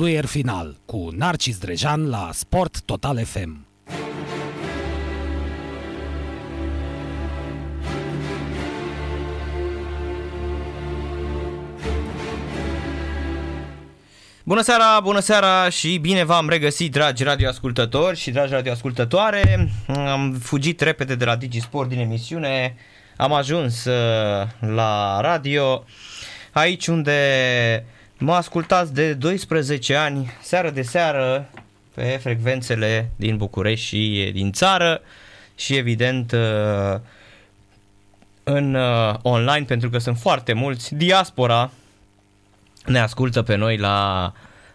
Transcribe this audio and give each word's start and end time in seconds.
Fluier 0.00 0.26
final 0.26 0.76
cu 0.84 1.08
Narcis 1.16 1.58
Drejan 1.58 2.08
la 2.08 2.30
Sport 2.32 2.80
Total 2.80 3.24
FM. 3.24 3.66
Bună 14.44 14.60
seara, 14.60 15.00
bună 15.02 15.20
seara 15.20 15.68
și 15.68 15.98
bine 15.98 16.24
v-am 16.24 16.48
regăsit, 16.48 16.92
dragi 16.92 17.22
radioascultători 17.22 18.16
și 18.16 18.30
dragi 18.30 18.52
radioascultătoare. 18.52 19.70
Am 19.86 20.32
fugit 20.32 20.80
repede 20.80 21.14
de 21.14 21.24
la 21.24 21.36
Digisport 21.36 21.88
din 21.88 21.98
emisiune, 21.98 22.76
am 23.16 23.32
ajuns 23.32 23.84
uh, 23.84 24.46
la 24.60 25.20
radio, 25.20 25.84
aici 26.52 26.86
unde 26.86 27.18
mă 28.20 28.32
ascultați 28.32 28.94
de 28.94 29.14
12 29.14 29.94
ani, 29.94 30.30
seară 30.42 30.70
de 30.70 30.82
seară, 30.82 31.48
pe 31.94 32.18
frecvențele 32.22 33.10
din 33.16 33.36
București 33.36 33.86
și 33.86 34.30
din 34.32 34.52
țară 34.52 35.00
și 35.56 35.76
evident 35.76 36.32
uh, 36.32 37.00
în 38.42 38.74
uh, 38.74 39.14
online 39.22 39.64
pentru 39.66 39.90
că 39.90 39.98
sunt 39.98 40.18
foarte 40.18 40.52
mulți, 40.52 40.94
diaspora 40.94 41.70
ne 42.86 42.98
ascultă 42.98 43.42
pe 43.42 43.54
noi 43.54 43.76
la 43.76 44.32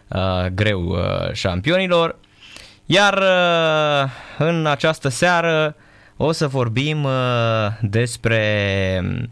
uh, 0.08 0.46
greu 0.54 0.84
uh, 0.84 1.32
șampionilor. 1.32 2.16
Iar 2.86 3.18
uh, 3.18 4.10
în 4.38 4.66
această 4.66 5.08
seară 5.08 5.76
o 6.16 6.32
să 6.32 6.46
vorbim 6.46 7.04
uh, 7.04 7.12
despre 7.80 9.24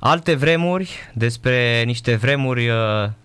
alte 0.00 0.34
vremuri, 0.34 0.90
despre 1.12 1.82
niște 1.86 2.14
vremuri 2.14 2.68
uh, 2.68 2.76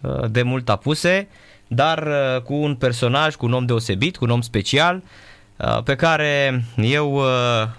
uh 0.02 0.30
de 0.30 0.42
mult 0.42 0.70
apuse, 0.70 1.28
dar 1.68 2.08
uh, 2.08 2.42
cu 2.42 2.54
un 2.54 2.76
personaj, 2.76 3.36
cu 3.36 3.46
un 3.46 3.54
om 3.54 3.66
deosebit, 3.66 4.18
cu 4.18 4.24
un 4.24 4.32
om 4.32 4.42
special, 4.42 5.02
uh, 5.58 5.84
pe 5.84 5.96
care 5.96 6.64
eu 6.76 7.14
uh, 7.14 7.24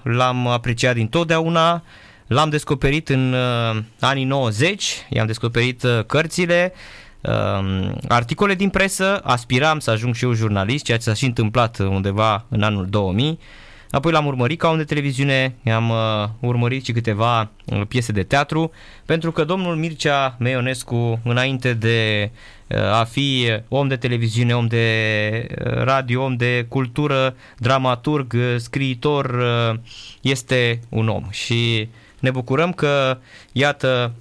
l-am 0.03 0.47
apreciat 0.47 0.95
din 0.95 1.09
totdeauna, 1.09 1.83
l-am 2.27 2.49
descoperit 2.49 3.09
în 3.09 3.33
uh, 3.33 3.83
anii 4.01 4.25
90, 4.25 5.07
i-am 5.09 5.27
descoperit 5.27 5.83
uh, 5.83 6.05
cărțile, 6.07 6.73
uh, 7.21 7.91
articole 8.09 8.55
din 8.55 8.69
presă, 8.69 9.21
aspiram 9.25 9.79
să 9.79 9.91
ajung 9.91 10.15
și 10.15 10.25
eu 10.25 10.33
jurnalist, 10.33 10.85
ceea 10.85 10.97
ce 10.97 11.03
s-a 11.03 11.15
și 11.15 11.25
întâmplat 11.25 11.79
undeva 11.79 12.45
în 12.49 12.63
anul 12.63 12.87
2000. 12.87 13.39
Apoi 13.91 14.13
l-am 14.13 14.27
urmărit 14.27 14.59
ca 14.59 14.69
om 14.69 14.77
de 14.77 14.85
televiziune, 14.85 15.55
am 15.73 15.91
uh, 15.91 16.29
urmărit 16.41 16.85
și 16.85 16.93
câteva 16.93 17.51
uh, 17.65 17.83
piese 17.89 18.13
de 18.13 18.23
teatru, 18.23 18.71
pentru 19.05 19.33
că 19.33 19.45
domnul 19.45 19.77
Mircea 19.77 20.37
Meionescu, 20.39 21.21
înainte 21.25 21.75
de 21.75 22.31
uh, 22.67 22.79
a 22.79 23.05
fi 23.05 23.61
om 23.69 23.89
de 23.89 23.97
televiziune, 23.97 24.55
om 24.55 24.67
de 24.67 25.47
uh, 25.51 25.73
radio, 25.73 26.23
om 26.23 26.37
de 26.37 26.67
cultură, 26.69 27.37
dramaturg, 27.59 28.33
uh, 28.33 28.55
scriitor, 28.57 29.25
uh, 29.25 29.79
este 30.21 30.81
un 30.89 31.09
om. 31.09 31.25
Și 31.31 31.89
ne 32.21 32.31
bucurăm 32.31 32.73
că, 32.73 33.19
iată, 33.53 34.13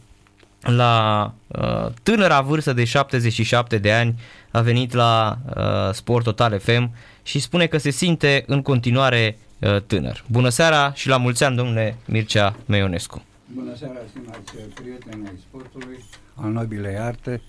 la 0.60 1.34
uh, 1.48 1.86
tânăra 2.04 2.42
vârstă 2.42 2.74
de 2.74 2.84
77 2.84 3.78
de 3.78 3.92
ani 3.92 4.20
a 4.52 4.62
venit 4.62 4.94
la 4.94 5.38
uh, 5.56 5.94
Sport 5.94 6.24
Total 6.24 6.60
FM 6.60 6.96
și 7.24 7.40
spune 7.40 7.66
că 7.66 7.78
se 7.78 7.90
simte 7.90 8.44
în 8.48 8.62
continuare 8.62 9.38
uh, 9.38 9.45
tânăr. 9.88 10.24
Bună 10.28 10.50
seara 10.50 10.94
și 10.94 11.08
la 11.08 11.18
mulți 11.18 11.44
ani, 11.44 11.56
domnule 11.56 11.98
Mircea 12.06 12.56
Meionescu. 12.66 13.24
Bună 13.54 13.76
seara, 13.76 14.00
stimați 14.10 14.74
prieteni 14.74 15.28
ai 15.28 15.40
sportului, 15.48 16.04
al 16.36 16.52
nobilei 16.52 16.98
arte, 16.98 17.42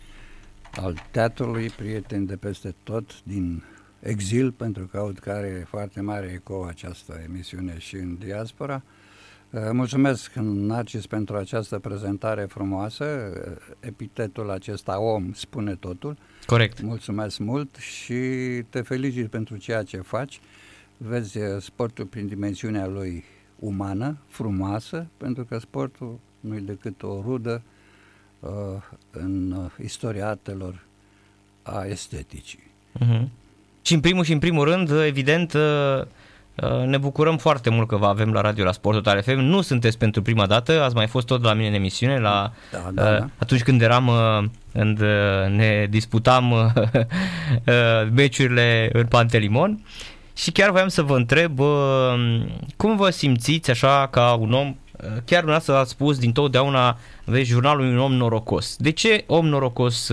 al 0.74 1.02
teatrului, 1.10 1.70
prieteni 1.70 2.26
de 2.26 2.36
peste 2.36 2.74
tot, 2.82 3.22
din 3.22 3.62
exil, 4.00 4.52
pentru 4.52 4.86
că 4.86 4.96
aud 4.96 5.18
că 5.18 5.30
are 5.30 5.66
foarte 5.68 6.00
mare 6.00 6.32
eco 6.34 6.64
această 6.68 7.20
emisiune 7.28 7.78
și 7.78 7.94
în 7.94 8.16
diaspora. 8.18 8.82
Uh, 9.50 9.60
mulțumesc, 9.72 10.32
Narcis, 10.34 11.06
pentru 11.06 11.36
această 11.36 11.78
prezentare 11.78 12.44
frumoasă. 12.44 13.04
Uh, 13.04 13.74
epitetul 13.80 14.50
acesta 14.50 15.00
om 15.00 15.32
spune 15.32 15.74
totul. 15.74 16.16
Corect. 16.46 16.80
Mulțumesc 16.80 17.38
mult 17.38 17.76
și 17.76 18.14
te 18.70 18.80
felicit 18.80 19.30
pentru 19.30 19.56
ceea 19.56 19.82
ce 19.82 19.96
faci. 19.96 20.40
Vezi 20.96 21.38
uh, 21.38 21.44
sportul 21.60 22.04
prin 22.04 22.26
dimensiunea 22.26 22.86
lui 22.86 23.24
umană, 23.58 24.16
frumoasă, 24.26 25.06
pentru 25.16 25.44
că 25.44 25.58
sportul 25.58 26.18
nu 26.40 26.54
e 26.54 26.60
decât 26.60 27.02
o 27.02 27.20
rudă 27.24 27.62
uh, 28.40 28.50
în 29.10 29.50
uh, 29.50 29.70
istoria 29.82 30.28
artelor 30.28 30.84
a 31.62 31.84
esteticii. 31.84 32.70
Uh-huh. 32.98 33.28
Și 33.82 33.94
în 33.94 34.00
primul 34.00 34.24
și 34.24 34.32
în 34.32 34.38
primul 34.38 34.64
rând, 34.64 34.90
evident, 34.90 35.52
uh 35.52 36.02
Uh, 36.62 36.86
ne 36.86 36.98
bucurăm 36.98 37.36
foarte 37.36 37.70
mult 37.70 37.88
că 37.88 37.96
vă 37.96 38.06
avem 38.06 38.32
la 38.32 38.40
radio 38.40 38.64
la 38.64 38.72
Sport 38.72 38.96
Total 38.96 39.22
FM. 39.22 39.38
Nu 39.38 39.60
sunteți 39.60 39.98
pentru 39.98 40.22
prima 40.22 40.46
dată, 40.46 40.82
ați 40.82 40.94
mai 40.94 41.06
fost 41.06 41.26
tot 41.26 41.42
la 41.42 41.52
mine 41.52 41.68
în 41.68 41.74
emisiune, 41.74 42.18
la, 42.18 42.52
da, 42.70 42.90
da, 42.94 43.02
uh, 43.02 43.18
da. 43.18 43.28
atunci 43.38 43.62
când 43.62 43.82
eram, 43.82 44.10
când 44.72 45.00
uh, 45.00 45.06
ne 45.48 45.86
disputam 45.90 46.54
meciurile 48.14 48.90
în 48.92 49.06
Pantelimon. 49.06 49.84
Și 50.36 50.52
chiar 50.52 50.70
voiam 50.70 50.88
să 50.88 51.02
vă 51.02 51.16
întreb 51.16 51.58
cum 52.76 52.96
vă 52.96 53.10
simțiți 53.10 53.70
așa 53.70 54.08
ca 54.10 54.34
un 54.34 54.52
om, 54.52 54.76
chiar 55.24 55.40
dumneavoastră 55.40 55.74
ați 55.74 55.90
spus 55.90 56.18
din 56.18 56.32
totdeauna, 56.32 56.98
vezi, 57.24 57.50
jurnalul 57.50 57.84
un 57.84 57.98
om 57.98 58.12
norocos. 58.12 58.76
De 58.76 58.90
ce 58.90 59.24
om 59.26 59.46
norocos, 59.46 60.10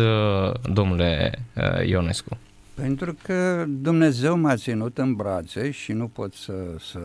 domnule 0.74 1.40
Ionescu? 1.86 2.38
Pentru 2.74 3.16
că 3.24 3.66
Dumnezeu 3.68 4.38
m-a 4.38 4.56
ținut 4.56 4.98
în 4.98 5.14
brațe 5.14 5.72
și 5.72 5.92
nu 5.92 6.08
pot 6.08 6.34
să, 6.34 6.54
să 6.80 7.00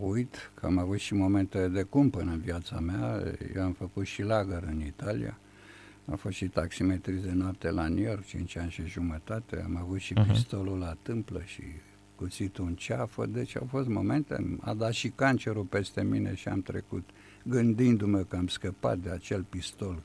uit 0.00 0.50
că 0.54 0.66
am 0.66 0.78
avut 0.78 0.98
și 0.98 1.14
momente 1.14 1.68
de 1.68 1.82
cumpăn 1.82 2.28
în 2.28 2.40
viața 2.44 2.78
mea. 2.78 3.22
Eu 3.56 3.62
am 3.62 3.72
făcut 3.78 4.06
și 4.06 4.22
lagăr 4.22 4.62
în 4.66 4.80
Italia, 4.86 5.38
am 6.10 6.16
fost 6.16 6.36
și 6.36 6.44
taximetrist 6.44 7.22
de 7.22 7.32
noapte 7.34 7.70
la 7.70 7.88
New 7.88 8.04
York, 8.04 8.26
5 8.26 8.56
ani 8.56 8.70
și 8.70 8.86
jumătate, 8.86 9.62
am 9.64 9.78
avut 9.82 9.98
și 9.98 10.14
uh-huh. 10.14 10.26
pistolul 10.32 10.78
la 10.78 10.96
tâmplă 11.02 11.42
și 11.44 11.62
cuțitul 12.18 12.64
în 12.64 12.74
ceafă, 12.74 13.26
deci 13.26 13.56
au 13.56 13.66
fost 13.70 13.88
momente, 13.88 14.58
a 14.60 14.74
dat 14.74 14.92
și 14.92 15.08
cancerul 15.08 15.64
peste 15.64 16.02
mine 16.02 16.34
și 16.34 16.48
am 16.48 16.62
trecut 16.62 17.08
gândindu-mă 17.42 18.18
că 18.18 18.36
am 18.36 18.46
scăpat 18.46 18.98
de 18.98 19.10
acel 19.10 19.42
pistol. 19.48 20.02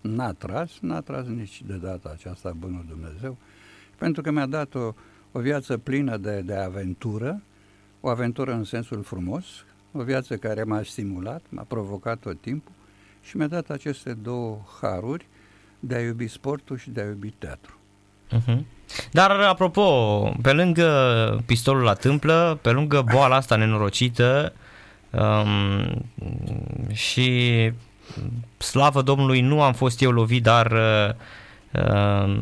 N-a 0.00 0.32
tras, 0.32 0.78
n-a 0.80 1.00
tras 1.00 1.26
nici 1.26 1.62
de 1.66 1.76
data 1.76 2.10
aceasta 2.12 2.52
bunul 2.58 2.84
Dumnezeu, 2.88 3.36
pentru 3.98 4.22
că 4.22 4.30
mi-a 4.30 4.46
dat 4.46 4.74
o, 4.74 4.94
o 5.32 5.40
viață 5.40 5.78
plină 5.78 6.16
de, 6.16 6.40
de 6.40 6.54
aventură, 6.54 7.42
o 8.00 8.08
aventură 8.08 8.52
în 8.52 8.64
sensul 8.64 9.02
frumos, 9.02 9.44
o 9.92 10.02
viață 10.02 10.36
care 10.36 10.62
m-a 10.62 10.82
stimulat, 10.82 11.42
m-a 11.48 11.62
provocat 11.62 12.18
tot 12.18 12.40
timpul 12.40 12.72
și 13.22 13.36
mi-a 13.36 13.46
dat 13.46 13.70
aceste 13.70 14.12
două 14.14 14.60
haruri 14.80 15.26
de 15.80 15.94
a 15.94 16.00
iubi 16.00 16.26
sportul 16.26 16.76
și 16.76 16.90
de 16.90 17.00
a 17.00 17.04
iubi 17.04 17.30
teatru. 17.30 17.76
Uh-huh. 18.32 18.64
Dar, 19.10 19.30
apropo, 19.30 19.82
pe 20.42 20.52
lângă 20.52 21.42
pistolul 21.46 21.82
la 21.82 21.94
tâmplă, 21.94 22.58
pe 22.62 22.70
lângă 22.70 23.04
boala 23.12 23.36
asta 23.36 23.56
nenorocită 23.56 24.52
um, 25.10 26.04
și 26.92 27.70
slavă 28.56 29.02
Domnului, 29.02 29.40
nu 29.40 29.62
am 29.62 29.72
fost 29.72 30.02
eu 30.02 30.10
lovit, 30.10 30.42
dar 30.42 30.72
uh, 31.72 32.40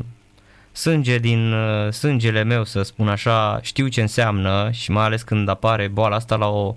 sânge 0.72 1.18
din 1.18 1.52
uh, 1.52 1.92
sângele 1.92 2.42
meu, 2.42 2.64
să 2.64 2.82
spun 2.82 3.08
așa, 3.08 3.58
știu 3.62 3.88
ce 3.88 4.00
înseamnă 4.00 4.68
și 4.72 4.90
mai 4.90 5.04
ales 5.04 5.22
când 5.22 5.48
apare 5.48 5.88
boala 5.88 6.16
asta 6.16 6.36
la 6.36 6.48
o 6.48 6.74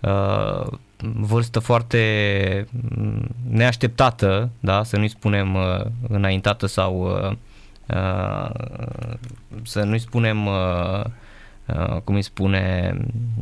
uh, 0.00 0.66
vârstă 0.96 1.58
foarte 1.58 2.66
mm, 2.96 3.28
neașteptată, 3.50 4.50
da, 4.60 4.82
să 4.82 4.96
nu-i 4.96 5.08
spunem 5.08 5.54
uh, 5.54 5.84
înaintată 6.08 6.66
sau 6.66 7.00
uh, 7.00 7.30
uh, 7.30 7.36
să 9.62 9.82
nu-i 9.84 9.98
spunem 9.98 10.46
uh, 10.46 11.04
uh, 11.66 12.00
cum 12.04 12.14
îi 12.14 12.22
spune 12.22 12.94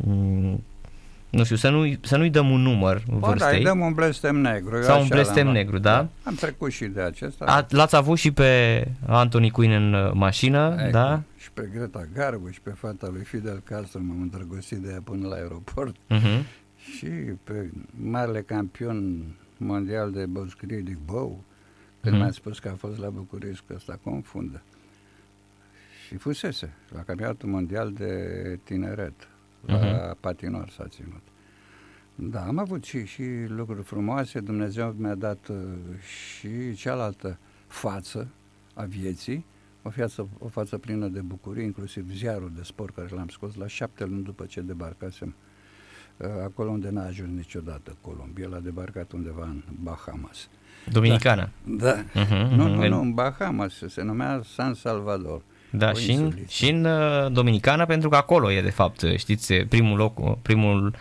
mm, 0.05 0.63
nu 1.35 1.43
știu, 1.43 1.55
să, 1.55 1.69
nu, 1.69 1.93
să 2.01 2.17
nu-i 2.17 2.29
dăm 2.29 2.49
un 2.49 2.61
număr 2.61 3.03
Bă, 3.07 3.27
vârstei. 3.27 3.51
da, 3.51 3.57
îi 3.57 3.63
dăm 3.63 3.79
un 3.79 3.93
blestem 3.93 4.35
negru. 4.35 4.81
Sau 4.81 5.01
un 5.01 5.07
blestem 5.07 5.47
negru, 5.47 5.77
da? 5.77 5.95
da? 5.95 6.07
Am 6.23 6.35
trecut 6.35 6.71
și 6.71 6.85
de 6.85 7.01
acesta. 7.01 7.45
A, 7.45 7.65
l-ați 7.69 7.95
avut 7.95 8.17
și 8.17 8.31
pe 8.31 8.83
Anthony 9.07 9.49
Quinn 9.49 9.73
în 9.73 9.93
uh, 9.93 10.11
mașină, 10.13 10.75
Ecco, 10.79 10.91
da? 10.91 11.21
Și 11.37 11.51
pe 11.51 11.69
Greta 11.73 12.07
Garbo 12.13 12.49
și 12.49 12.61
pe 12.61 12.69
fata 12.69 13.09
lui 13.11 13.23
Fidel 13.23 13.61
Castro 13.63 13.99
m-am 14.03 14.21
îndrăgostit 14.21 14.77
de 14.77 14.89
ea 14.91 15.01
până 15.03 15.27
la 15.27 15.35
aeroport. 15.35 15.95
Uh-huh. 15.95 16.43
Și 16.97 17.07
pe 17.43 17.71
marele 18.09 18.41
campion 18.41 19.23
mondial 19.57 20.11
de 20.11 20.25
băuscrie 20.25 20.77
de 20.77 20.97
Bou, 21.05 21.43
când 22.05 22.15
Mhm. 22.15 22.23
mi-a 22.23 22.31
spus 22.33 22.59
că 22.59 22.69
a 22.69 22.75
fost 22.75 22.97
la 22.97 23.09
București, 23.09 23.63
că 23.67 23.73
asta 23.73 23.99
confundă. 24.03 24.61
Și 26.07 26.15
fusese 26.17 26.73
la 26.89 27.03
campionatul 27.03 27.49
mondial 27.49 27.91
de 27.93 28.59
tineret, 28.63 29.27
la 29.65 29.77
Mhm. 29.77 30.17
patinor 30.19 30.69
s-a 30.69 30.87
ținut. 30.87 31.21
Da, 32.15 32.45
am 32.45 32.57
avut 32.57 32.83
și, 32.83 33.05
și 33.05 33.23
lucruri 33.47 33.83
frumoase, 33.83 34.39
Dumnezeu 34.39 34.91
mi-a 34.97 35.15
dat 35.15 35.47
uh, 35.47 35.57
și 36.01 36.73
cealaltă 36.75 37.37
față 37.67 38.27
a 38.73 38.83
vieții, 38.83 39.45
o, 39.83 39.89
față, 39.89 40.27
o 40.39 40.47
față 40.47 40.77
plină 40.77 41.07
de 41.07 41.19
bucurie, 41.21 41.63
inclusiv 41.63 42.11
ziarul 42.11 42.51
de 42.55 42.63
sport 42.63 42.95
care 42.95 43.07
l-am 43.11 43.27
scos 43.27 43.55
la 43.55 43.67
șapte 43.67 44.05
luni 44.05 44.23
după 44.23 44.45
ce 44.45 44.61
debarcasem 44.61 45.35
uh, 46.17 46.27
acolo 46.43 46.69
unde 46.69 46.89
n-a 46.89 47.05
ajuns 47.05 47.35
niciodată 47.35 47.97
Columbia, 48.01 48.47
l-a 48.47 48.59
debarcat 48.59 49.11
undeva 49.11 49.45
în 49.45 49.61
Bahamas. 49.83 50.49
Dominicana. 50.91 51.49
Da. 51.63 52.03
Uh-huh, 52.03 52.55
nu, 52.55 52.67
nu, 52.67 52.87
nu, 52.87 52.99
în 52.99 53.13
Bahamas, 53.13 53.73
se 53.87 54.01
numea 54.01 54.41
San 54.55 54.73
Salvador. 54.73 55.41
Da, 55.77 55.93
și 55.93 56.11
în, 56.11 56.33
și 56.47 56.69
în 56.69 56.85
uh, 56.85 57.31
Dominicana, 57.31 57.85
pentru 57.85 58.09
că 58.09 58.15
acolo 58.15 58.51
e, 58.51 58.61
de 58.61 58.69
fapt, 58.69 59.03
știți, 59.17 59.53
primul 59.53 59.97
loc, 59.97 60.41
primul... 60.41 60.95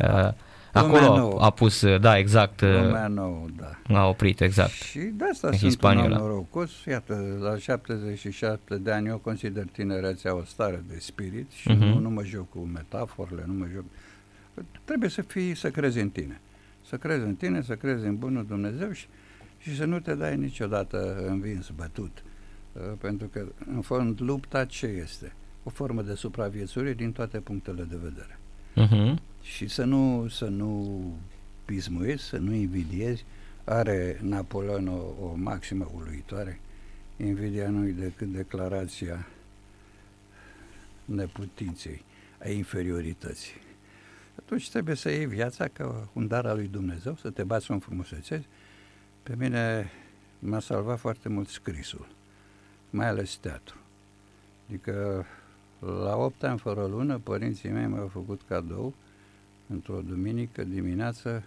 Uh, 0.00 0.28
acolo 0.72 1.38
a, 1.38 1.44
a 1.44 1.50
pus, 1.50 1.84
da, 2.00 2.18
exact. 2.18 2.60
Lumea 2.60 3.06
nouă, 3.06 3.46
da. 3.56 3.98
A 3.98 4.06
oprit, 4.06 4.40
exact. 4.40 4.70
Și 4.70 4.98
de 4.98 5.24
asta 5.32 5.48
în 5.48 5.58
sunt 5.58 5.82
un 5.82 6.06
norocos. 6.08 6.70
Iată, 6.84 7.38
la 7.40 7.56
77 7.56 8.76
de 8.76 8.92
ani 8.92 9.08
eu 9.08 9.16
consider 9.16 9.64
tinerețea 9.72 10.34
o 10.34 10.42
stare 10.44 10.84
de 10.88 10.96
spirit 10.98 11.50
și 11.50 11.70
uh-huh. 11.70 11.78
nu, 11.78 11.98
nu 11.98 12.10
mă 12.10 12.22
joc 12.24 12.48
cu 12.48 12.58
metaforele, 12.58 13.44
nu 13.46 13.52
mă 13.52 13.66
joc... 13.74 13.84
Trebuie 14.84 15.10
să 15.10 15.22
fii, 15.22 15.54
să 15.54 15.70
crezi 15.70 16.00
în 16.00 16.08
tine. 16.08 16.40
Să 16.88 16.96
crezi 16.96 17.22
în 17.22 17.34
tine, 17.34 17.62
să 17.62 17.74
crezi 17.74 18.06
în 18.06 18.16
bunul 18.16 18.44
Dumnezeu 18.48 18.92
și, 18.92 19.06
și 19.60 19.76
să 19.76 19.84
nu 19.84 20.00
te 20.00 20.14
dai 20.14 20.36
niciodată 20.36 21.26
învins, 21.26 21.68
bătut. 21.68 22.22
Uh, 22.72 22.82
pentru 23.00 23.26
că, 23.26 23.46
în 23.66 23.80
fond, 23.80 24.20
lupta 24.20 24.64
ce 24.64 24.86
este? 24.86 25.32
O 25.62 25.70
formă 25.70 26.02
de 26.02 26.14
supraviețuire 26.14 26.92
din 26.92 27.12
toate 27.12 27.40
punctele 27.40 27.82
de 27.82 27.96
vedere. 28.02 28.38
Uh-huh. 28.76 29.22
Și 29.42 29.68
să 29.68 29.84
nu, 29.84 30.28
să 30.28 30.44
nu 30.44 31.02
pismuiezi, 31.64 32.24
să 32.24 32.36
nu 32.36 32.52
invidiezi. 32.52 33.24
Are 33.64 34.18
Napoleon 34.22 34.88
o, 34.88 35.24
o 35.24 35.34
maximă 35.36 35.90
uluitoare. 35.94 36.60
Invidia 37.16 37.68
nu 37.68 37.86
e 37.86 37.90
decât 37.90 38.32
declarația 38.32 39.26
neputinței, 41.04 42.04
a 42.42 42.48
inferiorității. 42.48 43.54
Atunci 44.38 44.70
trebuie 44.70 44.94
să 44.94 45.10
iei 45.10 45.26
viața 45.26 45.68
ca 45.68 46.08
un 46.12 46.26
dar 46.26 46.46
al 46.46 46.56
lui 46.56 46.68
Dumnezeu, 46.68 47.16
să 47.20 47.30
te 47.30 47.42
bați 47.42 47.70
în 47.70 47.78
frumusețezi. 47.78 48.46
Pe 49.22 49.34
mine 49.38 49.90
m-a 50.38 50.60
salvat 50.60 50.98
foarte 50.98 51.28
mult 51.28 51.48
scrisul 51.48 52.06
mai 52.90 53.06
ales 53.06 53.36
teatru. 53.36 53.76
Adică 54.68 55.24
la 55.78 56.16
8 56.16 56.42
ani 56.42 56.58
fără 56.58 56.86
lună, 56.86 57.18
părinții 57.18 57.70
mei 57.70 57.86
mi-au 57.86 58.08
făcut 58.08 58.40
cadou 58.48 58.94
într-o 59.66 60.00
duminică 60.00 60.64
dimineață 60.64 61.42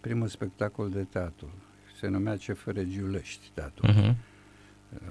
primul 0.00 0.28
spectacol 0.28 0.90
de 0.90 1.02
teatru. 1.02 1.50
Se 1.98 2.06
numea 2.06 2.36
CFR 2.36 2.80
Giulești 2.80 3.50
teatru. 3.54 3.86
Uh-huh. 3.86 4.14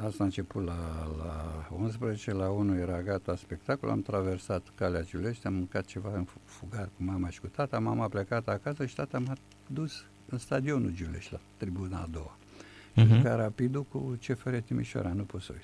Asta 0.06 0.24
a 0.24 0.26
început 0.26 0.66
la, 0.66 1.08
la 1.18 1.68
11, 1.80 2.34
la 2.34 2.50
1 2.50 2.78
era 2.80 3.02
gata 3.02 3.36
spectacol, 3.36 3.90
am 3.90 4.02
traversat 4.02 4.72
calea 4.76 5.04
Giulești, 5.04 5.48
am 5.48 5.54
mâncat 5.54 5.86
ceva 5.86 6.12
în 6.14 6.26
fugar 6.44 6.90
cu 6.98 7.04
mama 7.04 7.30
și 7.30 7.40
cu 7.40 7.48
tata, 7.48 7.80
mama 7.80 8.04
a 8.04 8.08
plecat 8.08 8.48
acasă 8.48 8.86
și 8.86 8.96
tata 8.96 9.20
m-a 9.20 9.36
dus 9.68 10.06
în 10.34 10.40
stadionul 10.40 10.92
Giulești, 10.96 11.32
la 11.32 11.40
tribuna 11.58 11.98
a 11.98 12.08
doua. 12.12 12.38
Uh-huh. 12.96 13.20
Și 13.20 13.24
rapidul 13.24 13.84
cu 13.84 14.18
CFR 14.28 14.56
Timișoara, 14.56 15.14
nu 15.14 15.24
pot 15.24 15.42
să 15.42 15.50
uit 15.54 15.64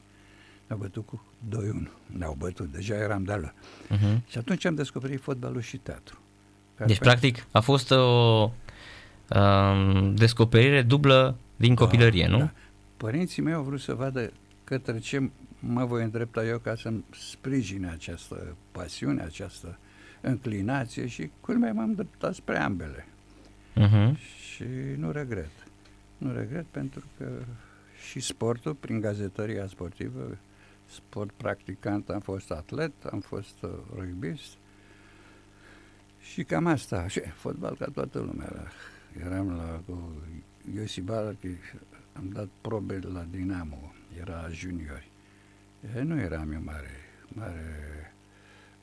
ne-au 0.69 0.81
bătut 0.81 1.06
cu 1.06 1.24
2-1. 1.50 1.89
Ne-au 2.06 2.36
bătut, 2.38 2.71
deja 2.71 2.95
eram 2.95 3.24
de 3.24 3.31
ală. 3.31 3.54
Uh-huh. 3.54 4.27
Și 4.27 4.38
atunci 4.38 4.66
am 4.66 4.75
descoperit 4.75 5.21
fotbalul 5.21 5.62
și 5.62 5.77
teatru. 5.77 6.19
Deci, 6.86 6.98
practic, 6.98 7.45
a 7.51 7.60
fost 7.60 7.92
o 7.92 8.51
um, 9.36 10.16
descoperire 10.16 10.81
dublă 10.81 11.38
din 11.56 11.74
da, 11.74 11.83
copilărie, 11.83 12.27
nu? 12.27 12.38
Da. 12.38 12.51
Părinții 12.98 13.42
mei 13.42 13.54
au 13.54 13.63
vrut 13.63 13.80
să 13.80 13.94
vadă 13.94 14.31
către 14.63 15.00
ce 15.00 15.30
mă 15.60 15.86
voi 15.86 16.04
îndrepta 16.04 16.45
eu 16.45 16.57
ca 16.57 16.75
să-mi 16.75 17.04
sprijine 17.10 17.89
această 17.89 18.56
pasiune, 18.71 19.21
această 19.21 19.77
înclinație 20.21 21.07
și 21.07 21.30
culmea 21.42 21.74
m-am 21.74 21.89
îndreptat 21.89 22.33
spre 22.33 22.57
ambele. 22.57 23.07
Uh-huh. 23.75 24.18
Și 24.54 24.66
nu 24.98 25.12
regret. 25.12 25.51
Nu 26.18 26.33
regret 26.33 26.66
pentru 26.66 27.04
că 27.18 27.30
și 28.10 28.19
sportul, 28.19 28.74
prin 28.74 29.00
gazetăria 29.00 29.68
sportivă, 29.68 30.38
sport 30.86 31.31
practicant, 31.31 32.10
am 32.10 32.19
fost 32.19 32.51
atlet, 32.51 32.92
am 33.12 33.19
fost 33.19 33.62
uh, 33.62 33.69
rugbyist 33.95 34.57
și 36.19 36.44
cam 36.44 36.66
asta. 36.66 37.07
Și 37.13 37.19
fotbal 37.19 37.75
ca 37.80 37.86
toată 37.94 38.19
lumea. 38.19 38.51
Eram 39.25 39.56
la 39.56 39.81
cu 39.86 40.12
Iosif 40.75 41.04
Balachi, 41.04 41.48
am 42.13 42.30
dat 42.33 42.48
probe 42.62 43.00
la 43.13 43.25
Dinamo, 43.30 43.94
era 44.19 44.48
juniori. 44.51 45.12
E, 45.95 46.01
nu 46.01 46.19
eram 46.19 46.51
eu 46.51 46.62
mare, 46.63 46.92
mare 47.27 48.13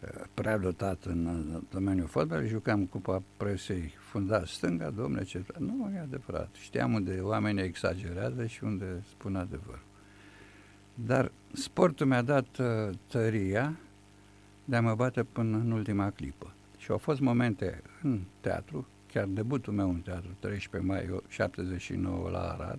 uh, 0.01 0.25
prea 0.35 0.59
dotat 0.59 1.05
în 1.05 1.47
domeniul 1.71 2.07
fotbal, 2.07 2.47
jucam 2.47 2.87
Cupa 2.87 3.23
Presei, 3.37 3.95
fundat 4.17 4.47
stânga, 4.47 4.91
domnule, 4.91 5.25
ce... 5.25 5.45
Nu, 5.59 5.91
e 5.95 5.99
adevărat. 5.99 6.49
Știam 6.61 6.93
unde 6.93 7.19
oamenii 7.21 7.63
exagerează 7.63 8.47
și 8.47 8.65
unde 8.65 9.03
spun 9.09 9.37
adevăr. 9.37 9.79
Dar 10.95 11.33
sportul 11.53 12.07
mi-a 12.07 12.23
dat 12.23 12.47
uh, 12.59 12.95
tăria 13.07 13.77
de 14.65 14.77
a 14.77 14.81
mă 14.81 14.95
bate 14.95 15.23
până 15.23 15.57
în 15.57 15.71
ultima 15.71 16.11
clipă. 16.11 16.53
Și 16.79 16.91
au 16.91 16.99
fost 16.99 17.21
momente 17.21 17.83
în 18.03 18.21
teatru, 18.41 18.87
chiar 19.13 19.25
debutul 19.25 19.73
meu 19.73 19.89
în 19.89 20.01
teatru, 20.01 20.37
13 20.41 20.91
mai 20.91 21.21
79 21.29 22.31
la 22.31 22.39
Arad, 22.39 22.79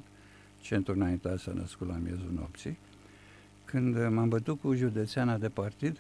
centrul 0.62 0.96
înaintat 0.96 1.40
s-a 1.40 1.52
născut 1.56 1.88
la 1.88 1.98
miezul 2.04 2.32
nopții, 2.36 2.78
când 3.66 4.08
m-am 4.10 4.30
bătut 4.30 4.60
cu 4.60 4.74
județeana 4.74 5.38
de 5.38 5.50
partid 5.50 5.98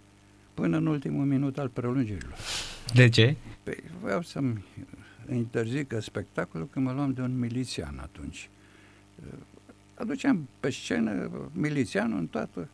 până 0.54 0.78
în 0.78 0.86
ultimul 0.86 1.26
minut 1.26 1.58
al 1.58 1.70
prelungirilor. 1.70 2.36
De 2.94 3.10
ce? 3.10 3.36
Păi 3.64 3.84
vreau 4.02 4.22
să-mi 4.22 4.64
interzică 5.34 6.00
spectacolul 6.00 6.68
când 6.68 6.86
mă 6.86 6.92
luam 6.92 7.14
de 7.14 7.22
un 7.22 7.40
milițian 7.40 8.00
atunci 8.02 8.50
aduceam 9.98 10.48
pe 10.60 10.70
scenă 10.70 11.32
milițianul 11.52 12.18
în 12.18 12.28
toată, 12.28 12.68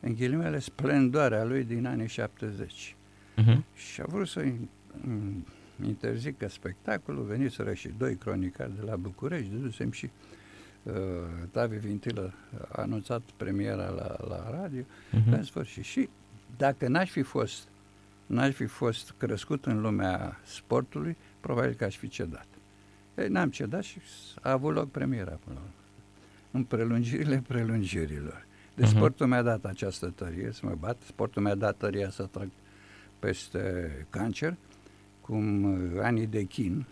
în 0.00 0.14
ghilimele, 0.14 0.58
splendoarea 0.58 1.44
lui 1.44 1.64
din 1.64 1.86
anii 1.86 2.08
70. 2.08 2.72
Uh-huh. 2.72 3.44
Mhm. 3.44 3.64
Și 3.74 4.00
a 4.00 4.04
vrut 4.08 4.28
să 4.28 4.44
interzică 5.84 6.48
spectacolul, 6.48 7.24
veniseră 7.24 7.74
și 7.74 7.88
doi 7.98 8.16
cronicari 8.16 8.76
de 8.76 8.82
la 8.82 8.96
București, 8.96 9.52
dusem 9.60 9.90
și 9.90 10.10
uh, 10.82 10.94
Tavi 11.50 11.76
Vintilă 11.76 12.32
a 12.68 12.82
anunțat 12.82 13.22
premiera 13.36 13.88
la, 13.88 14.16
la 14.28 14.50
radio, 14.50 14.82
uh-huh. 14.82 15.30
în 15.30 15.42
sfârșit. 15.42 15.84
Și 15.84 16.08
dacă 16.56 16.88
n-aș 16.88 17.10
fi 17.10 17.22
fost 17.22 17.68
n-aș 18.26 18.54
fi 18.54 18.64
fost 18.64 19.14
crescut 19.18 19.66
în 19.66 19.80
lumea 19.80 20.40
sportului, 20.44 21.16
probabil 21.48 21.74
că 21.74 21.84
aș 21.84 21.96
fi 21.96 22.08
cedat. 22.08 22.46
Ei, 23.18 23.28
n-am 23.28 23.50
cedat 23.50 23.82
și 23.82 23.98
a 24.40 24.50
avut 24.50 24.74
loc 24.74 24.90
premiera 24.90 25.38
până 25.44 25.54
la 25.54 25.60
urmă 25.60 25.72
în 26.50 26.64
prelungirile 26.64 27.42
prelungirilor. 27.46 28.46
Deci 28.74 28.86
uh-huh. 28.86 28.90
sportul 28.90 29.26
mi-a 29.26 29.42
dat 29.42 29.64
această 29.64 30.06
tărie 30.06 30.50
să 30.52 30.60
mă 30.62 30.74
bat, 30.78 30.96
sportul 31.06 31.42
mi-a 31.42 31.54
dat 31.54 31.76
tăria 31.76 32.10
să 32.10 32.22
trag 32.22 32.48
peste 33.18 34.06
cancer, 34.10 34.54
cum 35.20 35.64
uh, 35.64 36.00
anii 36.02 36.26
de 36.26 36.42
chin, 36.42 36.86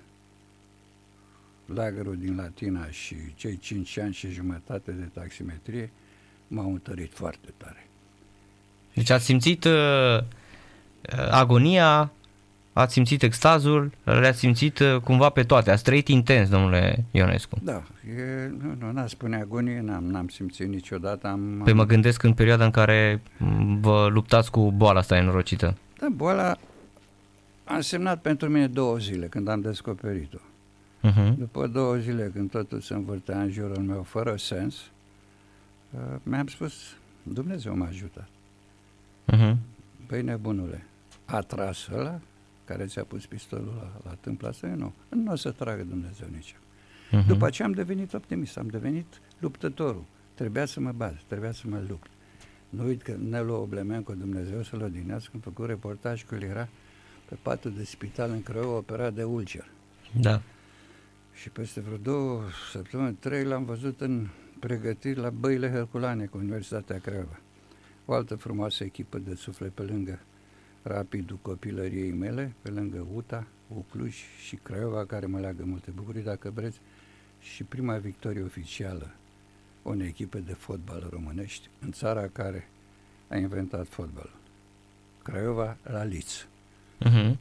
lagărul 1.66 2.16
din 2.16 2.36
Latina 2.36 2.90
și 2.90 3.16
cei 3.34 3.56
cinci 3.56 3.98
ani 3.98 4.12
și 4.12 4.30
jumătate 4.30 4.90
de 4.90 5.08
taximetrie 5.12 5.90
m-au 6.48 6.72
întărit 6.72 7.12
foarte 7.12 7.48
tare. 7.56 7.86
Deci 8.94 9.10
ați 9.10 9.24
simțit 9.24 9.64
uh, 9.64 9.72
uh 9.72 10.24
agonia 11.30 12.12
ați 12.78 12.92
simțit 12.92 13.22
extazul, 13.22 13.92
le-ați 14.04 14.38
simțit 14.38 14.78
uh, 14.78 14.96
cumva 14.96 15.28
pe 15.28 15.42
toate, 15.42 15.70
ați 15.70 15.82
trăit 15.82 16.08
intens, 16.08 16.48
domnule 16.48 17.04
Ionescu. 17.10 17.58
Da, 17.62 17.82
e, 18.16 18.52
nu, 18.62 18.74
nu, 18.78 18.92
n-am 18.92 19.06
spune 19.06 19.36
agonie, 19.36 19.80
n-am, 19.80 20.04
n-am 20.04 20.28
simțit 20.28 20.68
niciodată. 20.68 21.26
Am, 21.26 21.60
păi 21.64 21.72
mă 21.72 21.84
gândesc 21.84 22.22
în 22.22 22.32
perioada 22.32 22.64
în 22.64 22.70
care 22.70 23.22
vă 23.80 24.06
luptați 24.10 24.50
cu 24.50 24.72
boala 24.72 24.98
asta 24.98 25.14
nenorocită. 25.14 25.76
Da, 26.00 26.06
boala 26.12 26.56
a 27.64 27.74
însemnat 27.74 28.20
pentru 28.20 28.48
mine 28.48 28.66
două 28.66 28.96
zile 28.96 29.26
când 29.26 29.48
am 29.48 29.60
descoperit-o. 29.60 30.38
Uh-huh. 31.08 31.34
După 31.38 31.66
două 31.66 31.96
zile 31.96 32.30
când 32.34 32.50
totul 32.50 32.80
se 32.80 32.94
învârtea 32.94 33.40
în 33.40 33.50
jurul 33.50 33.82
meu 33.82 34.02
fără 34.02 34.36
sens, 34.36 34.74
uh, 35.90 36.00
mi-am 36.22 36.46
spus, 36.46 36.74
Dumnezeu 37.22 37.76
m-a 37.76 37.86
ajutat. 37.86 38.28
Uh-huh. 39.32 39.56
Păi 40.06 40.22
nebunule, 40.22 40.86
a 41.24 41.40
tras 41.40 41.88
ăla 41.96 42.20
care 42.66 42.84
ți-a 42.84 43.04
pus 43.04 43.26
pistolul 43.26 43.74
la, 43.76 44.10
la 44.10 44.16
tâmpla 44.20 44.48
asta, 44.48 44.66
nu. 44.66 44.92
Nu 45.08 45.32
o 45.32 45.36
să 45.36 45.50
tragă 45.50 45.82
Dumnezeu 45.82 46.28
nici 46.32 46.54
uh-huh. 46.54 47.26
După 47.26 47.46
aceea 47.46 47.68
am 47.68 47.74
devenit 47.74 48.12
optimist, 48.12 48.56
am 48.56 48.66
devenit 48.68 49.20
luptătorul. 49.38 50.04
Trebuia 50.34 50.64
să 50.64 50.80
mă 50.80 50.92
baz, 50.92 51.14
trebuia 51.26 51.52
să 51.52 51.62
mă 51.64 51.82
lupt. 51.88 52.10
Nu 52.68 52.84
uit 52.84 53.02
că 53.02 53.16
Nelu 53.28 53.54
Oblemenco, 53.54 54.14
Dumnezeu 54.14 54.62
să-l 54.62 54.82
odinească, 54.82 55.28
când 55.30 55.42
făcut 55.42 55.66
reportaj 55.66 56.24
cu 56.24 56.34
el 56.34 56.42
era 56.42 56.68
pe 57.28 57.36
patul 57.42 57.72
de 57.76 57.84
spital 57.84 58.30
în 58.30 58.42
Crău, 58.42 58.70
operat 58.70 59.14
de 59.14 59.22
ulcer. 59.22 59.68
Da. 60.20 60.42
Și 61.32 61.50
peste 61.50 61.80
vreo 61.80 61.96
două 61.96 62.42
săptămâni, 62.72 63.14
trei, 63.14 63.44
l-am 63.44 63.64
văzut 63.64 64.00
în 64.00 64.26
pregătiri 64.58 65.18
la 65.18 65.30
băile 65.30 65.70
Herculane 65.70 66.24
cu 66.24 66.38
Universitatea 66.38 66.98
Craiova. 66.98 67.40
o 68.04 68.12
altă 68.12 68.34
frumoasă 68.34 68.84
echipă 68.84 69.18
de 69.18 69.34
suflet 69.34 69.72
pe 69.72 69.82
lângă 69.82 70.18
Rapidul 70.88 71.38
copilăriei 71.42 72.10
mele, 72.10 72.54
pe 72.62 72.70
lângă 72.70 73.06
UTA, 73.14 73.46
Ucluj 73.68 74.14
și 74.46 74.56
Craiova, 74.56 75.04
care 75.04 75.26
mă 75.26 75.40
leagă 75.40 75.64
multe 75.64 75.90
bucurii, 75.90 76.22
dacă 76.22 76.50
vreți, 76.54 76.78
și 77.40 77.62
prima 77.62 77.96
victorie 77.96 78.42
oficială 78.42 79.10
unei 79.82 80.06
echipe 80.06 80.38
de 80.38 80.52
fotbal 80.52 81.06
românești 81.10 81.68
în 81.80 81.92
țara 81.92 82.28
care 82.32 82.68
a 83.28 83.36
inventat 83.36 83.86
fotbalul. 83.88 84.36
Craiova 85.22 85.76
la 85.82 86.04
Liț. 86.04 86.44
Uh-huh. 87.04 87.36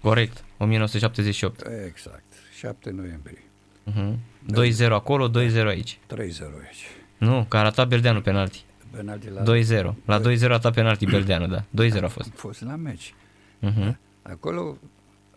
Corect, 0.00 0.44
1978. 0.58 1.66
Exact, 1.86 2.32
7 2.58 2.90
noiembrie. 2.90 3.42
Uh-huh. 3.86 4.14
2-0 4.86 4.90
acolo, 4.90 5.30
2-0 5.30 5.32
aici. 5.66 5.98
3-0 6.06 6.16
aici. 6.16 6.84
Nu, 7.18 7.44
că 7.48 7.56
a 7.56 7.62
ratat 7.62 7.88
Berdeanu 7.88 8.20
penalti. 8.20 8.64
Penalti 8.90 9.28
la 9.30 9.42
2-0. 9.42 9.94
La 10.04 10.20
2-0 10.20 10.42
a 10.42 10.46
ratat 10.46 10.74
penalti 10.74 11.06
Berdeanu, 11.06 11.46
da. 11.46 11.64
2-0 11.84 12.02
a 12.02 12.08
fost. 12.08 12.28
Am 12.30 12.36
fost 12.36 12.62
la 12.62 12.76
meci. 12.76 13.14
Uh-huh. 13.66 13.94
Acolo 14.22 14.76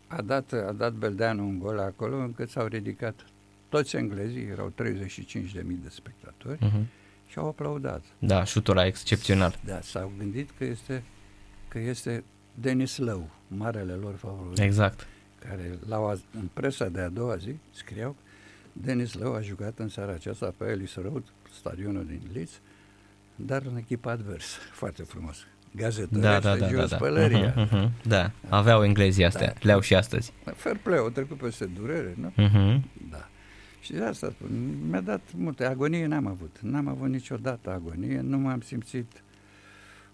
a 0.07 0.21
dat, 0.21 0.51
a 0.67 0.71
dat 0.71 0.93
Beldeanu 0.93 1.43
un 1.43 1.59
gol 1.59 1.79
acolo 1.79 2.17
încât 2.17 2.49
s-au 2.49 2.65
ridicat 2.65 3.25
toți 3.69 3.95
englezii, 3.95 4.43
erau 4.51 4.73
35.000 4.81 4.81
de 5.83 5.89
spectatori 5.89 6.57
Uh-huh. 6.57 6.85
și 7.27 7.37
au 7.37 7.47
aplaudat. 7.47 8.03
Da, 8.19 8.43
șutul 8.43 8.77
ăla 8.77 8.85
excepțional. 8.85 9.59
Da, 9.65 9.81
s-au 9.81 10.11
gândit 10.17 10.49
că 10.57 10.63
este, 10.65 11.03
că 11.67 11.79
este 11.79 12.23
Denis 12.55 12.97
Lău, 12.97 13.29
marele 13.47 13.93
lor 13.93 14.15
favorit, 14.15 14.59
Exact. 14.59 15.07
care 15.39 15.77
l-au, 15.87 16.09
az- 16.09 16.25
în 16.39 16.49
presa 16.53 16.87
de 16.89 16.99
a 17.01 17.09
doua 17.09 17.35
zi 17.35 17.55
scriau 17.71 18.15
Denis 18.73 19.13
Lău 19.13 19.33
a 19.35 19.41
jucat 19.41 19.79
în 19.79 19.87
seara 19.87 20.11
aceasta 20.11 20.53
pe 20.57 20.65
Ellis 20.65 20.95
Road, 20.95 21.23
stadionul 21.59 22.05
din 22.05 22.21
Leeds, 22.33 22.59
dar 23.35 23.61
în 23.71 23.77
echipa 23.77 24.11
adversă. 24.11 24.57
Foarte 24.71 25.03
frumos. 25.03 25.37
Gazetărește, 25.75 26.19
Da, 26.29 26.39
da, 26.39 26.55
da, 26.55 26.65
da, 26.65 26.67
jos 26.69 26.89
da. 26.89 26.97
pălăria. 26.97 27.53
Uh-huh, 27.53 27.69
uh-huh. 27.69 27.89
Da, 28.03 28.31
aveau 28.49 28.83
englezii 28.83 29.25
astea, 29.25 29.47
Da. 29.47 29.53
le-au 29.61 29.79
și 29.79 29.95
astăzi. 29.95 30.33
Fair 30.55 30.77
play, 30.83 30.97
au 30.97 31.09
trecut 31.09 31.37
peste 31.37 31.65
durere, 31.65 32.15
nu? 32.17 32.29
Uh-huh. 32.31 32.81
Da. 33.09 33.27
Și 33.81 33.91
de 33.91 34.03
asta 34.03 34.29
spun, 34.29 34.77
mi-a 34.89 35.01
dat 35.01 35.21
multe. 35.35 35.65
Agonie 35.65 36.05
n-am 36.05 36.27
avut. 36.27 36.57
N-am 36.61 36.87
avut 36.87 37.09
niciodată 37.09 37.69
agonie. 37.71 38.19
Nu 38.21 38.37
m-am 38.37 38.61
simțit, 38.61 39.23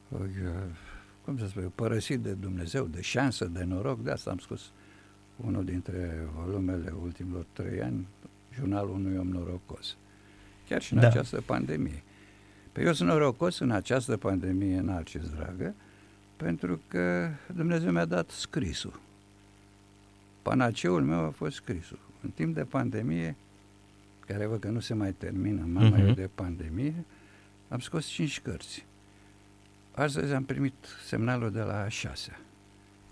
uh, 0.09 0.19
cum 1.25 1.37
să 1.37 1.47
spun, 1.47 1.71
părăsit 1.75 2.19
de 2.19 2.31
Dumnezeu, 2.31 2.85
de 2.85 3.01
șansă, 3.01 3.45
de 3.45 3.63
noroc. 3.63 4.03
De 4.03 4.11
asta 4.11 4.29
am 4.31 4.37
scos 4.37 4.61
unul 5.35 5.65
dintre 5.65 6.27
volumele 6.35 6.93
ultimilor 7.01 7.45
trei 7.53 7.81
ani, 7.81 8.07
jurnalul 8.55 8.93
unui 8.93 9.17
om 9.17 9.27
norocos. 9.27 9.97
Chiar 10.69 10.81
și 10.81 10.93
în 10.93 10.99
Da. 10.99 11.07
această 11.07 11.41
pandemie. 11.45 12.03
Pe 12.79 12.85
eu 12.85 12.93
sunt 12.93 13.09
norocos 13.09 13.59
în 13.59 13.71
această 13.71 14.17
pandemie, 14.17 14.77
în 14.77 14.89
Alcis 14.89 15.29
Dragă, 15.35 15.73
pentru 16.37 16.79
că 16.87 17.29
Dumnezeu 17.55 17.91
mi-a 17.91 18.05
dat 18.05 18.29
scrisul. 18.29 18.99
Panaceul 20.41 21.03
meu 21.03 21.19
a 21.19 21.29
fost 21.29 21.55
scrisul. 21.55 21.99
În 22.23 22.29
timp 22.29 22.55
de 22.55 22.63
pandemie, 22.63 23.35
care 24.25 24.45
văd 24.45 24.59
că 24.59 24.67
nu 24.67 24.79
se 24.79 24.93
mai 24.93 25.11
termină, 25.11 25.65
mama 25.71 25.87
Mhm. 25.97 26.11
uh-huh. 26.11 26.15
de 26.15 26.29
pandemie, 26.35 26.93
am 27.69 27.79
scos 27.79 28.05
cinci 28.05 28.39
cărți. 28.41 28.85
Astăzi 29.91 30.33
am 30.33 30.43
primit 30.43 30.73
semnalul 31.05 31.51
de 31.51 31.61
la 31.61 31.81
a 31.81 31.87
șasea, 31.87 32.39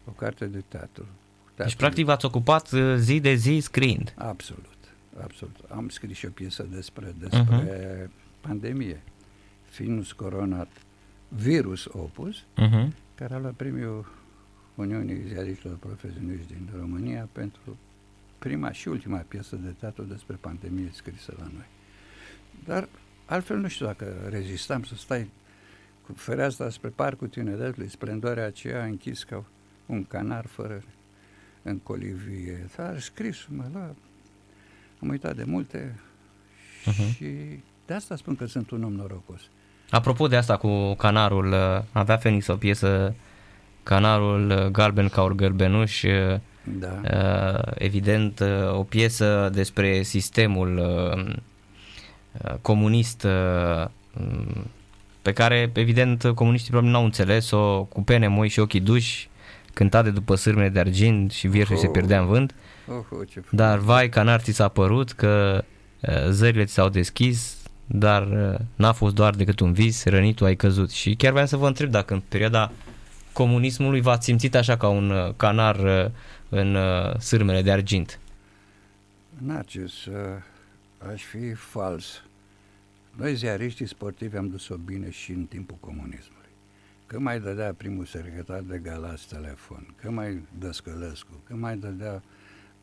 o 0.05 0.11
carte 0.11 0.45
de 0.45 0.63
teatru. 0.67 1.03
Deci, 1.03 1.55
Teatru- 1.55 1.77
practic, 1.77 2.05
v-ați 2.05 2.25
ocupat 2.25 2.71
uh, 2.71 2.95
zi 2.97 3.19
de 3.19 3.33
zi 3.33 3.59
scriind. 3.61 4.13
Absolut, 4.17 4.77
absolut. 5.23 5.55
Am 5.69 5.89
scris 5.89 6.17
și 6.17 6.25
o 6.25 6.29
piesă 6.29 6.63
despre, 6.63 7.13
despre 7.19 7.41
Mhm. 7.41 7.67
uh-huh. 7.67 8.07
pandemie. 8.41 9.01
Finus 9.77 10.11
Coronat 10.11 10.67
Virus 11.29 11.85
Opus, 11.85 12.37
Uh-huh. 12.39 12.87
care 13.15 13.33
a 13.33 13.37
luat 13.37 13.53
premiul 13.53 14.11
Uniunii 14.75 15.27
Ziariștilor 15.27 15.75
Profesioniști 15.75 16.47
din 16.53 16.69
România 16.79 17.29
pentru 17.31 17.77
prima 18.39 18.71
și 18.71 18.87
ultima 18.87 19.17
piesă 19.17 19.55
de 19.55 19.69
teatru 19.79 20.03
despre 20.03 20.35
pandemie 20.35 20.89
scrisă 20.93 21.33
la 21.37 21.43
noi. 21.53 21.65
Dar 22.65 22.89
altfel 23.25 23.57
nu 23.57 23.67
știu 23.67 23.85
dacă 23.85 24.27
rezistam 24.29 24.83
să 24.83 24.95
stai 24.95 25.29
cu 26.05 26.13
fereastra 26.13 26.69
spre 26.69 26.89
parcul 26.89 27.27
tineretului, 27.27 27.89
splendoarea 27.89 28.45
aceea 28.45 28.83
închis 28.83 29.23
ca 29.23 29.45
un 29.85 30.05
canar 30.05 30.45
fără 30.45 30.83
în 31.61 31.77
colivie. 31.77 32.67
Dar 32.75 32.99
scrisul 32.99 33.55
mă 33.55 33.65
lua, 33.73 33.95
am 35.01 35.09
uitat 35.09 35.35
de 35.35 35.43
multe 35.43 35.99
Mhm. 36.85 37.11
și 37.13 37.25
de 37.85 37.93
asta 37.93 38.15
spun 38.15 38.35
că 38.35 38.45
sunt 38.45 38.69
un 38.69 38.83
om 38.83 38.93
norocos. 38.93 39.41
Apropo 39.89 40.27
de 40.27 40.35
asta 40.35 40.57
cu 40.57 40.93
canarul, 40.93 41.51
uh, 41.51 41.81
avea 41.91 42.17
Fenix 42.17 42.47
o 42.47 42.55
piesă, 42.55 43.15
canarul 43.83 44.49
uh, 44.49 44.65
galben 44.65 45.09
ca 45.09 45.21
un 45.23 45.35
gălbenuș, 45.35 46.03
uh, 46.03 46.39
Da. 46.63 46.99
uh, 47.03 47.71
evident 47.75 48.39
uh, 48.39 48.77
o 48.77 48.83
piesă 48.83 49.49
despre 49.53 50.01
sistemul 50.01 50.77
uh, 50.77 51.33
uh, 52.41 52.55
comunist 52.61 53.23
uh, 53.23 53.85
um, 54.19 54.65
pe 55.21 55.33
care 55.33 55.71
evident 55.73 56.23
comuniștii 56.35 56.69
probabil 56.69 56.91
n-au 56.93 57.03
înțeles-o 57.03 57.83
cu 57.83 58.01
pene 58.03 58.27
moi 58.27 58.47
și 58.47 58.59
ochii 58.59 58.79
duși, 58.79 59.29
cântat 59.73 60.03
de 60.03 60.09
după 60.09 60.35
sârmele 60.35 60.69
de 60.69 60.79
argint 60.79 61.31
și 61.31 61.47
vierșul 61.47 61.77
se 61.77 61.85
Oh. 61.85 61.91
pierdea 61.91 62.19
în 62.19 62.25
vânt. 62.27 62.55
Oh, 62.87 62.95
oh, 62.95 63.03
ce 63.29 63.39
frumos. 63.39 63.49
Dar 63.51 63.77
vai, 63.77 64.09
canar 64.09 64.39
ți 64.39 64.51
s-a 64.51 64.67
părut 64.67 65.11
că 65.11 65.63
uh, 65.99 66.13
zările 66.29 66.65
ți 66.65 66.73
s-au 66.73 66.89
deschis, 66.89 67.56
dar 67.87 68.27
uh, 68.27 68.59
n-a 68.75 68.91
fost 68.91 69.15
doar 69.15 69.35
decât 69.35 69.59
un 69.59 69.73
vis, 69.73 70.05
rănitul 70.05 70.45
ai 70.45 70.55
căzut. 70.55 70.91
Și 70.91 71.15
chiar 71.15 71.31
vreau 71.31 71.47
să 71.47 71.57
vă 71.57 71.67
întreb 71.67 71.89
dacă 71.89 72.13
în 72.13 72.21
perioada 72.29 72.71
comunismului 73.33 74.01
v-ați 74.01 74.25
simțit 74.25 74.55
așa 74.55 74.77
ca 74.77 74.87
un 74.87 75.09
uh, 75.09 75.33
canar 75.35 75.75
uh, 75.75 76.11
în 76.49 76.75
uh, 76.75 77.19
sârmele 77.19 77.61
de 77.61 77.71
argint. 77.71 78.19
Narcis, 79.37 80.05
uh, 80.05 80.15
aș 81.11 81.23
fi 81.23 81.53
fals. 81.53 82.21
Noi 83.15 83.35
ziariștii 83.35 83.87
sportivi 83.87 84.37
am 84.37 84.49
dus-o 84.49 84.75
bine 84.75 85.09
și 85.09 85.31
în 85.31 85.45
timpul 85.45 85.77
comunismului. 85.79 86.49
Că 87.05 87.19
mai 87.19 87.39
dădea 87.39 87.73
primul 87.73 88.05
secretar 88.05 88.59
de 88.59 88.77
Galați 88.77 89.27
telefon, 89.27 89.93
că 90.01 90.11
mai 90.11 90.41
Dăscălescu, 90.59 91.41
că 91.43 91.55
mai 91.55 91.77
dădea 91.77 92.23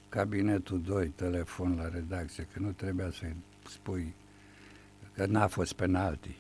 cabinetul 0.09 0.81
2 0.83 1.07
telefon 1.07 1.77
la 1.77 1.89
redacție, 1.89 2.47
că 2.53 2.59
nu 2.61 2.71
trebuia 2.71 3.11
să-i 3.11 3.37
spui 3.69 4.15
că 5.15 5.27
n-a 5.27 5.47
fost 5.47 5.73
penalti. 5.73 6.37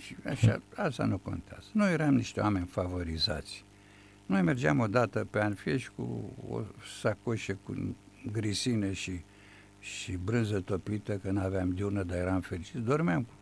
Și 0.00 0.16
așa, 0.26 0.62
asta 0.76 1.04
nu 1.04 1.18
contează. 1.18 1.66
Noi 1.72 1.92
eram 1.92 2.14
niște 2.14 2.40
oameni 2.40 2.66
favorizați. 2.66 3.64
Noi 4.26 4.42
mergeam 4.42 4.78
o 4.78 4.86
dată 4.86 5.26
pe 5.30 5.42
an, 5.42 5.54
fie 5.54 5.76
și 5.76 5.90
cu 5.96 6.34
o 6.50 6.60
sacoșă 7.00 7.58
cu 7.62 7.96
grisine 8.32 8.92
și, 8.92 9.20
și 9.80 10.18
brânză 10.24 10.60
topită, 10.60 11.16
că 11.16 11.30
nu 11.30 11.40
aveam 11.40 11.70
diurnă, 11.70 12.02
dar 12.02 12.18
eram 12.18 12.40
fericiți. 12.40 12.78
Dormeam 12.78 13.22
cu, 13.22 13.32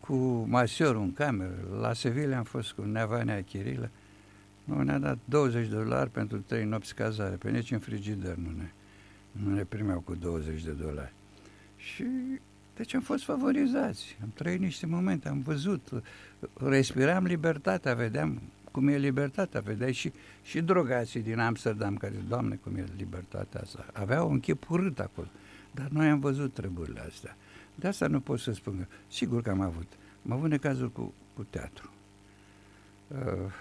cu 0.00 0.14
masiorul 0.48 1.02
în 1.02 1.12
cameră. 1.12 1.78
La 1.80 1.92
Sevilla 1.92 2.36
am 2.36 2.44
fost 2.44 2.72
cu 2.72 2.82
Nevanea 2.82 3.42
Chirilă. 3.42 3.90
Nu 4.64 4.82
ne-a 4.82 4.98
dat 4.98 5.18
20 5.24 5.68
de 5.68 5.74
dolari 5.74 6.10
pentru 6.10 6.38
trei 6.38 6.64
nopți 6.64 6.94
cazare. 6.94 7.36
Pe 7.36 7.50
nici 7.50 7.70
în 7.70 7.78
frigider 7.78 8.34
nu 8.34 8.50
ne, 8.56 8.70
nu 9.32 9.54
ne 9.54 9.64
primeau 9.64 10.00
cu 10.00 10.14
20 10.14 10.62
de 10.62 10.70
dolari. 10.70 11.12
Și 11.76 12.04
deci 12.78 12.94
am 12.94 13.00
fost 13.00 13.24
favorizați. 13.24 14.16
Am 14.22 14.32
trăit 14.34 14.60
niște 14.60 14.86
momente, 14.86 15.28
am 15.28 15.40
văzut, 15.40 16.02
respiram 16.54 17.24
libertatea, 17.24 17.94
vedeam 17.94 18.40
cum 18.70 18.88
e 18.88 18.96
libertatea, 18.96 19.60
vedeai 19.60 19.92
și, 19.92 20.12
și 20.42 20.60
drogații 20.60 21.20
din 21.20 21.38
Amsterdam, 21.38 21.96
care, 21.96 22.14
Doamne, 22.28 22.58
cum 22.62 22.76
e 22.76 22.84
libertatea 22.96 23.60
asta. 23.60 23.86
Aveau 23.92 24.30
un 24.30 24.40
chip 24.40 24.70
urât 24.70 24.98
acolo. 24.98 25.26
Dar 25.74 25.88
noi 25.88 26.08
am 26.08 26.18
văzut 26.18 26.54
treburile 26.54 27.00
astea. 27.00 27.36
De 27.74 27.88
asta 27.88 28.06
nu 28.06 28.20
pot 28.20 28.38
să 28.38 28.52
spun 28.52 28.78
că, 28.78 28.84
sigur 29.08 29.42
că 29.42 29.50
am 29.50 29.60
avut. 29.60 29.86
Am 30.26 30.32
avut 30.32 30.50
necazuri 30.50 30.92
cu, 30.92 31.14
cu 31.34 31.46
teatru. 31.50 31.90
Uh, 33.08 33.52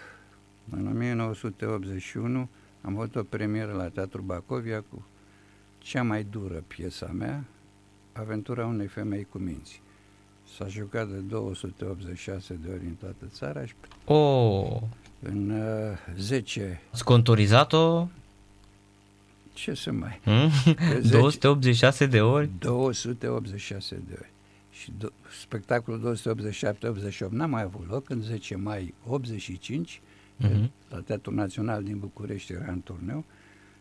în 0.70 0.88
1981 0.88 2.50
am 2.82 2.98
avut 2.98 3.16
o 3.16 3.24
premieră 3.24 3.72
la 3.72 3.90
Teatru 3.90 4.22
Bacovia 4.22 4.82
cu 4.82 5.06
cea 5.78 6.04
mai 6.04 6.24
dură 6.24 6.64
piesa 6.68 7.12
mea, 7.14 7.44
Aventura 8.20 8.66
unei 8.66 8.88
femei 8.88 9.28
cu 9.30 9.38
minți. 9.38 9.82
S-a 10.58 10.68
jucat 10.68 11.08
de 11.08 11.18
286 11.18 12.54
de 12.64 12.70
ori 12.72 12.86
în 12.86 12.94
toată 12.94 13.26
țara 13.30 13.66
și 13.66 13.74
O, 14.06 14.62
în 15.20 15.50
uh, 15.50 15.98
10, 16.18 16.82
ați 16.92 17.04
contorizat-o 17.04 18.08
ce 19.54 19.74
să 19.74 19.92
mai, 19.92 20.20
hmm? 20.24 20.50
Pe 20.76 21.00
10. 21.02 21.10
286 21.18 22.06
de 22.06 22.22
ori? 22.22 22.50
286 22.60 24.02
de 24.08 24.16
ori. 24.20 24.30
Și 24.72 24.92
do- 24.92 25.32
spectacolul 25.42 26.18
287-88 27.28 27.30
n-a 27.30 27.46
mai 27.46 27.62
avut 27.62 27.88
loc, 27.90 28.10
în 28.10 28.22
10 28.22 28.56
mai 28.56 28.94
85, 29.08 30.02
Mhm. 30.40 30.72
la 30.90 31.00
Teatrul 31.00 31.34
Național 31.36 31.84
din 31.84 31.98
București 32.00 32.54
era 32.54 32.72
în 32.72 32.82
turneu, 32.82 33.24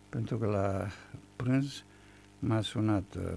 pentru 0.09 0.37
că 0.39 0.47
la 0.47 0.87
prânz 1.37 1.85
m-a 2.39 2.61
sunat 2.61 3.05
uh, 3.17 3.33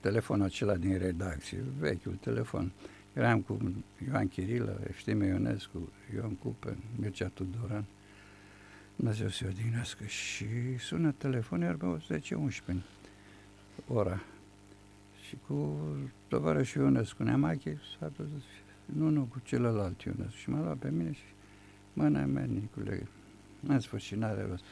telefonul 0.00 0.44
acela 0.44 0.76
din 0.76 0.98
redacție, 0.98 1.58
vechiul 1.78 2.18
telefon, 2.20 2.72
Eram 3.16 3.40
cu 3.40 3.58
Ioan 4.06 4.28
Chirilă, 4.28 4.80
Eftime 4.88 5.26
Ionescu, 5.26 5.92
Ion 6.14 6.34
Cupen, 6.34 6.76
Mircea 6.96 7.28
Tudoran. 7.28 7.84
Dumnezeu 8.96 9.28
să-i 9.28 9.48
odihnească. 9.48 10.04
Și 10.04 10.46
sună 10.78 11.12
telefon, 11.12 11.60
iar 11.60 11.74
pe 11.74 12.20
10-11 12.74 12.76
ora. 13.86 14.22
Și 15.26 15.36
cu 15.46 15.78
tovarășul 16.28 16.82
Ionescu 16.82 17.22
Neamache 17.22 17.80
s-a 17.98 18.12
dus, 18.16 18.28
nu, 18.84 19.08
nu, 19.08 19.22
cu 19.22 19.40
celălalt 19.44 20.02
Ionescu. 20.02 20.36
Și 20.36 20.50
m-a 20.50 20.60
luat 20.60 20.76
pe 20.76 20.90
mine 20.90 21.12
și 21.12 21.24
mâna 21.92 22.24
mea, 22.24 22.44
Nicule, 22.44 23.06
în 23.66 23.80
sfârșit, 23.80 24.16
n-are 24.16 24.46
rost. 24.48 24.64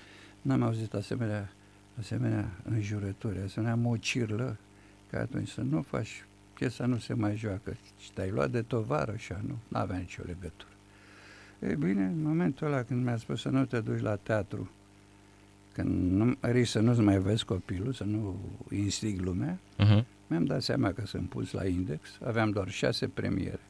N-am 0.42 0.62
auzit 0.62 0.94
asemenea, 0.94 1.52
asemenea 1.98 2.50
înjurături, 2.64 3.38
asemenea 3.38 3.74
mocirlă, 3.74 4.56
că 5.14 5.20
atunci 5.20 5.48
să 5.48 5.60
nu 5.60 5.82
faci, 5.82 6.24
piesa 6.54 6.86
nu 6.86 6.98
se 6.98 7.14
mai 7.14 7.36
joacă. 7.36 7.76
Și 7.98 8.12
te-ai 8.12 8.30
luat 8.30 8.50
de 8.50 8.62
tovară 8.62 9.16
și 9.16 9.32
nu, 9.46 9.58
nu 9.68 9.78
avea 9.78 9.96
nicio 9.96 10.22
legătură. 10.26 10.72
E 11.58 11.74
bine, 11.74 12.04
în 12.04 12.22
momentul 12.22 12.66
ăla 12.66 12.82
când 12.82 13.04
mi-a 13.04 13.16
spus 13.16 13.40
să 13.40 13.48
nu 13.48 13.64
te 13.64 13.80
duci 13.80 14.00
la 14.00 14.16
teatru, 14.16 14.70
când 15.72 16.10
nu, 16.10 16.34
risc 16.40 16.70
să 16.70 16.80
nu-ți 16.80 17.00
mai 17.00 17.18
vezi 17.18 17.44
copilul, 17.44 17.92
să 17.92 18.04
nu 18.04 18.40
instig 18.70 19.20
lumea, 19.20 19.58
uh-huh. 19.58 20.04
mi-am 20.26 20.44
dat 20.44 20.62
seama 20.62 20.92
că 20.92 21.06
sunt 21.06 21.28
pus 21.28 21.50
la 21.50 21.66
index, 21.66 22.18
aveam 22.24 22.50
doar 22.50 22.68
șase 22.68 23.08
premiere 23.08 23.60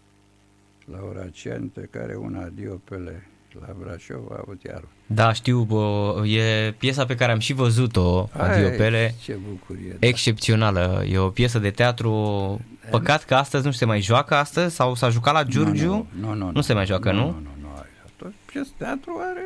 la 0.84 1.02
ora 1.02 1.20
aceea, 1.20 1.56
între 1.56 1.86
care 1.90 2.14
una 2.14 2.48
Diopele 2.48 3.26
la 3.60 3.74
Brașov 3.78 4.30
a 4.30 4.38
avut 4.40 4.62
iar. 4.62 4.82
Da, 5.06 5.32
știu, 5.32 5.62
bă, 5.62 6.22
e 6.26 6.72
piesa 6.78 7.04
pe 7.04 7.14
care 7.14 7.32
am 7.32 7.38
și 7.38 7.52
văzut-o, 7.52 8.28
Adiopele. 8.32 9.14
Ce 9.22 9.38
bucurie. 9.48 9.96
Da. 9.98 10.06
Excepțională. 10.06 11.04
E 11.08 11.18
o 11.18 11.28
piesă 11.28 11.58
de 11.58 11.70
teatru. 11.70 12.60
Păcat 12.90 13.24
că 13.24 13.34
astăzi 13.34 13.64
nu 13.64 13.70
se 13.70 13.84
mai 13.84 14.00
joacă 14.00 14.34
astăzi 14.34 14.74
sau 14.74 14.94
s-a 14.94 15.08
jucat 15.08 15.34
la 15.34 15.42
Giurgiu? 15.42 15.92
Nu, 15.92 16.06
nu, 16.20 16.28
nu, 16.28 16.34
nu, 16.34 16.50
nu 16.50 16.60
se 16.60 16.72
mai 16.72 16.86
joacă, 16.86 17.12
nu? 17.12 17.18
Nu, 17.18 17.26
nu, 17.26 17.50
nu. 17.60 17.68
nu. 18.18 18.32
Piesa 18.44 18.70
teatru 18.76 19.18
are, 19.20 19.44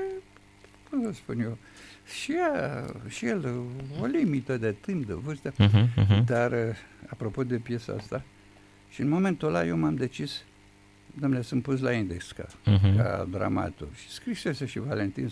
cum 0.91 1.03
să 1.05 1.12
spun 1.12 1.41
eu, 1.41 1.59
și, 2.15 2.33
ea, 2.33 2.85
și 3.09 3.27
el 3.27 3.55
o 4.00 4.05
limită 4.05 4.57
de 4.57 4.75
timp, 4.81 5.07
de 5.07 5.12
vârstă, 5.12 5.53
uh-huh, 5.53 6.05
uh-huh. 6.05 6.25
dar 6.25 6.53
apropo 7.07 7.45
de 7.45 7.57
piesa 7.57 7.95
asta, 7.99 8.23
și 8.91 9.00
în 9.00 9.09
momentul 9.09 9.49
ăla 9.49 9.67
eu 9.67 9.77
m-am 9.77 9.95
decis 9.95 10.31
domnule, 11.21 11.43
sunt 11.43 11.63
pus 11.63 11.81
la 11.81 11.93
index 11.93 12.33
ca, 12.33 12.47
uh-huh. 12.47 12.97
ca 12.97 13.27
dramaturg. 13.31 13.91
Și 13.95 14.11
scrisese 14.11 14.67
și 14.67 14.79
Valentin 14.79 15.29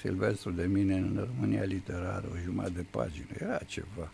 Silvestru 0.00 0.50
de 0.50 0.68
mine 0.72 0.94
în 0.94 1.28
România 1.34 1.62
Literară, 1.62 2.24
o 2.32 2.36
jumătate 2.44 2.72
de 2.74 2.84
pagină. 2.90 3.26
Era 3.40 3.58
ceva. 3.66 4.12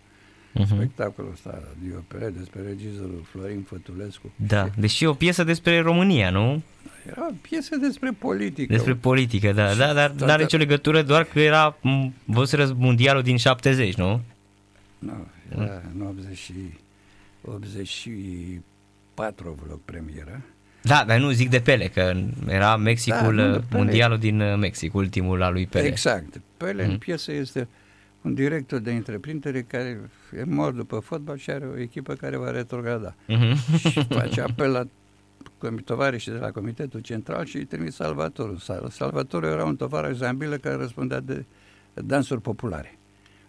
Uh-huh. 0.58 0.66
Spectacolul 0.66 1.30
ăsta 1.32 1.62
de 1.82 1.94
opere 1.96 2.30
despre 2.30 2.62
regizorul 2.62 3.26
Florin 3.30 3.62
Fătulescu. 3.62 4.32
Da, 4.36 4.70
deși 4.76 5.04
e 5.04 5.06
o 5.06 5.14
piesă 5.14 5.44
despre 5.44 5.80
România, 5.80 6.30
nu? 6.30 6.62
Era 7.06 7.26
o 7.30 7.34
piesă 7.40 7.76
despre 7.76 8.10
politică. 8.10 8.72
Despre 8.72 8.94
politică, 8.94 9.52
da, 9.52 9.74
da 9.74 9.92
dar 9.92 10.10
nu 10.10 10.30
are 10.30 10.42
nicio 10.42 10.56
legătură, 10.56 11.02
doar 11.02 11.24
că 11.24 11.40
era 11.40 11.76
văzură 12.24 12.74
mondialul 12.76 13.22
din 13.22 13.36
70, 13.36 13.94
nu? 13.94 14.20
Nu, 14.98 15.26
era 15.52 15.82
în 15.94 16.06
80, 16.06 16.52
84 17.42 19.58
vlog 19.64 19.80
premiera. 19.84 20.40
Da, 20.82 21.04
dar 21.06 21.18
nu 21.18 21.30
zic 21.30 21.50
de 21.50 21.60
Pele, 21.60 21.86
că 21.86 22.12
era 22.48 22.76
Mexicul, 22.76 23.36
da, 23.36 23.42
nu, 23.42 23.62
mondialul 23.70 24.18
din 24.18 24.40
uh, 24.40 24.56
Mexic, 24.58 24.94
ultimul 24.94 25.42
al 25.42 25.52
lui 25.52 25.66
Pele. 25.66 25.86
Exact. 25.86 26.40
Pele 26.56 26.82
mm. 26.82 26.88
în 26.88 26.94
mhm. 26.94 26.98
piesă 26.98 27.32
este 27.32 27.68
un 28.22 28.34
director 28.34 28.78
de 28.78 28.92
întreprindere 28.92 29.62
care 29.62 30.10
e 30.38 30.44
mort 30.44 30.74
după 30.74 30.98
fotbal 30.98 31.36
și 31.36 31.50
are 31.50 31.66
o 31.66 31.78
echipă 31.78 32.14
care 32.14 32.36
va 32.36 32.50
retrograda. 32.50 33.14
Mm-hmm. 33.14 33.80
Și 33.90 34.04
face 34.08 34.40
apel 34.40 34.70
la 34.70 34.86
tovarășii 35.84 36.32
de 36.32 36.38
la 36.38 36.50
Comitetul 36.50 37.00
Central 37.00 37.44
și 37.44 37.56
îi 37.56 37.64
trimit 37.64 37.92
Salvatorul. 37.92 38.58
Salvatorul 38.90 39.48
era 39.48 39.64
un 39.64 39.76
tovarăș 39.76 40.16
zambilă 40.16 40.56
care 40.56 40.74
răspundea 40.74 41.20
de 41.20 41.44
dansuri 41.94 42.40
populare 42.40 42.98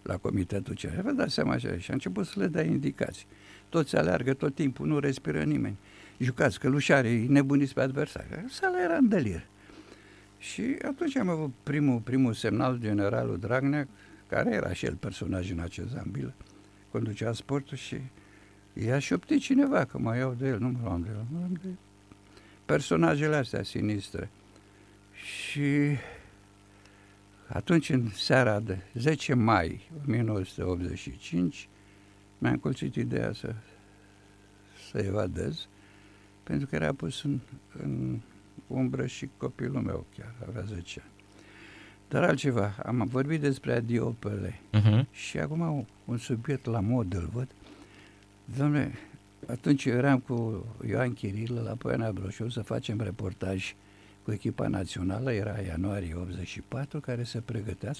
la 0.02 0.16
Comitetul 0.16 0.74
Central. 0.74 1.02
Vă 1.04 1.10
dați 1.10 1.34
seama 1.34 1.52
așa. 1.52 1.78
Și 1.78 1.90
a 1.90 1.92
început 1.92 2.26
să 2.26 2.32
le 2.36 2.46
dea 2.46 2.64
indicații. 2.64 3.26
Toți 3.68 3.96
aleargă 3.96 4.34
tot 4.34 4.54
timpul, 4.54 4.86
nu 4.86 4.98
respiră 4.98 5.42
nimeni 5.42 5.76
jucați 6.22 6.58
călușarii, 6.58 7.26
nebuniți 7.26 7.74
pe 7.74 7.80
adversari. 7.80 8.44
Sala 8.48 8.82
era 8.82 8.96
în 8.96 9.08
delir. 9.08 9.46
Și 10.38 10.76
atunci 10.84 11.16
am 11.16 11.28
avut 11.28 11.52
primul, 11.62 11.98
primul 11.98 12.32
semnal, 12.32 12.78
generalul 12.80 13.38
Dragnea, 13.38 13.88
care 14.28 14.54
era 14.54 14.72
și 14.72 14.86
el 14.86 14.94
personaj 14.94 15.50
în 15.50 15.58
acest 15.58 15.88
zambil, 15.88 16.34
conducea 16.90 17.32
sportul 17.32 17.76
și 17.76 17.96
i-a 18.72 18.98
șoptit 18.98 19.40
cineva 19.40 19.84
că 19.84 19.98
mai 19.98 20.18
iau 20.18 20.34
de 20.38 20.48
el, 20.48 20.58
nu 20.58 20.68
mă 20.68 20.78
luam 20.82 21.02
de 21.02 21.08
el, 21.08 21.24
mă 21.30 21.38
luam 21.38 21.58
de 21.62 21.68
personajele 22.64 23.36
astea 23.36 23.62
sinistre. 23.62 24.30
Și 25.12 25.96
atunci, 27.46 27.88
în 27.88 28.08
seara 28.14 28.60
de 28.60 28.78
10 28.94 29.34
mai 29.34 29.90
1985, 30.00 31.68
mi-am 32.38 32.56
colțit 32.56 32.94
ideea 32.94 33.32
să, 33.32 33.54
să 34.90 34.98
evadez 34.98 35.66
pentru 36.42 36.66
că 36.66 36.74
era 36.74 36.92
pus 36.92 37.22
în, 37.22 37.38
în 37.82 38.20
umbră 38.66 39.06
și 39.06 39.28
copilul 39.36 39.80
meu 39.80 40.06
chiar, 40.16 40.34
avea 40.48 40.62
10 40.62 41.00
ani. 41.02 41.10
Dar 42.08 42.22
altceva, 42.22 42.74
am 42.84 43.08
vorbit 43.10 43.40
despre 43.40 43.72
adiopele 43.72 44.60
uh-huh. 44.72 45.10
și 45.10 45.38
acum 45.38 45.86
un 46.04 46.18
subiect 46.18 46.66
la 46.66 46.80
mod 46.80 47.14
îl 47.14 47.28
văd. 47.32 47.48
Domnule, 48.56 48.92
atunci 49.46 49.84
eu 49.84 49.96
eram 49.96 50.18
cu 50.18 50.66
Ioan 50.86 51.12
Chirilă 51.12 51.60
la 51.60 51.74
Poiana 51.74 52.12
Broșov 52.12 52.50
să 52.50 52.62
facem 52.62 53.00
reportaj 53.00 53.74
cu 54.22 54.32
echipa 54.32 54.68
națională, 54.68 55.32
era 55.32 55.60
ianuarie 55.60 56.14
84, 56.14 57.00
care 57.00 57.22
se 57.22 57.40
pregătea 57.40 57.92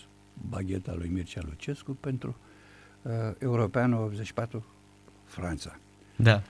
bagheta 0.49 0.95
lui 0.95 1.09
Mircea 1.09 1.41
Lucescu 1.45 1.93
pentru 1.93 2.37
uh, 3.03 3.13
Europeanul 3.39 4.05
84 4.05 4.65
Franța. 5.25 5.79
Da. 6.17 6.43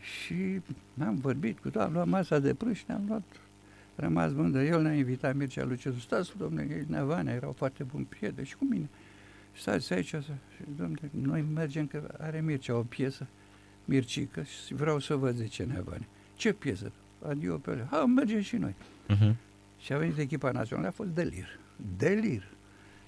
Și 0.00 0.60
am 0.98 1.14
vorbit 1.14 1.58
cu 1.58 1.70
toată, 1.70 1.88
am 1.88 1.92
luat 1.92 2.06
masa 2.06 2.38
de 2.38 2.54
prânz 2.54 2.76
și 2.76 2.84
ne-am 2.86 3.04
luat 3.08 3.22
rămas 3.94 4.32
bun 4.32 4.52
de 4.52 4.66
el, 4.66 4.82
ne-a 4.82 4.94
invitat 4.94 5.34
Mircea 5.34 5.64
Lucesu, 5.64 5.98
stați, 5.98 6.36
domnule, 6.36 6.66
ei 6.70 6.84
Nevanea, 6.86 7.34
erau 7.34 7.52
foarte 7.52 7.82
buni 7.82 8.04
prieteni 8.04 8.46
și 8.46 8.56
cu 8.56 8.64
mine. 8.64 8.88
Stați 9.56 9.92
aici, 9.92 10.08
să... 10.08 10.20
și, 10.20 10.62
domnule, 10.76 11.10
noi 11.10 11.44
mergem, 11.54 11.86
că 11.86 12.14
are 12.18 12.40
Mircea 12.40 12.76
o 12.76 12.82
piesă, 12.82 13.26
Mircică, 13.84 14.42
și 14.42 14.74
vreau 14.74 14.98
să 14.98 15.14
văd, 15.14 15.36
zice 15.36 15.64
Nevanea. 15.64 16.06
Ce 16.36 16.52
piesă? 16.52 16.92
Adio 17.28 17.56
pe 17.56 17.86
Ha, 17.90 18.04
mergem 18.04 18.40
și 18.40 18.56
noi. 18.56 18.74
Uh-huh. 19.08 19.34
Și 19.78 19.92
a 19.92 19.98
venit 19.98 20.18
echipa 20.18 20.50
națională, 20.50 20.88
a 20.88 20.90
fost 20.90 21.10
delir. 21.10 21.58
Delir. 21.96 22.42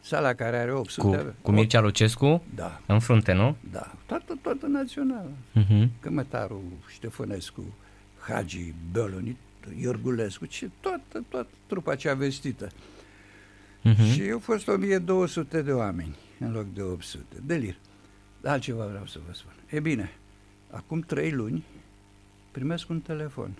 Sala 0.00 0.34
care 0.34 0.56
are 0.56 0.72
800 0.72 1.16
cu, 1.16 1.34
cu 1.42 1.50
Mircea 1.50 1.80
Lucescu? 1.80 2.44
Da. 2.54 2.80
În 2.86 2.98
frunte, 2.98 3.32
nu? 3.32 3.56
Da. 3.70 3.92
Toată, 4.06 4.38
toată 4.42 4.66
națională. 4.66 5.30
Uh-huh. 5.58 5.88
Cămătarul 6.00 6.62
Ștefănescu, 6.88 7.64
Hagi, 8.20 8.74
Bălonit, 8.92 9.36
Iorgulescu, 9.80 10.46
și 10.48 10.70
toată, 10.80 11.24
toată 11.28 11.48
trupa 11.66 11.94
cea 11.94 12.14
vestită. 12.14 12.68
Uh-huh. 12.68 14.12
Și 14.12 14.30
au 14.32 14.38
fost 14.38 14.68
1200 14.68 15.62
de 15.62 15.72
oameni 15.72 16.16
în 16.38 16.52
loc 16.52 16.72
de 16.74 16.82
800. 16.82 17.24
Delir. 17.46 17.76
Altceva 18.44 18.86
vreau 18.86 19.06
să 19.06 19.18
vă 19.26 19.32
spun. 19.34 19.52
E 19.70 19.80
bine, 19.80 20.10
acum 20.70 21.00
trei 21.00 21.30
luni 21.30 21.64
primesc 22.50 22.88
un 22.88 23.00
telefon. 23.00 23.50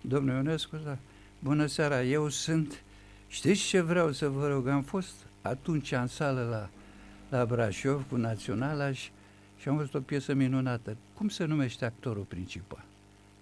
Domnul 0.00 0.34
Ionescu, 0.34 0.76
da, 0.84 0.98
bună 1.38 1.66
seara, 1.66 2.02
eu 2.02 2.28
sunt... 2.28 2.82
Știți 3.28 3.60
ce 3.60 3.80
vreau 3.80 4.12
să 4.12 4.28
vă 4.28 4.48
rog? 4.48 4.66
Am 4.66 4.82
fost 4.82 5.14
atunci 5.42 5.92
în 5.92 6.06
sală 6.06 6.42
la, 6.42 6.68
la 7.38 7.46
Brașov 7.46 8.04
cu 8.08 8.16
Naționalaș 8.16 9.00
și, 9.00 9.10
și 9.56 9.68
am 9.68 9.76
văzut 9.76 9.94
o 9.94 10.00
piesă 10.00 10.34
minunată. 10.34 10.96
Cum 11.14 11.28
se 11.28 11.44
numește 11.44 11.84
actorul 11.84 12.22
principal? 12.22 12.84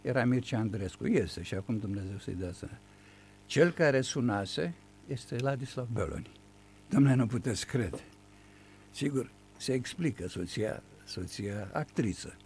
Era 0.03 0.25
Mircea 0.25 0.59
Andrescu, 0.59 1.07
este 1.07 1.43
și 1.43 1.55
acum 1.55 1.79
Dumnezeu 1.79 2.19
să-i 2.19 2.35
dea 2.35 2.53
să... 2.53 2.67
Cel 3.47 3.71
care 3.71 4.01
sunase 4.01 4.75
este 5.07 5.37
Ladislav 5.37 5.89
Beloni. 5.93 6.31
Domnule, 6.89 7.15
nu 7.15 7.27
puteți 7.27 7.67
crede. 7.67 8.05
Sigur, 8.91 9.31
se 9.57 9.73
explică 9.73 10.29
soția, 10.29 10.83
soția 11.05 11.69
actriță. 11.73 12.37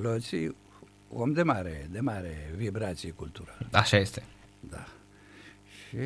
Loții, 0.00 0.56
om 1.08 1.32
de 1.32 1.42
mare, 1.42 1.88
de 1.90 2.00
mare 2.00 2.52
vibrație 2.56 3.10
culturală. 3.10 3.68
Așa 3.72 3.96
este. 3.96 4.22
Da. 4.60 4.86
Și 5.92 5.98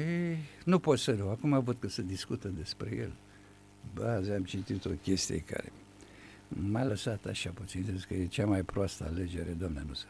nu 0.65 0.79
pot 0.79 0.99
să 0.99 1.15
rău. 1.19 1.31
Acum 1.31 1.63
văd 1.63 1.77
că 1.79 1.89
se 1.89 2.03
discută 2.03 2.49
despre 2.49 2.97
el. 2.99 3.13
Bă, 3.95 4.07
azi 4.07 4.31
am 4.31 4.43
citit 4.43 4.85
o 4.85 4.91
chestie 5.03 5.39
care 5.39 5.73
m-a 6.49 6.85
lăsat 6.85 7.25
așa 7.25 7.51
puțin, 7.55 7.87
zic 7.97 8.07
că 8.07 8.15
e 8.15 8.27
cea 8.27 8.47
mai 8.47 8.63
proastă 8.63 9.11
alegere, 9.13 9.57
domne, 9.59 9.85
nu 9.89 9.95
să... 9.95 10.05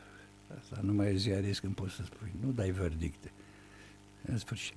Asta 0.59 0.81
nu 0.83 0.93
mai 0.93 1.07
e 1.07 1.17
ziarist 1.17 1.61
când 1.61 1.75
poți 1.75 1.95
să 1.95 2.03
spui, 2.05 2.33
nu 2.41 2.53
dai 2.53 2.71
verdicte. 2.71 3.33
În 4.25 4.39
sfârșit. 4.39 4.75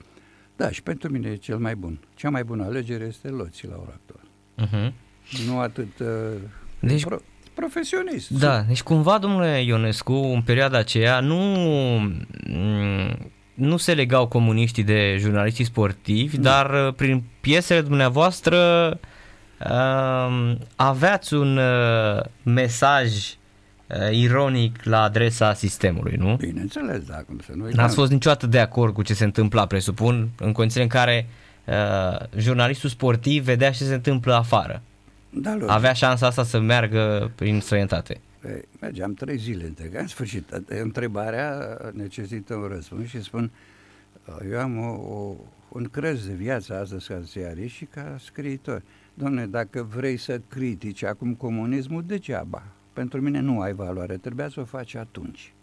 Da, 0.56 0.72
și 0.72 0.84
pentru 0.84 1.12
mine 1.12 1.30
e 1.30 1.36
cel 1.36 1.58
mai 1.58 1.76
bun. 1.76 2.00
Cea 2.16 2.30
mai 2.30 2.44
bună 2.44 2.64
alegere 2.64 3.06
este 3.06 3.28
Loții 3.28 3.68
la 3.68 3.76
ora 3.76 3.94
actuală. 3.94 4.30
Uh-huh. 4.68 4.94
Nu 5.46 5.60
atât... 5.60 6.00
Uh, 6.00 6.08
deci, 6.80 7.04
pro, 7.04 7.18
profesionist. 7.54 8.30
Da, 8.30 8.62
deci 8.62 8.84
cumva, 8.84 9.18
domnule 9.18 9.62
Ionescu, 9.62 10.14
în 10.14 10.42
perioada 10.42 10.78
aceea 10.78 11.20
nu, 11.20 11.38
mm, 12.48 13.32
nu 13.60 13.78
se 13.78 13.94
legau 13.94 14.28
comuniștii 14.28 14.84
de 14.84 15.18
jurnaliștii 15.20 15.64
sportivi, 15.64 16.38
nu. 16.38 16.44
dar 16.44 16.88
uh, 16.88 16.94
prin 16.94 17.24
piesele 17.42 17.82
dumneavoastră 17.82 18.58
uh, 19.70 20.56
aveați 20.76 21.34
un 21.34 21.58
uh, 21.58 22.24
mesaj 22.44 23.08
uh, 23.08 24.12
ironic 24.12 24.84
la 24.84 25.02
adresa 25.02 25.54
sistemului, 25.54 26.16
nu? 26.18 26.36
Bineînțeles, 26.36 27.04
da, 27.04 27.16
cum 27.16 27.40
să 27.46 27.52
nu 27.56 27.68
N-ați 27.72 27.96
fost 27.96 28.12
niciodată 28.12 28.48
de 28.48 28.60
acord 28.60 28.94
cu 28.94 29.02
ce 29.02 29.14
se 29.14 29.24
întâmpla, 29.24 29.66
presupun, 29.66 30.30
în 30.38 30.52
condițiile 30.52 30.84
în 30.84 30.90
care 30.90 31.28
uh, 31.66 32.26
jurnalistul 32.38 32.90
sportiv 32.90 33.44
vedea 33.44 33.72
ce 33.72 33.84
se 33.84 33.94
întâmplă 33.94 34.34
afară. 34.34 34.82
Da, 35.30 35.52
logic. 35.52 35.70
Avea 35.70 35.94
șansa 35.94 36.28
asta 36.28 36.44
să 36.44 36.60
meargă 36.60 37.32
prin 37.36 37.60
străinătate. 37.60 38.22
Păi, 38.40 38.62
mergeam 38.80 39.14
trei 39.14 39.38
zile 39.38 39.66
întregi. 39.66 39.96
În 39.96 40.08
sfârșit, 40.08 40.50
întrebarea 40.68 41.78
necesită 41.94 42.56
un 42.56 42.68
răspuns 42.68 43.08
și 43.08 43.22
spun, 43.22 43.52
eu 44.52 44.60
am 44.60 44.78
o, 44.78 44.92
o, 44.92 45.36
un 45.70 45.84
crez 45.84 46.28
de 46.28 46.34
viață 46.34 46.80
astăzi 46.80 47.08
ca 47.08 47.20
ziarist 47.20 47.74
și 47.74 47.86
ca 47.86 48.16
scriitor. 48.20 48.84
Domne, 49.14 49.48
dacă 49.48 49.84
vrei 49.84 50.18
să 50.18 50.42
critici 50.48 51.04
acum 51.04 51.36
comunismul, 51.36 52.04
degeaba. 52.06 52.64
Pentru 52.94 53.22
mine 53.22 53.40
nu 53.40 53.62
ai 53.62 53.74
valoare, 53.74 54.18
trebuia 54.18 54.50
să 54.50 54.60
o 54.60 54.66
faci 54.66 54.96
atunci. 54.96 55.54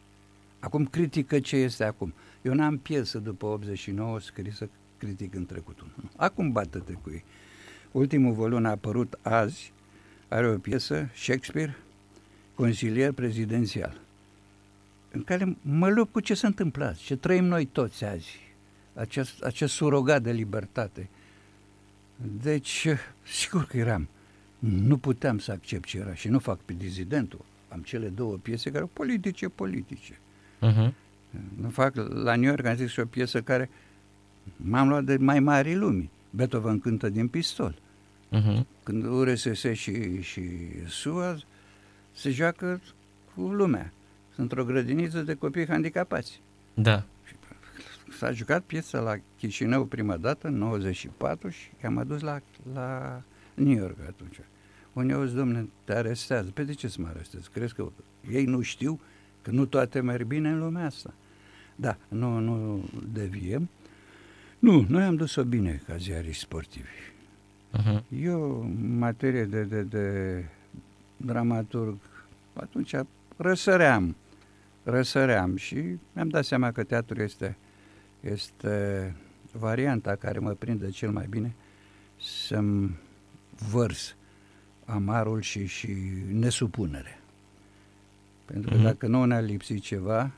Acum 0.58 0.84
critică 0.84 1.40
ce 1.40 1.56
este 1.56 1.84
acum. 1.84 2.14
Eu 2.42 2.54
n-am 2.54 2.78
piesă 2.78 3.18
după 3.18 3.46
89 3.46 4.20
scrisă 4.20 4.68
critic 4.98 5.34
în 5.34 5.46
trecutul. 5.46 5.86
Acum 6.16 6.52
bată-te 6.52 6.92
cu 6.92 7.10
ei. 7.10 7.24
Ultimul 7.92 8.32
volum 8.32 8.64
a 8.64 8.70
apărut 8.70 9.18
azi, 9.22 9.72
are 10.28 10.48
o 10.48 10.58
piesă, 10.58 11.08
Shakespeare, 11.14 11.76
consilier 12.56 13.12
prezidențial, 13.12 14.00
în 15.10 15.22
care 15.22 15.56
mă 15.62 15.88
lupt 15.88 16.12
cu 16.12 16.20
ce 16.20 16.34
se 16.34 16.46
întâmplă 16.46 16.84
azi, 16.84 17.02
ce 17.02 17.16
trăim 17.16 17.44
noi 17.44 17.64
toți 17.64 18.04
azi, 18.04 18.38
acest, 18.94 19.42
acest 19.42 19.74
surogat 19.74 20.22
de 20.22 20.32
libertate. 20.32 21.08
Deci, 22.42 22.86
sigur 23.40 23.64
că 23.64 23.76
eram. 23.76 24.08
Nu 24.58 24.96
puteam 24.96 25.38
să 25.38 25.52
accept 25.52 25.84
ce 25.84 25.98
era 25.98 26.14
și 26.14 26.28
nu 26.28 26.38
fac 26.38 26.58
pe 26.58 26.72
dizidentul. 26.72 27.44
Am 27.68 27.80
cele 27.80 28.08
două 28.08 28.36
piese 28.36 28.70
care 28.70 28.82
au 28.82 28.90
politice, 28.92 29.48
politice. 29.48 30.12
Uh-huh. 30.12 30.92
Nu 31.60 31.68
fac, 31.68 31.94
la 32.12 32.36
New 32.36 32.48
York 32.48 32.64
am 32.64 32.76
zis 32.76 32.96
o 32.96 33.04
piesă 33.04 33.42
care 33.42 33.70
m-am 34.56 34.88
luat 34.88 35.04
de 35.04 35.16
mai 35.16 35.40
mari 35.40 35.74
lumii. 35.74 36.10
Beethoven 36.30 36.80
cântă 36.80 37.08
din 37.08 37.28
pistol. 37.28 37.74
Uh-huh. 38.32 38.60
Când 38.82 39.04
URSS 39.04 39.64
și, 39.72 40.22
și 40.22 40.42
SUA 40.88 41.36
se 42.16 42.30
joacă 42.30 42.80
cu 43.34 43.40
lumea. 43.40 43.92
Sunt 44.34 44.52
o 44.58 44.64
grădiniță 44.64 45.22
de 45.22 45.34
copii 45.34 45.66
handicapați. 45.66 46.40
Da. 46.74 47.04
S-a 48.18 48.32
jucat 48.32 48.62
piesa 48.62 49.00
la 49.00 49.16
Chișinău 49.38 49.84
prima 49.84 50.16
dată, 50.16 50.46
în 50.48 50.56
94, 50.56 51.48
și 51.48 51.68
am 51.84 51.98
adus 51.98 52.20
la, 52.20 52.40
la 52.72 53.22
New 53.54 53.76
York 53.76 53.96
atunci. 54.08 54.40
Unii 54.92 55.14
au 55.14 55.24
zis, 55.24 55.34
domne, 55.34 55.68
te 55.84 55.92
arestează. 55.92 56.50
Pe 56.50 56.62
de 56.62 56.72
ce 56.72 56.88
să 56.88 57.00
mă 57.00 57.06
arestez? 57.08 57.46
Crezi 57.52 57.74
că 57.74 57.88
ei 58.30 58.44
nu 58.44 58.60
știu 58.60 59.00
că 59.42 59.50
nu 59.50 59.66
toate 59.66 60.00
merg 60.00 60.26
bine 60.26 60.48
în 60.48 60.58
lumea 60.58 60.84
asta? 60.84 61.14
Da, 61.76 61.96
nu, 62.08 62.38
nu 62.38 62.84
deviem. 63.12 63.68
Nu, 64.58 64.86
noi 64.88 65.02
am 65.02 65.16
dus-o 65.16 65.44
bine 65.44 65.82
ca 65.86 65.96
ziariști 65.96 66.42
sportivi. 66.42 66.88
Uh-huh. 67.78 68.02
Eu, 68.22 68.60
în 68.60 68.98
materie 68.98 69.44
de, 69.44 69.62
de, 69.62 69.82
de 69.82 70.44
dramaturg, 71.16 71.98
atunci 72.52 72.94
răsăream, 73.36 74.16
răsăream 74.82 75.56
și 75.56 75.76
mi-am 76.12 76.28
dat 76.28 76.44
seama 76.44 76.72
că 76.72 76.84
teatru 76.84 77.22
este, 77.22 77.56
este 78.20 79.14
varianta 79.52 80.14
care 80.14 80.38
mă 80.38 80.50
prinde 80.50 80.90
cel 80.90 81.10
mai 81.10 81.26
bine 81.30 81.54
să-mi 82.20 82.98
vărs 83.70 84.16
amarul 84.84 85.40
și, 85.40 85.66
și 85.66 85.96
nesupunere. 86.30 87.20
Pentru 88.44 88.70
că 88.70 88.76
uh-huh. 88.78 88.82
dacă 88.82 89.06
nu 89.06 89.24
ne-a 89.24 89.40
lipsit 89.40 89.82
ceva, 89.82 90.30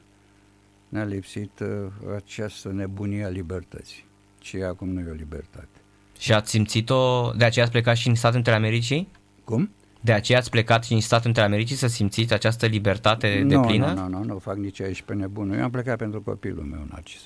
ne-a 0.88 1.04
lipsit 1.04 1.60
uh, 1.60 1.68
această 2.16 2.72
nebunie 2.72 3.24
a 3.24 3.28
libertății. 3.28 4.04
Ce 4.38 4.64
acum 4.64 4.88
nu 4.88 5.00
e 5.00 5.10
o 5.10 5.14
libertate. 5.14 5.78
Și 6.18 6.32
ați 6.32 6.50
simțit-o, 6.50 7.32
de 7.36 7.44
aceea 7.44 7.64
ați 7.64 7.72
plecat 7.72 7.96
și 7.96 8.08
în 8.08 8.14
Statele 8.14 8.36
Unite 8.36 8.50
ale 8.50 8.66
Americii? 8.66 9.08
Cum? 9.44 9.70
De 10.00 10.12
aceea 10.12 10.38
ați 10.38 10.50
plecat 10.50 10.84
și 10.84 10.92
în 10.92 11.00
Statele 11.00 11.24
Unite 11.24 11.40
ale 11.40 11.48
Americii 11.48 11.76
să 11.76 11.86
simțiți 11.86 12.32
această 12.32 12.66
libertate 12.66 13.40
no, 13.42 13.48
de 13.48 13.66
plină? 13.66 13.92
Nu, 13.92 14.08
nu, 14.08 14.18
nu, 14.18 14.24
nu 14.24 14.38
fac 14.38 14.56
nici 14.56 14.80
aici 14.80 15.02
pe 15.02 15.14
nebunul. 15.14 15.56
Eu 15.56 15.62
am 15.62 15.70
plecat 15.70 15.96
pentru 15.96 16.22
copilul 16.22 16.64
meu, 16.64 16.86
Narcis. 16.90 17.20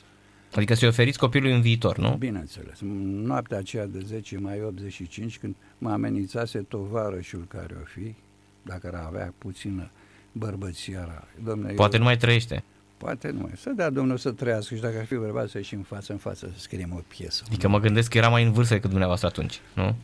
Adică 0.54 0.74
să-i 0.74 0.88
oferiți 0.88 1.18
copilului 1.18 1.54
în 1.54 1.60
viitor, 1.60 1.98
nu? 1.98 2.16
Bineînțeles. 2.18 2.78
Noaptea 3.04 3.58
aceea 3.58 3.86
de 3.86 3.98
10 4.06 4.38
mai 4.38 4.62
85, 4.62 5.38
când 5.38 5.54
mă 5.78 5.90
amenințase 5.90 6.58
tovarășul 6.58 7.44
care 7.48 7.74
o 7.80 7.84
fi, 7.84 8.14
dacă 8.62 8.90
ar 8.94 9.04
avea 9.06 9.34
puțină 9.38 9.90
bărbățiara. 10.32 11.24
Domne, 11.44 11.72
Poate 11.72 11.94
eu... 11.94 11.98
nu 11.98 12.06
mai 12.06 12.16
trăiește. 12.16 12.64
Poate 12.96 13.30
nu. 13.30 13.50
Să 13.56 13.70
dea 13.70 13.90
Domnul 13.90 14.16
să 14.16 14.30
trăiască 14.30 14.74
și 14.74 14.80
dacă 14.80 14.98
ar 14.98 15.04
fi 15.04 15.14
bărbat 15.14 15.48
să 15.48 15.58
ieșim 15.58 15.82
față 15.82 16.12
în 16.12 16.18
față 16.18 16.50
să 16.54 16.60
scriem 16.60 16.92
o 16.92 17.00
piesă. 17.08 17.42
Adică 17.46 17.68
mă 17.68 17.78
gândesc 17.78 18.10
că 18.10 18.18
era 18.18 18.28
mai 18.28 18.44
în 18.44 18.52
vârstă 18.52 18.74
decât 18.74 18.88
dumneavoastră 18.88 19.28
atunci, 19.28 19.60
nu? 19.74 19.96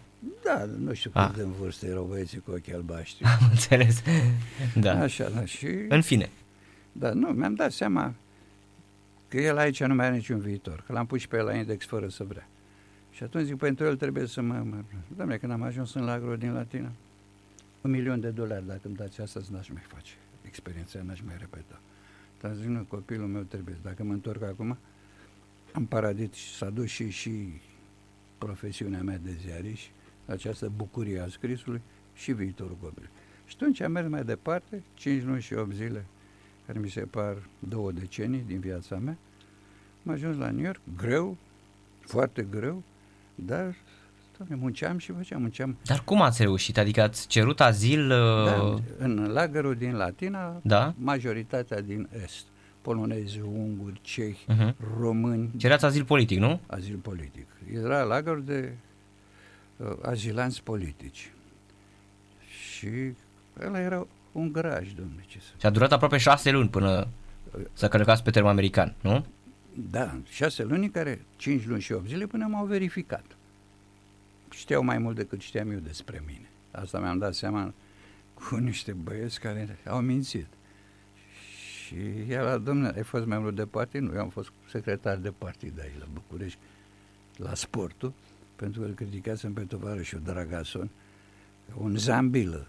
Da, 0.44 0.64
nu 0.78 0.92
știu 0.92 1.10
cât 1.10 1.34
de 1.34 1.42
în 1.42 1.52
vârstă 1.52 1.86
erau 1.86 2.04
băieții 2.04 2.40
cu 2.40 2.50
ochii 2.50 2.74
albaștri. 2.74 3.24
Am 3.40 3.48
înțeles. 3.50 4.02
Da. 4.74 5.00
Așa, 5.00 5.28
da. 5.28 5.44
Și... 5.44 5.66
În 5.88 6.00
fine. 6.00 6.30
Da, 6.92 7.12
nu, 7.12 7.28
mi-am 7.28 7.54
dat 7.54 7.72
seama 7.72 8.14
că 9.28 9.36
el 9.36 9.58
aici 9.58 9.82
nu 9.82 9.94
mai 9.94 10.06
are 10.06 10.14
niciun 10.14 10.38
viitor, 10.38 10.82
că 10.86 10.92
l-am 10.92 11.06
pus 11.06 11.20
și 11.20 11.28
pe 11.28 11.36
el 11.36 11.44
la 11.44 11.54
index 11.54 11.86
fără 11.86 12.08
să 12.08 12.24
vrea. 12.24 12.48
Și 13.10 13.22
atunci 13.22 13.44
zic, 13.44 13.56
pentru 13.56 13.84
el 13.84 13.96
trebuie 13.96 14.26
să 14.26 14.40
mă... 14.40 14.62
mă... 14.64 14.76
Doamne, 15.16 15.36
când 15.36 15.52
am 15.52 15.62
ajuns 15.62 15.94
în 15.94 16.04
lagru 16.04 16.36
din 16.36 16.52
Latina, 16.52 16.90
un 17.80 17.90
milion 17.90 18.20
de 18.20 18.28
dolari, 18.28 18.66
dacă 18.66 18.80
îmi 18.82 18.96
dați 18.96 19.20
asta, 19.20 19.40
n-aș 19.50 19.68
mai 19.68 19.82
face. 19.86 20.12
Experiența 20.42 21.00
n-aș 21.02 21.20
mai 21.20 21.34
repeta. 21.38 21.80
Dar 22.40 22.54
zic, 22.54 22.66
nu, 22.66 22.82
copilul 22.88 23.26
meu 23.26 23.42
trebuie. 23.42 23.76
Dacă 23.82 24.04
mă 24.04 24.12
întorc 24.12 24.42
acum, 24.42 24.78
am 25.72 25.86
paradit 25.86 26.32
și 26.32 26.54
s-a 26.54 26.70
dus 26.70 26.88
și, 26.88 27.10
și 27.10 27.60
profesiunea 28.38 29.02
mea 29.02 29.18
de 29.22 29.30
ziariș, 29.40 29.88
această 30.28 30.72
bucurie 30.76 31.20
a 31.20 31.28
scrisului 31.28 31.80
și 32.14 32.32
viitorul 32.32 32.76
copil. 32.82 33.10
Și 33.46 33.54
atunci 33.60 33.80
am 33.80 33.92
mers 33.92 34.08
mai 34.08 34.24
departe, 34.24 34.82
5 34.94 35.22
luni 35.22 35.40
și 35.40 35.54
8 35.54 35.74
zile, 35.74 36.06
care 36.66 36.78
mi 36.78 36.88
se 36.88 37.00
par 37.00 37.36
două 37.58 37.92
decenii 37.92 38.44
din 38.46 38.60
viața 38.60 38.96
mea. 38.96 39.18
Am 40.06 40.12
ajuns 40.12 40.36
la 40.36 40.50
New 40.50 40.64
York, 40.64 40.80
greu, 40.96 41.36
foarte 42.00 42.46
greu, 42.50 42.82
dar 43.34 43.74
Doamne, 44.38 44.54
munceam 44.54 44.98
și 44.98 45.12
făceam, 45.12 45.40
munceam. 45.40 45.76
Dar 45.84 46.02
cum 46.04 46.22
ați 46.22 46.42
reușit? 46.42 46.78
Adică 46.78 47.02
ați 47.02 47.26
cerut 47.26 47.60
azil? 47.60 48.08
Da, 48.08 48.62
uh, 48.62 48.78
în 48.98 49.30
lagărul 49.32 49.74
din 49.74 49.92
Latina, 49.92 50.60
da? 50.62 50.94
majoritatea 50.98 51.80
din 51.80 52.08
Est. 52.22 52.46
Polonezi, 52.82 53.40
unguri, 53.40 54.00
cehi, 54.02 54.44
uh-huh. 54.48 54.74
români. 54.98 55.50
Cereați 55.56 55.84
azil 55.84 56.04
politic, 56.04 56.38
nu? 56.38 56.60
Azil 56.66 56.96
politic. 56.96 57.46
Era 57.72 58.02
lagăr 58.02 58.38
de 58.38 58.72
uh, 58.72 58.87
azilanți 60.02 60.62
politici. 60.62 61.32
Și 62.48 63.12
ăla 63.60 63.80
era 63.80 64.06
un 64.32 64.52
garaj, 64.52 64.92
domnule. 64.92 65.24
Ce 65.26 65.38
să... 65.38 65.52
Și 65.58 65.66
a 65.66 65.70
durat 65.70 65.92
aproape 65.92 66.16
șase 66.16 66.50
luni 66.50 66.68
până 66.68 67.08
să 67.72 67.88
călcați 67.88 68.22
pe 68.22 68.30
termen 68.30 68.50
american, 68.50 68.94
nu? 69.00 69.26
Da, 69.90 70.16
șase 70.28 70.62
luni 70.62 70.90
care, 70.90 71.24
cinci 71.36 71.66
luni 71.66 71.80
și 71.80 71.92
opt 71.92 72.06
zile 72.06 72.26
până 72.26 72.46
m-au 72.46 72.66
verificat 72.66 73.24
știau 74.58 74.82
mai 74.82 74.98
mult 74.98 75.16
decât 75.16 75.40
știam 75.40 75.70
eu 75.70 75.78
despre 75.78 76.22
mine. 76.26 76.48
Asta 76.70 76.98
mi-am 76.98 77.18
dat 77.18 77.34
seama 77.34 77.74
cu 78.34 78.56
niște 78.56 78.92
băieți 78.92 79.40
care 79.40 79.78
au 79.86 80.00
mințit. 80.00 80.46
Și 81.84 81.96
el 82.28 82.46
a 82.46 82.58
domnule, 82.58 82.92
ai 82.96 83.02
fost 83.02 83.26
membru 83.26 83.50
de 83.50 83.66
partid? 83.66 84.00
Nu, 84.00 84.14
eu 84.14 84.20
am 84.20 84.28
fost 84.28 84.52
secretar 84.70 85.16
de 85.16 85.30
partid 85.30 85.80
aici 85.80 85.98
la 85.98 86.06
București, 86.12 86.58
la 87.36 87.54
sportul, 87.54 88.12
pentru 88.58 88.80
că 88.80 88.86
îl 88.86 88.92
criticasem 88.92 89.52
pe 89.52 89.60
tovarășul 89.60 90.20
Dragason, 90.24 90.90
un 91.76 91.96
zambilă 91.96 92.66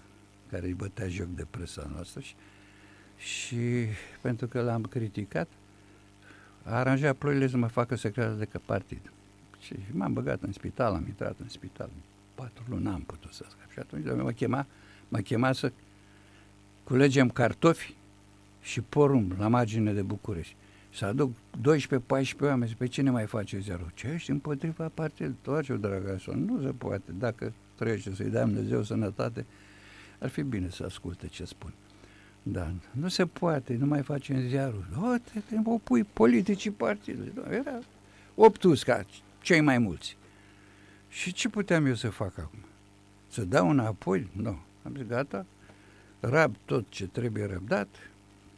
care 0.52 0.66
îi 0.66 0.74
bătea 0.74 1.08
joc 1.08 1.28
de 1.28 1.46
presa 1.50 1.90
noastră 1.94 2.20
și, 2.20 2.34
și 3.18 3.86
pentru 4.22 4.48
că 4.48 4.62
l-am 4.62 4.82
criticat, 4.82 5.48
a 6.64 6.74
aranjat 6.76 7.16
ploile 7.16 7.48
să 7.48 7.58
mă 7.58 7.68
facă 7.68 7.96
secretar 7.96 8.34
de 8.34 8.48
partid. 8.66 9.12
Și 9.60 9.76
m-am 9.92 10.14
băgat 10.14 10.42
în 10.42 10.52
spital, 10.52 10.94
am 10.94 11.06
intrat 11.08 11.36
în 11.40 11.48
spital. 11.50 11.90
Patru 12.36 12.64
luni 12.68 12.84
n-am 12.84 13.02
putut 13.02 13.34
să 13.34 13.46
scap. 13.50 13.72
Și 13.72 13.80
atunci 13.80 14.06
mă 14.24 14.32
chema, 14.32 14.66
mă 15.08 15.20
chema 15.20 15.52
să 15.52 15.72
culegem 16.84 17.30
cartofi 17.30 17.96
și 18.62 18.82
porumb 18.82 19.34
la 19.38 19.48
margine 19.48 19.94
de 19.94 20.02
București. 20.02 20.56
Să 20.94 21.06
aduc 21.06 21.32
12-14 21.36 21.40
oameni, 22.42 22.76
pe 22.78 22.88
cine 22.88 23.10
mai 23.10 23.26
face 23.26 23.60
zero? 23.60 23.84
Ce 23.94 24.08
ești 24.08 24.30
împotriva 24.30 24.92
partidului? 24.94 25.38
Toace, 25.42 25.76
dragason, 25.76 26.46
nu 26.46 26.62
se 26.62 26.72
poate. 26.78 27.12
Dacă 27.20 27.54
trăiește 27.76 28.16
să-i 28.16 28.30
dea 28.30 28.44
Dumnezeu 28.46 28.84
sănătate, 28.84 29.46
ar 30.20 30.30
fi 30.30 30.42
bine 30.42 30.70
să 30.70 30.84
asculte 30.84 31.28
ce 31.28 31.46
spun. 31.46 31.74
Da, 32.44 32.72
nu 32.92 33.08
se 33.08 33.26
poate, 33.26 33.76
nu 33.76 33.86
mai 33.86 34.02
facem 34.02 34.48
ziarul. 34.48 34.86
O, 35.02 35.18
te, 35.34 35.40
te 35.40 35.56
opui 35.64 36.04
politicii 36.04 36.72
partidului. 36.72 37.32
Da, 37.36 37.56
era 37.56 37.80
obtus 38.36 38.84
ca 38.84 39.06
cei 39.42 39.62
mai 39.62 39.78
mulți. 39.78 40.18
Și 41.10 41.34
ce 41.34 41.50
puteam 41.50 41.86
eu 41.86 41.96
să 41.96 42.10
fac 42.10 42.38
acum? 42.38 42.60
Să 43.28 43.46
dau 43.46 43.70
înapoi? 43.70 44.30
Nu. 44.32 44.60
Am 44.84 44.94
zis, 44.96 45.08
gata, 45.08 45.46
rab 46.20 46.56
tot 46.66 46.86
ce 46.90 47.08
trebuie 47.08 47.46
răbdat, 47.46 47.88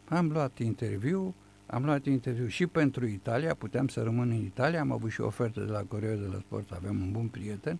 am 0.08 0.32
luat 0.32 0.60
interviu, 0.60 1.36
am 1.72 1.86
luat 1.86 2.06
interviu 2.06 2.48
și 2.48 2.68
pentru 2.68 3.06
Italia, 3.06 3.54
puteam 3.54 3.88
să 3.88 4.02
rămân 4.02 4.30
în 4.30 4.44
Italia, 4.44 4.80
am 4.80 4.92
avut 4.92 5.12
și 5.12 5.22
o 5.22 5.26
ofertă 5.26 5.60
de 5.60 5.72
la 5.72 5.80
Coreo 5.80 6.16
de 6.16 6.28
la 6.32 6.40
Sport, 6.40 6.72
avem 6.72 7.02
un 7.02 7.12
bun 7.12 7.28
prieten, 7.28 7.80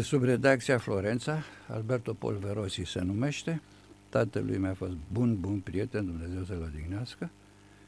sub 0.00 0.22
redacția 0.22 0.78
Florența, 0.78 1.42
Alberto 1.68 2.12
Polverosi 2.12 2.82
se 2.82 3.00
numește, 3.00 3.60
tatălui 4.08 4.58
mi-a 4.58 4.74
fost 4.74 4.96
bun, 5.12 5.40
bun 5.40 5.58
prieten, 5.60 6.06
Dumnezeu 6.06 6.44
să-l 6.44 6.62
odihnească, 6.62 7.30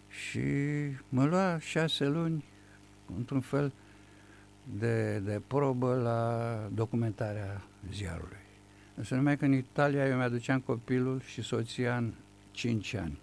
și 0.08 0.40
mă 1.08 1.24
lua 1.24 1.58
șase 1.58 2.06
luni, 2.06 2.44
într-un 3.16 3.40
fel, 3.40 3.72
de, 4.78 5.18
de 5.18 5.40
probă 5.46 5.94
la 5.94 6.60
documentarea 6.74 7.62
ziarului. 7.92 8.36
Însă 8.94 9.14
numai 9.14 9.36
că 9.36 9.44
în 9.44 9.52
Italia 9.52 10.06
eu 10.06 10.16
mi-aduceam 10.16 10.60
copilul 10.60 11.20
și 11.20 11.42
soția 11.42 11.96
în 11.96 12.12
5 12.50 12.94
ani, 12.94 13.18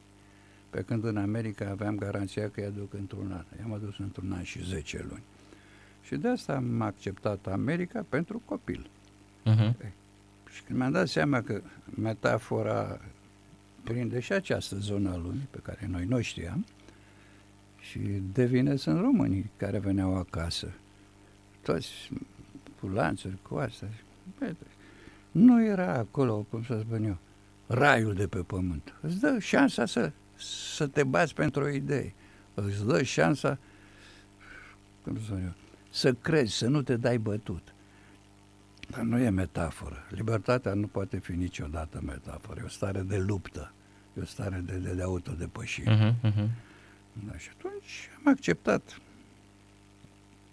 pe 0.73 0.81
când 0.81 1.03
în 1.03 1.17
America 1.17 1.69
aveam 1.69 1.95
garanția 1.95 2.49
că 2.49 2.59
îi 2.59 2.65
aduc 2.65 2.93
într-un 2.93 3.31
an. 3.31 3.45
I-am 3.59 3.73
adus 3.73 3.97
într-un 3.97 4.31
an 4.31 4.43
și 4.43 4.63
10 4.63 5.05
luni. 5.09 5.23
Și 6.01 6.15
de 6.15 6.27
asta 6.27 6.55
am 6.55 6.81
acceptat 6.81 7.47
America 7.47 8.05
pentru 8.09 8.41
copil. 8.45 8.89
Uh-huh. 9.45 9.91
Și 10.53 10.63
când 10.63 10.79
mi-am 10.79 10.91
dat 10.91 11.07
seama 11.07 11.41
că 11.41 11.61
metafora 12.01 12.99
prinde 13.83 14.19
și 14.19 14.33
această 14.33 14.75
zonă 14.75 15.09
a 15.09 15.15
lumii 15.15 15.47
pe 15.51 15.59
care 15.63 15.87
noi 15.89 16.05
nu 16.05 16.21
știam, 16.21 16.65
și 17.79 17.99
de 18.33 18.45
vină 18.45 18.75
sunt 18.75 18.99
românii 18.99 19.51
care 19.57 19.79
veneau 19.79 20.15
acasă. 20.15 20.73
Toți 21.61 22.11
cu 22.79 22.87
lanțuri, 22.87 23.37
cu 23.41 23.55
asta. 23.55 23.87
Nu 25.31 25.65
era 25.65 25.93
acolo, 25.93 26.45
cum 26.49 26.63
să 26.63 26.79
spun 26.79 27.03
eu, 27.03 27.17
raiul 27.67 28.13
de 28.13 28.27
pe 28.27 28.39
pământ. 28.39 28.93
Îți 29.01 29.19
dă 29.19 29.37
șansa 29.39 29.85
să, 29.85 30.11
să 30.75 30.87
te 30.87 31.03
bați 31.03 31.33
pentru 31.33 31.63
o 31.63 31.69
idee. 31.69 32.13
Îți 32.53 32.85
dă 32.85 33.03
șansa, 33.03 33.57
cum 35.03 35.17
să 35.17 35.23
spun 35.23 35.43
eu, 35.43 35.53
să 35.89 36.13
crezi, 36.13 36.57
să 36.57 36.67
nu 36.67 36.81
te 36.81 36.95
dai 36.95 37.17
bătut. 37.17 37.73
Dar 38.89 39.01
nu 39.01 39.19
e 39.19 39.29
metaforă. 39.29 40.07
Libertatea 40.09 40.73
nu 40.73 40.87
poate 40.87 41.17
fi 41.17 41.31
niciodată 41.31 42.01
metaforă. 42.05 42.59
E 42.61 42.65
o 42.65 42.69
stare 42.69 43.01
de 43.01 43.17
luptă. 43.17 43.73
E 44.17 44.21
o 44.21 44.25
stare 44.25 44.63
de, 44.65 44.77
de, 44.77 44.93
de 44.93 45.01
autodepășire. 45.01 45.95
Uh-huh, 45.95 46.31
uh-huh. 46.31 46.49
Da, 47.27 47.37
și 47.37 47.49
atunci 47.57 48.09
am 48.17 48.31
acceptat. 48.31 49.01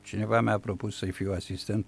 Cineva 0.02 0.40
mi-a 0.40 0.58
propus 0.58 0.96
să-i 0.96 1.10
fiu 1.10 1.32
asistent 1.32 1.86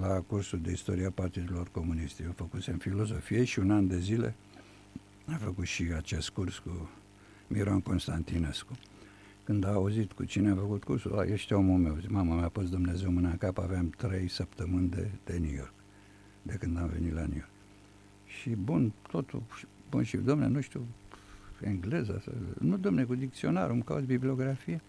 la 0.00 0.20
cursul 0.20 0.60
de 0.60 0.70
istoria 0.70 1.10
partidelor 1.10 1.68
comuniste. 1.70 2.22
Eu 2.22 2.32
făcusem 2.36 2.78
filozofie 2.78 3.44
și 3.44 3.58
un 3.58 3.70
an 3.70 3.86
de 3.86 3.98
zile 3.98 4.34
am 5.32 5.38
făcut 5.38 5.66
și 5.66 5.82
acest 5.96 6.30
curs 6.30 6.58
cu 6.58 6.90
Miron 7.52 7.80
Constantinescu. 7.80 8.72
Când 9.44 9.64
a 9.64 9.72
auzit 9.72 10.12
cu 10.12 10.24
cine 10.24 10.50
a 10.50 10.54
făcut 10.54 10.84
cursul, 10.84 11.18
a, 11.18 11.24
ești 11.24 11.52
omul 11.52 11.78
meu. 11.78 11.96
Zic, 12.00 12.10
mama 12.10 12.34
mi-a 12.34 12.48
pus 12.48 12.70
Dumnezeu 12.70 13.10
mâna 13.10 13.30
în 13.30 13.36
cap, 13.36 13.58
aveam 13.58 13.90
trei 13.96 14.28
săptămâni 14.28 14.88
de, 14.88 15.10
de 15.24 15.38
New 15.38 15.54
York, 15.54 15.72
de 16.42 16.56
când 16.60 16.78
am 16.78 16.90
venit 16.92 17.12
la 17.12 17.20
New 17.20 17.36
York. 17.36 17.50
Și 18.24 18.50
bun, 18.50 18.92
totul, 19.10 19.42
bun 19.90 20.02
și 20.02 20.16
domne, 20.16 20.46
nu 20.46 20.60
știu, 20.60 20.86
engleză, 21.60 22.22
nu 22.58 22.76
domne, 22.76 23.04
cu 23.04 23.14
dicționarul, 23.14 23.72
îmi 23.72 23.82
caut 23.82 24.04
bibliografie. 24.04 24.80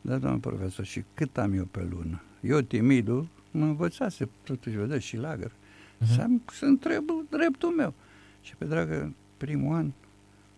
Da, 0.00 0.18
domnul 0.18 0.38
profesor, 0.38 0.84
și 0.84 1.04
cât 1.14 1.38
am 1.38 1.52
eu 1.52 1.64
pe 1.64 1.86
lună? 1.90 2.22
Eu, 2.40 2.60
timidul, 2.60 3.28
mă 3.50 3.64
învățase, 3.64 4.28
totuși 4.44 4.76
vedea 4.76 4.98
și 4.98 5.16
lagăr. 5.16 5.50
Uh-huh. 5.50 6.14
Să, 6.14 6.26
să 6.52 6.64
întreb 6.64 7.04
dreptul 7.30 7.68
meu. 7.68 7.94
Și 8.40 8.56
pe 8.56 8.64
dragă, 8.64 9.12
primul 9.36 9.74
an, 9.74 9.90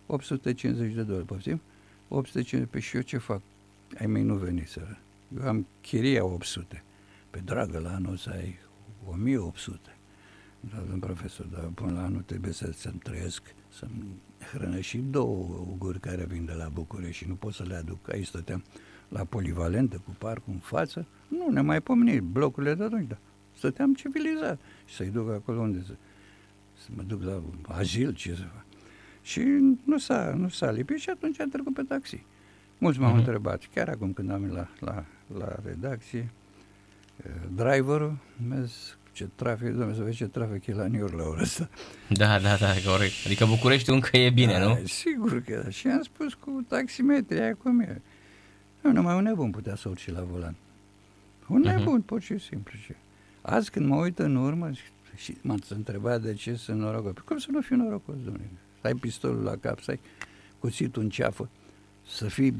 850 0.07 0.93
de 0.93 1.03
dolari, 1.03 1.25
poftim? 1.25 1.61
850, 2.07 2.69
pe 2.69 2.79
și 2.79 2.95
eu 2.95 3.01
ce 3.01 3.17
fac? 3.17 3.41
Ai 3.99 4.05
mei 4.07 4.23
nu 4.23 4.35
veniseră. 4.35 4.97
Eu 5.37 5.47
am 5.47 5.67
chiria 5.81 6.25
800. 6.25 6.83
Pe 7.29 7.39
dragă, 7.45 7.79
la 7.79 7.93
anul 7.93 8.15
să 8.15 8.29
ai 8.29 8.55
1800. 9.09 9.97
Da, 10.59 10.83
domn 10.87 10.99
profesor, 10.99 11.45
dar 11.45 11.63
până 11.63 11.91
la 11.91 12.03
anul 12.03 12.21
trebuie 12.21 12.53
să, 12.53 12.71
să-mi 12.71 12.99
trăiesc, 13.03 13.41
să-mi 13.69 14.03
hrănesc 14.51 14.81
și 14.81 14.97
două 14.97 15.65
uguri 15.71 15.99
care 15.99 16.25
vin 16.25 16.45
de 16.45 16.53
la 16.53 16.67
București 16.67 17.23
și 17.23 17.27
nu 17.27 17.35
pot 17.35 17.53
să 17.53 17.63
le 17.63 17.75
aduc. 17.75 18.09
Aici 18.11 18.25
stăteam 18.25 18.63
la 19.09 19.23
polivalentă 19.23 20.01
cu 20.05 20.15
parcul 20.17 20.53
în 20.53 20.59
față, 20.59 21.05
nu 21.27 21.49
ne 21.49 21.61
mai 21.61 21.81
pomeni 21.81 22.21
blocurile 22.21 22.73
de 22.73 22.83
atunci, 22.83 23.07
dar 23.07 23.17
stăteam 23.57 23.93
civilizat 23.93 24.59
și 24.85 24.95
să-i 24.95 25.09
duc 25.09 25.29
acolo 25.29 25.59
unde 25.59 25.83
să, 25.85 25.95
să 26.73 26.87
mă 26.95 27.01
duc 27.01 27.23
la 27.23 27.41
azil, 27.63 28.13
ce 28.13 28.35
să 28.35 28.41
fac. 28.41 28.64
Și 29.25 29.41
nu 29.83 29.97
s-a, 29.97 30.33
nu 30.37 30.49
s-a 30.49 30.71
lipit 30.71 30.97
și 30.97 31.09
atunci 31.09 31.39
a 31.39 31.45
trecut 31.51 31.73
pe 31.73 31.81
taxi. 31.81 32.23
Mulți 32.77 32.99
m-au 32.99 33.13
uh-huh. 33.13 33.17
întrebat, 33.17 33.63
chiar 33.73 33.89
acum 33.89 34.13
când 34.13 34.31
am 34.31 34.45
la, 34.51 34.67
la, 34.79 35.05
la 35.37 35.55
redacție, 35.65 36.29
uh, 37.17 37.31
driverul, 37.55 38.17
mers 38.49 38.97
ce 39.11 39.27
trafic, 39.35 39.67
domnule, 39.67 39.93
să 39.93 40.01
vezi 40.01 40.15
ce 40.15 40.25
trafic 40.25 40.65
e 40.65 40.73
la 40.73 40.87
New 40.87 40.99
York 40.99 41.13
la 41.13 41.23
ora 41.23 41.41
asta. 41.41 41.69
Da, 42.09 42.39
da, 42.39 42.55
da, 42.55 42.73
corect. 42.85 43.13
Adică 43.25 43.45
București 43.45 43.89
încă 43.89 44.17
e 44.17 44.29
bine, 44.29 44.59
da, 44.59 44.67
nu? 44.67 44.79
Sigur 44.85 45.41
că 45.41 45.61
da. 45.63 45.69
Și 45.69 45.87
am 45.87 46.01
spus 46.01 46.33
cu 46.33 46.65
taximetri, 46.67 47.39
aia 47.39 47.55
cum 47.55 47.79
e. 47.79 48.01
Nu, 48.81 48.91
numai 48.91 49.15
un 49.15 49.23
nebun 49.23 49.51
putea 49.51 49.75
să 49.75 49.89
urci 49.89 50.11
la 50.11 50.21
volan. 50.21 50.55
Un 51.47 51.61
uh-huh. 51.61 51.75
nebun, 51.75 52.01
pur 52.01 52.21
și 52.21 52.37
simplu. 52.37 52.79
Și 52.79 52.91
azi 53.41 53.71
când 53.71 53.85
mă 53.85 53.95
uit 53.95 54.19
în 54.19 54.35
urmă 54.35 54.71
și 55.15 55.37
m-ați 55.41 55.73
întrebat 55.73 56.21
de 56.21 56.33
ce 56.33 56.55
sunt 56.55 56.79
norocos. 56.79 57.13
Păi 57.13 57.23
cum 57.25 57.37
să 57.37 57.47
nu 57.51 57.61
fiu 57.61 57.75
norocos, 57.75 58.15
domnule? 58.15 58.49
Să 58.85 58.91
ai 58.91 58.97
pistolul 58.97 59.43
la 59.43 59.55
cap, 59.61 59.79
să 59.79 59.91
ai 59.91 59.99
cuțitul 60.59 61.01
în 61.01 61.09
ceafă, 61.09 61.49
să 62.07 62.27
fii 62.27 62.53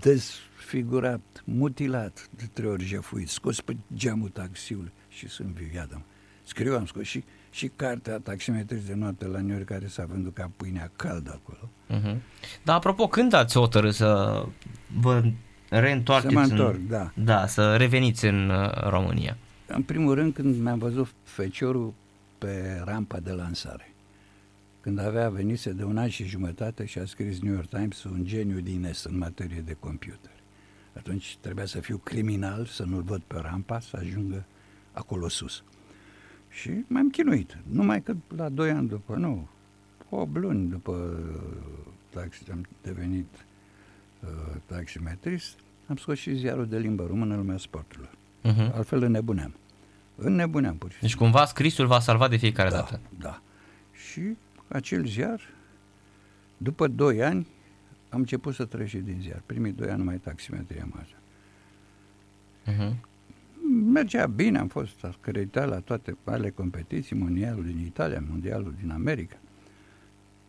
desfigurat, 0.00 1.20
mutilat, 1.44 2.28
de 2.36 2.44
trei 2.52 2.68
ori 2.68 2.84
jefuit, 2.84 3.28
scos 3.28 3.60
pe 3.60 3.76
geamul 3.94 4.28
taxiului 4.28 4.92
și 5.08 5.28
sunt 5.28 5.48
viu, 5.48 5.66
iată 5.74 6.02
Scriu, 6.44 6.74
am 6.74 6.86
scos 6.86 7.04
și, 7.04 7.24
și 7.50 7.70
cartea 7.76 8.18
taximetrist 8.18 8.86
de 8.86 8.94
noapte 8.94 9.26
la 9.26 9.40
New 9.40 9.54
York, 9.54 9.64
care 9.64 9.86
s-a 9.86 10.04
vândut 10.04 10.34
ca 10.34 10.50
pâinea 10.56 10.90
caldă 10.96 11.40
acolo. 11.42 11.70
Uh-huh. 11.90 12.16
Dar 12.62 12.76
apropo, 12.76 13.06
când 13.06 13.32
ați 13.32 13.58
hotărât 13.58 13.94
să 13.94 14.42
vă 15.00 15.22
reîntoarceți? 15.68 16.32
Să 16.32 16.38
mă 16.38 16.44
întorc, 16.44 16.76
în, 16.76 16.88
da. 16.88 17.12
Da, 17.14 17.46
să 17.46 17.76
reveniți 17.76 18.24
în 18.24 18.50
uh, 18.50 18.88
România. 18.88 19.36
În 19.66 19.82
primul 19.82 20.14
rând, 20.14 20.34
când 20.34 20.62
mi-am 20.62 20.78
văzut 20.78 21.08
feciorul 21.22 21.94
pe 22.38 22.82
rampa 22.84 23.18
de 23.18 23.30
lansare. 23.30 23.91
Când 24.82 24.98
avea 24.98 25.28
venise 25.28 25.72
de 25.72 25.84
un 25.84 25.98
an 25.98 26.08
și 26.08 26.24
jumătate 26.24 26.84
și 26.84 26.98
a 26.98 27.04
scris 27.04 27.40
New 27.40 27.52
York 27.52 27.68
Times 27.68 28.04
un 28.04 28.24
geniu 28.24 28.60
din 28.60 28.84
est 28.84 29.04
în 29.04 29.18
materie 29.18 29.60
de 29.60 29.76
computer. 29.80 30.32
Atunci 30.96 31.36
trebuia 31.40 31.66
să 31.66 31.80
fiu 31.80 31.96
criminal, 31.96 32.66
să 32.66 32.84
nu-l 32.84 33.02
văd 33.02 33.22
pe 33.26 33.38
rampa, 33.40 33.80
să 33.80 33.96
ajungă 34.00 34.44
acolo 34.92 35.28
sus. 35.28 35.62
Și 36.48 36.70
m-am 36.86 37.10
chinuit. 37.10 37.58
Numai 37.70 38.02
că 38.02 38.14
la 38.36 38.48
doi 38.48 38.70
ani 38.70 38.88
după, 38.88 39.14
nu, 39.14 39.48
8 40.08 40.36
luni 40.36 40.68
după 40.68 40.92
uh, 40.92 41.92
taxi, 42.08 42.50
am 42.50 42.66
devenit 42.82 43.46
uh, 44.20 44.28
taximetrist, 44.66 45.58
am 45.86 45.96
scos 45.96 46.18
și 46.18 46.34
ziarul 46.34 46.66
de 46.66 46.78
limba 46.78 47.06
română 47.06 47.36
lumea 47.36 47.56
sporturilor. 47.56 48.10
Uh-huh. 48.44 48.74
Altfel 48.74 49.02
înnebuneam. 49.02 49.54
Înnebuneam 50.16 50.76
pur 50.76 50.90
și 50.90 51.00
Deci 51.00 51.16
cumva 51.16 51.44
scrisul 51.44 51.86
v-a 51.86 52.00
salvat 52.00 52.30
de 52.30 52.36
fiecare 52.36 52.68
da, 52.68 52.76
dată. 52.76 53.00
Da. 53.18 53.42
Și 53.92 54.36
acel 54.72 55.06
ziar, 55.06 55.40
după 56.56 56.86
2 56.86 57.22
ani, 57.22 57.46
am 58.08 58.18
început 58.18 58.54
să 58.54 58.64
trece 58.64 58.98
din 58.98 59.18
ziar. 59.20 59.42
Primii 59.46 59.72
2 59.72 59.88
ani 59.88 59.98
numai 59.98 60.16
taximetrie 60.16 60.80
am 60.80 60.94
așa. 61.00 61.16
Uh-huh. 62.66 62.96
Mergea 63.92 64.26
bine, 64.26 64.58
am 64.58 64.68
fost 64.68 65.04
acreditat 65.04 65.68
la 65.68 65.80
toate 65.80 66.16
ale 66.24 66.50
competiții, 66.50 67.16
mondialul 67.16 67.64
din 67.64 67.78
Italia, 67.78 68.24
mondialul 68.28 68.74
din 68.80 68.90
America, 68.90 69.36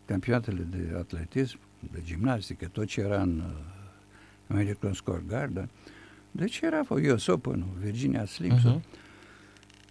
campionatele 0.05 0.67
de 0.69 0.93
atletism, 0.97 1.57
de 1.91 2.01
gimnastică, 2.03 2.67
tot 2.67 2.85
ce 2.85 3.01
era 3.01 3.21
în 3.21 3.39
uh, 3.39 3.45
American 4.47 4.93
Square 4.93 5.23
Garden. 5.27 5.69
Deci 6.31 6.59
era 6.59 6.85
US 6.89 7.27
Open, 7.27 7.65
Virginia 7.79 8.25
Slims. 8.25 8.61
Uh-huh. 8.61 8.81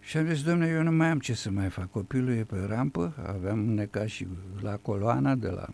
Și 0.04 0.16
am 0.16 0.26
zis, 0.26 0.42
domnule, 0.42 0.70
eu 0.70 0.82
nu 0.82 0.92
mai 0.92 1.08
am 1.08 1.18
ce 1.18 1.34
să 1.34 1.50
mai 1.50 1.68
fac. 1.68 1.90
Copilul 1.90 2.36
e 2.36 2.44
pe 2.44 2.64
rampă, 2.68 3.14
aveam 3.26 3.58
necat 3.58 4.08
și 4.08 4.26
la 4.60 4.76
coloana 4.76 5.34
de 5.34 5.48
la 5.48 5.68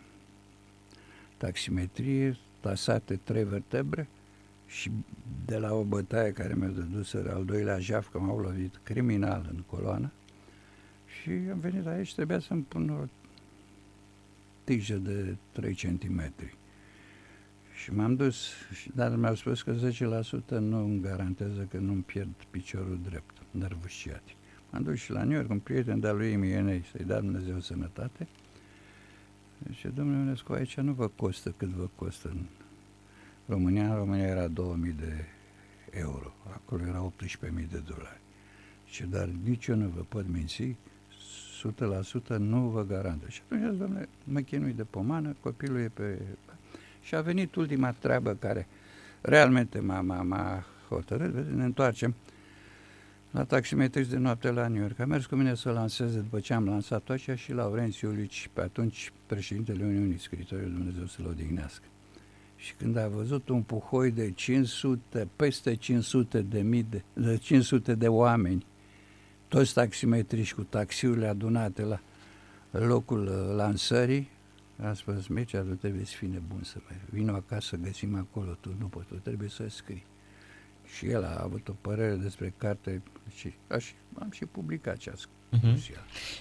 taximetrie, 1.36 2.36
tasate 2.60 3.16
trei 3.16 3.44
vertebre 3.44 4.08
și 4.66 4.90
de 5.44 5.56
la 5.56 5.72
o 5.72 5.82
bătaie 5.82 6.32
care 6.32 6.54
mi-a 6.54 6.68
dădus 6.68 7.14
al 7.14 7.44
doilea 7.44 7.78
jaf, 7.78 8.10
că 8.10 8.18
m-au 8.18 8.38
lovit 8.38 8.80
criminal 8.82 9.48
în 9.52 9.62
coloană, 9.66 10.12
Și 11.22 11.30
am 11.30 11.58
venit 11.60 11.86
aici, 11.86 12.14
trebuia 12.14 12.38
să-mi 12.38 12.62
pun 12.62 12.88
o 12.90 13.04
tijă 14.64 14.96
de 14.96 15.36
3 15.52 15.74
cm. 15.74 16.32
Și 17.82 17.92
m-am 17.92 18.16
dus, 18.16 18.48
dar 18.94 19.16
mi-au 19.16 19.34
spus 19.34 19.62
că 19.62 19.74
10% 19.74 20.48
nu 20.48 20.84
îmi 20.84 21.00
garantează 21.00 21.66
că 21.70 21.76
nu-mi 21.76 22.02
pierd 22.02 22.34
piciorul 22.50 22.98
drept, 23.08 23.38
nervul 23.50 23.88
sciatic. 23.88 24.37
M-am 24.70 24.82
dus 24.82 24.98
și 24.98 25.12
la 25.12 25.22
New 25.22 25.37
York, 25.37 25.50
un 25.50 25.58
prieten 25.58 26.00
de-al 26.00 26.16
lui 26.16 26.32
Imienei, 26.32 26.84
să-i 26.92 27.04
dea 27.04 27.20
Dumnezeu 27.20 27.61
sănătate. 27.61 28.26
Și 29.70 29.88
domnule 29.88 30.18
Ionescu, 30.18 30.52
aici 30.52 30.76
nu 30.76 30.92
vă 30.92 31.08
costă 31.08 31.54
cât 31.56 31.68
vă 31.68 31.88
costă 31.94 32.28
în 32.28 32.42
România. 33.46 33.88
În 33.88 33.96
România 33.96 34.26
era 34.26 34.48
2000 34.48 34.92
de 34.92 35.24
euro, 35.90 36.32
acolo 36.52 36.82
era 36.87 37.12
18.000 37.20 37.70
de 37.70 37.82
dolari. 37.87 38.20
Și 38.87 39.02
dar 39.02 39.28
nici 39.44 39.66
eu 39.66 39.76
nu 39.76 39.88
vă 39.88 40.00
pot 40.08 40.28
minți, 40.28 40.76
100% 42.32 42.37
nu 42.37 42.61
vă 42.61 42.84
garantă. 42.84 43.28
Și 43.28 43.40
atunci, 43.44 43.78
domnule, 43.78 44.08
mă 44.24 44.40
chinui 44.40 44.72
de 44.72 44.84
pomană, 44.84 45.37
copilul 45.40 45.78
e 45.78 45.90
pe... 45.94 46.18
Și 47.02 47.14
a 47.14 47.20
venit 47.20 47.54
ultima 47.54 47.92
treabă 47.92 48.34
care 48.34 48.66
realmente 49.20 49.78
m-a, 49.78 50.00
m-a, 50.00 50.22
m-a 50.22 50.64
hotărât, 50.88 51.48
ne 51.48 51.64
întoarcem 51.64 52.14
la 53.30 53.44
taximetrist 53.44 54.10
de 54.10 54.16
noapte 54.16 54.50
la 54.50 54.68
New 54.68 54.80
York. 54.80 54.98
A 54.98 55.04
mers 55.04 55.26
cu 55.26 55.34
mine 55.34 55.54
să 55.54 55.70
lanseze 55.70 56.18
după 56.18 56.40
ce 56.40 56.54
am 56.54 56.66
lansat 56.66 57.02
toate 57.02 57.34
și 57.34 57.52
Laurențiu 57.52 58.08
Iulici, 58.10 58.50
pe 58.52 58.60
atunci 58.60 59.12
președintele 59.26 59.84
Uniunii 59.84 60.18
Scritorii 60.18 60.70
Dumnezeu 60.70 61.06
să-l 61.06 61.26
odihnească. 61.26 61.84
Și 62.56 62.74
când 62.74 62.96
a 62.96 63.08
văzut 63.08 63.48
un 63.48 63.62
puhoi 63.62 64.10
de 64.10 64.30
500, 64.30 65.28
peste 65.36 65.74
500 65.74 66.42
de 66.42 66.60
mii 66.60 66.86
de, 66.90 67.02
de 67.12 67.36
500 67.36 67.94
de 67.94 68.08
oameni, 68.08 68.66
toți 69.48 69.72
taximetriști 69.72 70.54
cu 70.54 70.62
taxiurile 70.62 71.26
adunate 71.26 71.82
la 71.82 72.00
locul 72.70 73.26
uh, 73.26 73.56
lansării, 73.56 74.28
a 74.82 74.92
spus, 74.92 75.26
Mircea, 75.26 75.60
tu 75.60 75.74
trebuie 75.74 76.04
să 76.04 76.14
fii 76.16 76.28
nebun 76.28 76.62
să 76.62 76.76
mergi. 76.88 77.04
Vino 77.10 77.34
acasă 77.34 77.66
să 77.68 77.76
găsim 77.76 78.14
acolo, 78.14 78.56
tu 78.60 78.74
nu 78.78 78.86
poți, 78.86 79.06
tu 79.06 79.14
trebuie 79.14 79.48
să 79.48 79.68
scrii. 79.68 80.04
Și 80.96 81.07
el 81.07 81.24
a 81.24 81.40
avut 81.42 81.68
o 81.68 81.72
părere 81.81 82.14
despre 82.14 82.55
carte 82.59 83.03
și 83.37 83.55
aș, 83.68 83.85
am 84.18 84.31
și 84.31 84.44
publicat 84.44 84.96
ce 84.96 85.11
a 85.11 85.16
Uh-huh. 85.53 85.96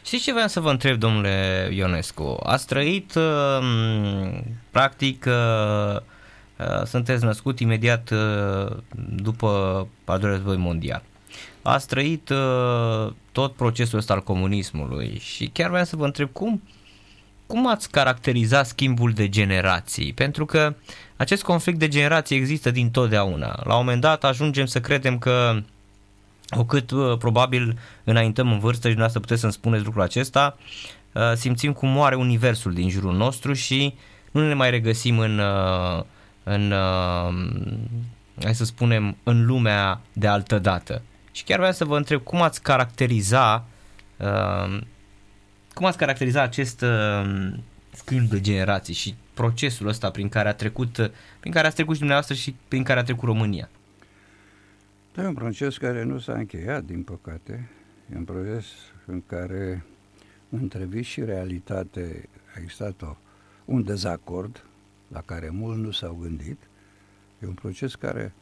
Știți 0.06 0.24
ce 0.24 0.32
vreau 0.32 0.48
să 0.48 0.60
vă 0.60 0.70
întreb, 0.70 1.00
domnule 1.00 1.70
Ionescu? 1.74 2.40
Ați 2.44 2.68
trăit, 2.68 3.16
uh, 3.16 4.40
practic, 4.72 5.26
uh, 5.28 5.96
uh, 6.60 6.84
sunteți 6.86 7.24
născut 7.24 7.60
imediat 7.60 8.14
după 9.16 9.48
al 10.06 10.20
doilea 10.20 10.38
război 10.38 10.58
mondial. 10.58 11.04
Ați 11.62 11.88
trăit 11.88 12.32
tot 13.32 13.54
procesul 13.54 13.98
ăsta 13.98 14.14
al 14.14 14.24
comunismului 14.24 15.18
și 15.20 15.48
chiar 15.48 15.70
vreau 15.70 15.86
să 15.86 15.96
vă 15.96 16.06
întreb 16.06 16.30
cum, 16.32 16.62
cum 17.48 17.68
ați 17.68 17.90
caracteriza 17.90 18.64
schimbul 18.64 19.12
de 19.12 19.30
generații? 19.30 20.14
Pentru 20.14 20.46
că 20.46 20.76
acest 21.16 21.44
conflict 21.44 21.80
de 21.80 21.88
generații 21.88 22.36
există 22.36 22.72
din 22.72 22.92
totdeauna. 22.92 23.60
La 23.64 23.74
un 23.74 23.80
moment 23.84 24.02
dat 24.02 24.24
ajungem 24.24 24.66
să 24.66 24.80
credem 24.80 25.18
că 25.18 25.62
o 26.52 26.66
cât 26.66 26.92
uh, 26.92 27.18
probabil 27.18 27.78
înaintăm 28.04 28.52
în 28.52 28.60
vârstă 28.60 28.88
și 28.88 28.94
dumneavoastră 28.94 29.20
puteți 29.20 29.42
să-mi 29.42 29.54
spuneți 29.54 29.86
lucrul 29.86 30.02
acesta, 30.02 30.58
uh, 31.12 31.34
simțim 31.36 31.74
cum 31.74 31.90
moare 31.90 32.16
universul 32.16 32.74
din 32.74 32.90
jurul 32.90 33.16
nostru 33.16 33.54
și 33.54 33.94
nu 34.32 34.48
ne 34.48 34.54
mai 34.54 34.70
regăsim 34.70 35.20
în, 35.20 35.40
uh, 35.40 36.04
în 36.44 36.74
hai 38.44 38.56
să 38.56 38.66
spunem, 38.66 39.18
în 39.24 39.46
lumea 39.46 40.02
de 40.14 40.28
altă 40.28 40.60
dată. 40.60 41.02
Și 41.32 41.44
chiar 41.44 41.58
vreau 41.58 41.74
să 41.74 41.86
vă 41.86 41.98
întreb 41.98 42.24
cum 42.24 42.42
ați 42.42 42.62
caracteriza 42.62 43.66
cum 45.78 45.86
ați 45.86 45.98
caracteriza 45.98 46.42
acest 46.42 46.84
schimb 47.94 48.30
de 48.30 48.42
generații 48.42 48.94
și 48.94 49.16
procesul 49.34 49.88
ăsta 49.88 50.12
prin 50.12 50.30
care 50.30 50.50
a 50.50 50.54
trecut, 50.54 51.12
prin 51.40 51.52
care 51.52 51.68
ați 51.68 51.76
trecut 51.76 51.94
și 51.94 52.00
dumneavoastră 52.00 52.36
și 52.36 52.56
prin 52.68 52.84
care 52.84 53.00
a 53.00 53.04
trecut 53.04 53.24
România? 53.24 53.70
Da, 55.14 55.24
e 55.24 55.28
un 55.28 55.34
proces 55.34 55.78
care 55.78 56.04
nu 56.04 56.20
s-a 56.20 56.34
încheiat, 56.34 56.84
din 56.84 57.04
păcate. 57.04 57.70
E 58.14 58.18
un 58.18 58.24
proces 58.24 58.66
în 59.06 59.22
care 59.28 59.86
între 60.50 60.86
vis 60.86 61.06
și 61.06 61.24
realitate 61.24 62.30
a 62.56 62.60
existat 62.62 63.02
o, 63.02 63.16
un 63.66 63.84
dezacord 63.84 64.64
la 65.08 65.22
care 65.22 65.50
mult 65.50 65.78
nu 65.78 65.92
s-au 65.92 66.18
gândit. 66.22 66.58
E 67.44 67.46
un 67.46 67.54
proces 67.54 67.96
care 67.96 68.34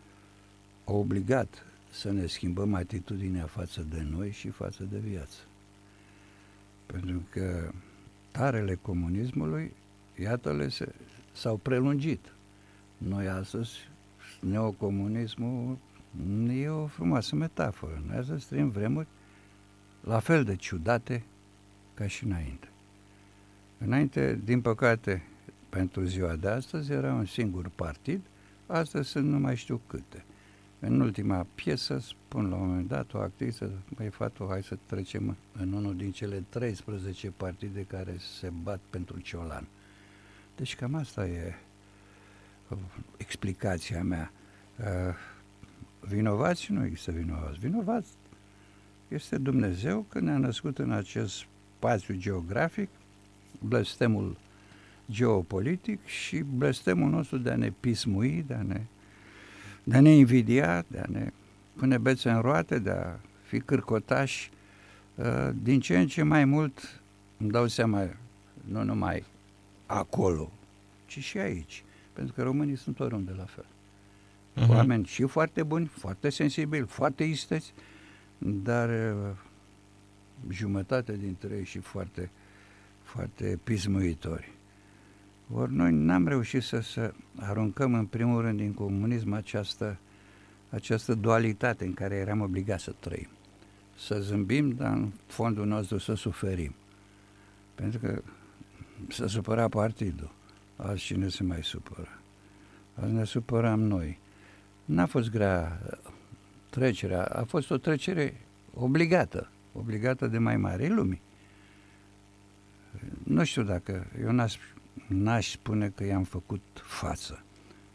a 0.85 0.91
obligat 0.91 1.65
să 1.91 2.11
ne 2.11 2.25
schimbăm 2.25 2.73
atitudinea 2.73 3.45
față 3.45 3.85
de 3.89 4.05
noi 4.11 4.31
și 4.31 4.49
față 4.49 4.83
de 4.91 4.97
viață. 4.97 5.37
Pentru 6.85 7.21
că 7.29 7.71
tarele 8.31 8.75
comunismului, 8.81 9.73
iată-le, 10.19 10.69
se, 10.69 10.93
s-au 11.31 11.57
prelungit. 11.57 12.33
Noi 12.97 13.27
astăzi, 13.27 13.89
neocomunismul 14.39 15.77
E 16.49 16.69
o 16.69 16.87
frumoasă 16.87 17.35
metaforă. 17.35 18.01
Noi 18.07 18.17
astăzi 18.17 18.47
trăim 18.47 18.69
vremuri 18.69 19.07
la 20.03 20.19
fel 20.19 20.43
de 20.43 20.55
ciudate 20.55 21.23
ca 21.93 22.07
și 22.07 22.23
înainte. 22.23 22.67
Înainte, 23.77 24.39
din 24.43 24.61
păcate, 24.61 25.23
pentru 25.69 26.03
ziua 26.03 26.35
de 26.35 26.47
astăzi 26.47 26.91
era 26.91 27.13
un 27.13 27.25
singur 27.25 27.69
partid, 27.75 28.21
astăzi 28.65 29.09
sunt 29.09 29.27
nu 29.27 29.39
mai 29.39 29.55
știu 29.55 29.81
câte. 29.87 30.25
În 30.87 30.99
ultima 30.99 31.45
piesă 31.55 31.99
spun 31.99 32.49
la 32.49 32.55
un 32.55 32.67
moment 32.67 32.87
dat 32.87 33.13
o 33.13 33.17
actriță, 33.17 33.71
mai 33.97 34.09
fată, 34.09 34.45
hai 34.49 34.63
să 34.63 34.77
trecem 34.85 35.35
în 35.59 35.73
unul 35.73 35.95
din 35.95 36.11
cele 36.11 36.43
13 36.49 37.31
partide 37.37 37.81
care 37.81 38.15
se 38.39 38.51
bat 38.63 38.79
pentru 38.89 39.19
Ciolan. 39.19 39.67
Deci 40.55 40.75
cam 40.75 40.95
asta 40.95 41.27
e 41.27 41.53
uh, 42.69 42.77
explicația 43.17 44.03
mea. 44.03 44.31
Uh, 44.79 45.15
Vinovați 45.99 46.71
nu 46.71 46.85
există 46.85 47.11
vinovați. 47.11 47.59
Vinovați 47.59 48.09
este 49.07 49.37
Dumnezeu 49.37 50.05
că 50.09 50.19
ne-a 50.19 50.37
născut 50.37 50.77
în 50.77 50.91
acest 50.91 51.45
spațiu 51.77 52.15
geografic, 52.17 52.89
blestemul 53.59 54.37
geopolitic 55.11 56.05
și 56.05 56.37
blestemul 56.37 57.09
nostru 57.09 57.37
de 57.37 57.49
a 57.49 57.55
ne 57.55 57.71
pismui, 57.79 58.43
de 58.47 58.53
a 58.53 58.61
ne, 58.61 58.81
de 59.87 59.95
a 59.95 60.01
ne 60.01 60.09
invidia, 60.09 60.85
de 60.87 60.99
a 60.99 61.05
ne 61.09 61.31
pune 61.75 61.97
bețe 61.97 62.29
în 62.29 62.41
roate, 62.41 62.79
de 62.79 62.89
a 62.89 63.19
fi 63.41 63.59
cârcotași, 63.59 64.51
uh, 65.15 65.49
din 65.61 65.79
ce 65.79 65.99
în 65.99 66.07
ce 66.07 66.23
mai 66.23 66.45
mult 66.45 67.01
îmi 67.37 67.51
dau 67.51 67.67
seama, 67.67 68.07
nu 68.65 68.83
numai 68.83 69.23
acolo, 69.85 70.51
ci 71.05 71.19
și 71.19 71.37
aici. 71.37 71.83
Pentru 72.13 72.33
că 72.33 72.43
românii 72.43 72.75
sunt 72.75 72.99
oriunde 72.99 73.33
la 73.37 73.45
fel 73.45 73.65
uh-huh. 74.55 74.67
oameni 74.67 75.05
și 75.05 75.23
foarte 75.23 75.63
buni, 75.63 75.85
foarte 75.85 76.29
sensibili, 76.29 76.85
foarte 76.85 77.23
isteți, 77.23 77.73
dar 78.37 78.89
uh, 78.89 79.31
jumătate 80.49 81.17
dintre 81.17 81.55
ei 81.55 81.65
și 81.65 81.79
foarte, 81.79 82.29
foarte 83.03 83.59
pismuitori. 83.63 84.51
Ori 85.53 85.73
noi 85.73 85.91
n-am 85.91 86.27
reușit 86.27 86.63
să, 86.63 86.79
să 86.79 87.13
aruncăm 87.35 87.93
în 87.93 88.05
primul 88.05 88.41
rând 88.41 88.57
din 88.57 88.73
comunism 88.73 89.31
această, 89.31 89.97
această 90.69 91.13
dualitate 91.13 91.85
în 91.85 91.93
care 91.93 92.15
eram 92.15 92.41
obligați 92.41 92.83
să 92.83 92.93
trăim. 92.99 93.27
Să 93.97 94.19
zâmbim, 94.19 94.69
dar 94.69 94.91
în 94.91 95.11
fondul 95.27 95.65
nostru 95.65 95.97
să 95.97 96.13
suferim. 96.13 96.75
Pentru 97.75 97.99
că 97.99 98.21
să 99.07 99.25
supăra 99.25 99.67
partidul. 99.67 100.31
Azi 100.75 101.03
cine 101.03 101.27
se 101.27 101.43
mai 101.43 101.63
supără? 101.63 102.19
Azi 102.93 103.13
ne 103.13 103.23
supărăm 103.23 103.79
noi. 103.79 104.19
N-a 104.85 105.05
fost 105.05 105.29
grea 105.29 105.81
trecerea, 106.69 107.23
a 107.23 107.43
fost 107.43 107.71
o 107.71 107.77
trecere 107.77 108.41
obligată, 108.73 109.49
obligată 109.73 110.27
de 110.27 110.37
mai 110.37 110.57
mare 110.57 110.87
lumii. 110.87 111.21
Nu 113.23 113.43
știu 113.43 113.63
dacă, 113.63 114.07
eu 114.21 114.31
n-aș, 114.31 114.57
n-aș 115.07 115.51
spune 115.51 115.89
că 115.89 116.03
i-am 116.03 116.23
făcut 116.23 116.61
față. 116.73 117.43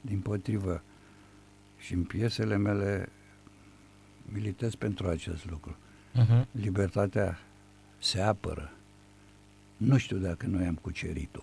Din 0.00 0.20
potrivă, 0.20 0.82
și 1.80 1.92
în 1.92 2.04
piesele 2.04 2.56
mele 2.56 3.08
militez 4.32 4.74
pentru 4.74 5.08
acest 5.08 5.50
lucru. 5.50 5.76
Uh-huh. 6.14 6.44
Libertatea 6.50 7.38
se 7.98 8.20
apără. 8.20 8.72
Nu 9.76 9.96
știu 9.96 10.16
dacă 10.16 10.46
noi 10.46 10.66
am 10.66 10.74
cucerit-o, 10.74 11.42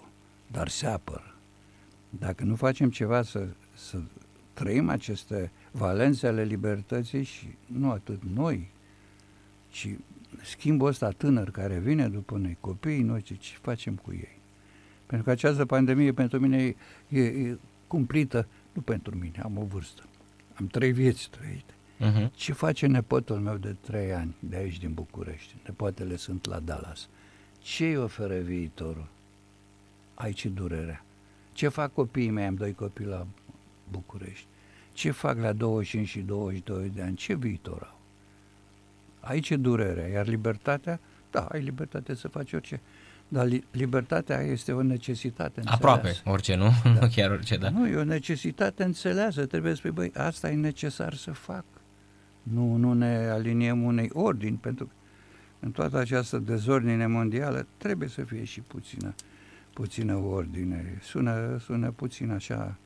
dar 0.52 0.68
se 0.68 0.86
apără. 0.86 1.36
Dacă 2.10 2.44
nu 2.44 2.56
facem 2.56 2.90
ceva 2.90 3.22
să, 3.22 3.48
să 3.76 4.02
trăim 4.54 4.90
aceste 4.90 5.52
valențe 5.72 6.28
ale 6.28 6.44
libertății 6.44 7.24
și 7.24 7.48
nu 7.66 7.92
atât 7.92 8.24
noi, 8.24 8.72
ci 9.70 9.90
schimbul 10.44 10.88
ăsta 10.88 11.10
tânăr 11.10 11.52
care 11.52 11.80
vine 11.80 12.10
după 12.10 12.38
noi, 12.38 12.58
copiii 12.60 13.02
noștri, 13.02 13.38
ce 13.38 13.58
facem 13.62 13.96
cu 13.96 14.14
ei? 14.14 14.37
Pentru 15.08 15.26
că 15.26 15.32
această 15.32 15.66
pandemie 15.66 16.12
pentru 16.12 16.40
mine 16.40 16.64
e, 16.64 16.76
e, 17.08 17.22
e 17.22 17.58
cumplită, 17.88 18.48
nu 18.74 18.82
pentru 18.82 19.16
mine, 19.16 19.42
am 19.44 19.58
o 19.58 19.64
vârstă, 19.64 20.04
am 20.54 20.68
trei 20.68 20.92
vieți 20.92 21.30
trăite. 21.30 21.74
Uh-huh. 22.00 22.32
Ce 22.34 22.54
face 22.54 22.88
nepotul 22.88 23.36
meu 23.36 23.56
de 23.56 23.76
trei 23.82 24.14
ani 24.14 24.36
de 24.40 24.56
aici 24.56 24.80
din 24.80 24.94
București? 24.94 25.56
Nepoatele 25.66 26.16
sunt 26.16 26.46
la 26.46 26.60
Dallas. 26.60 27.08
Ce 27.60 27.86
îi 27.86 27.98
oferă 27.98 28.40
viitorul? 28.40 29.08
Aici 30.14 30.46
durerea. 30.46 31.04
Ce 31.54 31.68
fac 31.68 31.94
copiii 31.94 32.30
mei? 32.30 32.46
Am 32.46 32.56
doi 32.56 32.74
copii 32.74 33.06
la 33.06 33.28
București. 33.92 34.46
Ce 34.94 35.12
fac 35.12 35.38
la 35.38 35.54
25 35.54 36.08
și 36.08 36.20
22 36.20 36.90
de 36.90 37.02
ani? 37.02 37.16
Ce 37.16 37.36
viitor 37.36 37.88
au? 37.92 38.00
Aici 39.20 39.50
e 39.50 39.56
durerea, 39.56 40.08
iar 40.08 40.28
libertatea, 40.28 41.00
da, 41.32 41.46
ai 41.46 41.62
libertate 41.62 42.14
să 42.14 42.28
faci 42.28 42.54
orice. 42.54 42.82
Dar 43.28 43.48
libertatea 43.72 44.42
este 44.42 44.72
o 44.72 44.82
necesitate 44.82 45.60
înțeleasă. 45.60 45.86
Aproape 45.86 46.16
orice, 46.26 46.56
nu? 46.56 46.70
Da. 46.84 46.92
nu 46.92 47.08
chiar 47.16 47.32
orice, 47.32 47.58
da. 47.58 47.70
Nu, 47.70 47.88
e 47.88 47.96
o 47.96 48.04
necesitate 48.04 48.84
înțeleasă. 48.84 49.46
Trebuie 49.46 49.72
să 49.72 49.78
spui, 49.78 49.92
băi, 49.92 50.12
asta 50.14 50.50
e 50.50 50.54
necesar 50.54 51.14
să 51.14 51.32
fac. 51.32 51.66
Nu, 52.44 52.76
nu 52.76 52.94
ne 52.94 53.30
aliniem 53.32 53.84
unei 53.84 54.10
ordini, 54.14 54.58
pentru 54.58 54.86
că 54.86 54.92
în 55.60 55.72
toată 55.72 55.98
această 55.98 56.38
dezordine 56.38 57.08
mondială 57.08 57.68
trebuie 57.78 58.10
să 58.10 58.22
fie 58.24 58.44
și 58.44 58.62
puțină, 58.62 59.16
puțină 59.74 60.16
ordine. 60.16 60.98
Sună, 61.02 61.58
sună 61.60 61.92
puțin 61.92 62.32
așa 62.32 62.78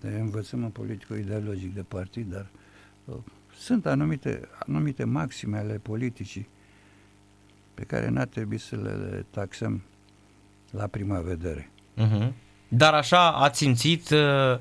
de 0.00 0.08
învățământ 0.08 0.72
politico-ideologic 0.72 1.74
de 1.74 1.82
partid, 1.82 2.32
dar 2.32 2.46
uh, 3.04 3.16
sunt 3.56 3.86
anumite, 3.86 4.48
anumite 4.66 5.04
maxime 5.04 5.58
ale 5.58 5.78
politicii 5.78 6.48
pe 7.74 7.84
care 7.84 8.08
n-ar 8.08 8.26
trebui 8.26 8.58
să 8.58 8.76
le 8.76 9.26
taxăm 9.30 9.82
la 10.70 10.86
prima 10.86 11.20
vedere. 11.20 11.70
Uh-huh. 11.96 12.32
Dar 12.68 12.94
așa 12.94 13.30
ați 13.30 13.58
simțit 13.58 14.10
uh, 14.10 14.58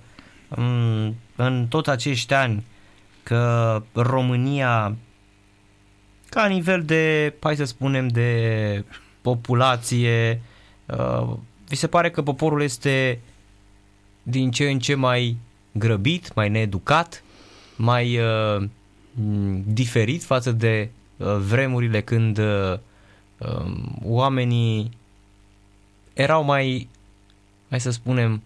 în 1.36 1.68
toți 1.70 1.90
acești 1.90 2.34
ani 2.34 2.66
că 3.24 3.84
România, 3.94 4.96
ca 6.30 6.48
nivel 6.48 6.84
de, 6.84 7.34
hai 7.40 7.56
să 7.56 7.64
spunem, 7.64 8.08
de 8.08 8.86
populație, 9.22 10.42
uh, 10.86 11.34
vi 11.68 11.76
se 11.76 11.88
pare 11.88 12.12
că 12.12 12.22
poporul 12.22 12.62
este 12.62 13.20
din 14.24 14.52
ce 14.52 14.70
în 14.70 14.80
ce 14.80 14.96
mai 14.96 15.38
grăbit, 15.72 16.34
mai 16.34 16.50
needucat, 16.50 17.24
mai 17.76 18.18
uh, 18.18 18.64
diferit 19.66 20.24
față 20.24 20.52
de 20.52 20.90
uh, 21.18 21.36
vremurile 21.38 22.02
când 22.02 22.38
uh, 22.38 22.74
um, 22.74 22.82
oamenii 24.04 24.92
erau 26.14 26.44
mai, 26.44 26.90
hai 27.70 27.80
să 27.80 27.90
spunem, 27.90 28.42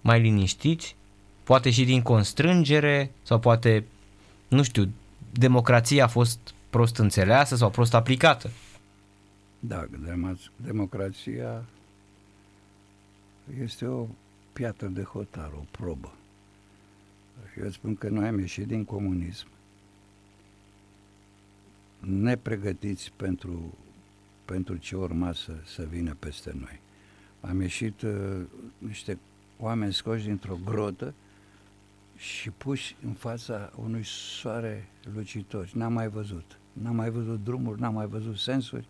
mai 0.00 0.20
liniștiți, 0.20 0.96
poate 1.44 1.70
și 1.70 1.84
din 1.84 2.02
constrângere 2.02 3.10
sau 3.22 3.38
poate, 3.38 3.84
nu 4.48 4.62
știu, 4.62 4.88
democrația 5.32 6.04
a 6.04 6.08
fost 6.08 6.54
prost 6.70 6.96
înțeleasă 6.96 7.56
sau 7.56 7.70
prost 7.70 7.94
aplicată. 7.94 8.50
Da, 9.58 9.86
democrația 10.56 11.64
este 13.62 13.86
o 13.86 14.06
piatră 14.52 14.86
de 14.86 15.02
hotar, 15.02 15.50
o 15.54 15.64
probă. 15.70 16.12
Eu 17.62 17.70
spun 17.70 17.94
că 17.94 18.08
noi 18.08 18.26
am 18.26 18.38
ieșit 18.38 18.66
din 18.66 18.84
comunism 18.84 19.46
nepregătiți 22.00 23.12
pentru, 23.16 23.74
pentru 24.44 24.76
ce 24.76 24.96
urma 24.96 25.32
să, 25.32 25.52
să 25.64 25.82
vină 25.82 26.16
peste 26.18 26.52
noi. 26.58 26.80
Am 27.40 27.60
ieșit 27.60 28.02
uh, 28.02 28.40
niște 28.78 29.18
oameni 29.58 29.92
scoși 29.92 30.24
dintr-o 30.24 30.58
grotă 30.64 31.14
și 32.16 32.50
puși 32.50 32.96
în 33.04 33.12
fața 33.12 33.72
unui 33.76 34.04
soare 34.04 34.88
lucitor. 35.14 35.70
N-am 35.74 35.92
mai 35.92 36.08
văzut. 36.08 36.58
N-am 36.72 36.96
mai 36.96 37.10
văzut 37.10 37.44
drumuri, 37.44 37.80
n-am 37.80 37.94
mai 37.94 38.06
văzut 38.06 38.36
sensuri. 38.36 38.86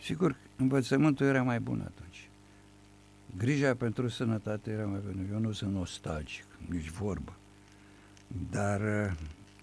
Sigur, 0.00 0.36
învățământul 0.56 1.26
era 1.26 1.42
mai 1.42 1.60
bun 1.60 1.80
atunci. 1.80 2.28
Grija 3.36 3.74
pentru 3.74 4.08
sănătate 4.08 4.70
era 4.70 4.86
mai 4.86 5.00
bună. 5.06 5.22
Eu 5.32 5.38
nu 5.38 5.52
sunt 5.52 5.72
nostalgic, 5.72 6.44
nici 6.68 6.90
vorbă. 6.90 7.36
Dar 8.50 8.80
uh, 8.80 9.12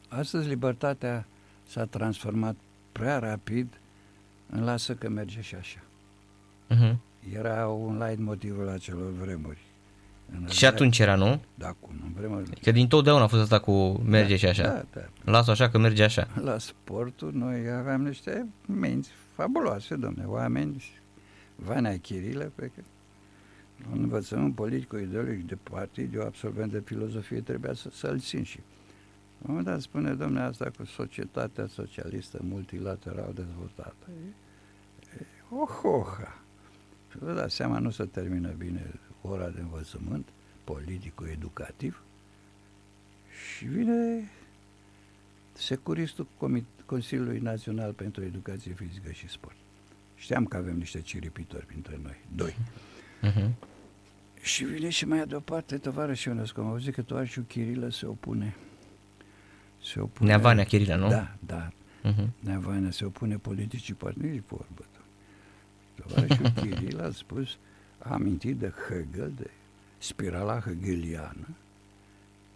astăzi 0.07 0.47
libertatea 0.47 1.25
s-a 1.67 1.85
transformat 1.85 2.55
prea 2.91 3.19
rapid 3.19 3.79
în 4.49 4.63
lasă 4.63 4.93
că 4.93 5.09
merge 5.09 5.41
și 5.41 5.55
așa. 5.55 5.79
Uh-huh. 6.69 6.95
Era 7.33 7.67
un 7.67 8.03
light 8.05 8.19
motiv 8.19 8.59
la 8.59 8.77
celor 8.77 9.11
vremuri. 9.11 9.59
În 10.31 10.47
și 10.47 10.65
atunci 10.65 10.99
era, 10.99 11.15
nu? 11.15 11.41
Da, 11.55 11.75
cum, 11.79 12.01
în 12.03 12.13
vremuri. 12.13 12.59
Că 12.61 12.71
din 12.71 12.87
totdeauna 12.87 13.23
a 13.23 13.27
fost 13.27 13.41
asta 13.41 13.59
cu 13.59 14.01
merge 14.05 14.31
da, 14.31 14.37
și 14.37 14.45
așa. 14.45 14.63
Da, 14.63 14.85
da. 14.93 15.31
Lasă 15.31 15.51
așa 15.51 15.69
că 15.69 15.77
merge 15.77 16.03
așa. 16.03 16.27
La 16.41 16.57
sportul 16.57 17.31
noi 17.33 17.71
aveam 17.71 18.01
niște 18.01 18.45
minți 18.65 19.09
fabuloase, 19.35 19.95
domne, 19.95 20.23
oameni, 20.25 20.83
Vanea 21.55 21.97
Chirilă, 21.97 22.51
pe 22.55 22.71
că 22.75 22.81
un 23.93 24.01
învățământ 24.01 24.55
politic-ideologic 24.55 25.47
de 25.47 25.57
partid, 25.63 26.15
eu 26.15 26.21
absolvent 26.21 26.71
de 26.71 26.81
filozofie, 26.85 27.41
trebuia 27.41 27.73
să, 27.73 27.89
să-l 27.91 28.19
țin 28.19 28.43
și 28.43 28.59
la 29.41 29.45
un 29.49 29.55
moment 29.55 29.65
dat 29.65 29.81
spune, 29.81 30.13
domnule, 30.13 30.43
asta 30.43 30.71
cu 30.77 30.85
societatea 30.85 31.67
socialistă 31.67 32.39
multilateral 32.41 33.31
dezvoltată. 33.33 34.07
E, 34.09 35.21
e 35.21 35.25
o 35.49 35.65
hoha. 35.65 36.41
Și 37.11 37.17
vă 37.17 37.33
dați 37.33 37.55
seama, 37.55 37.79
nu 37.79 37.89
se 37.89 38.05
termină 38.05 38.49
bine 38.57 38.93
ora 39.21 39.49
de 39.49 39.59
învățământ 39.59 40.27
politico-educativ 40.63 42.03
și 43.55 43.65
vine 43.65 44.29
securistul 45.53 46.27
Consiliului 46.85 47.39
Național 47.39 47.91
pentru 47.91 48.23
Educație 48.23 48.73
Fizică 48.73 49.11
și 49.11 49.27
Sport. 49.27 49.55
Știam 50.15 50.45
că 50.45 50.57
avem 50.57 50.77
niște 50.77 51.01
ciripitori 51.01 51.65
printre 51.65 51.99
noi, 52.03 52.17
doi. 52.35 52.55
Uh-huh. 53.23 53.49
Și 54.41 54.63
vine 54.63 54.89
și 54.89 55.05
mai 55.05 55.27
deoparte 55.27 55.77
tovarășul 55.77 56.31
Ionescu. 56.31 56.59
Am 56.59 56.67
auzit 56.67 56.93
că 56.93 57.01
tovarășul 57.01 57.43
Chirilă 57.43 57.89
se 57.89 58.05
opune 58.05 58.55
se 59.83 59.99
opune... 59.99 60.29
Neavanea 60.29 60.63
Chirilă, 60.63 60.95
nu? 60.95 61.09
Da, 61.09 61.35
da. 61.39 61.69
Uh-huh. 62.03 62.27
Neavanea 62.39 62.91
se 62.91 63.05
opune 63.05 63.35
politicii 63.35 63.93
partidului 63.93 64.43
vorbă. 64.47 64.83
Tovarășul 65.95 66.51
Chiril 66.61 67.01
a 67.01 67.09
spus, 67.11 67.57
a 67.97 68.13
amintit 68.13 68.57
de 68.57 68.73
Hegel, 68.87 69.31
de 69.35 69.49
spirala 69.97 70.59
hegeliană, 70.59 71.47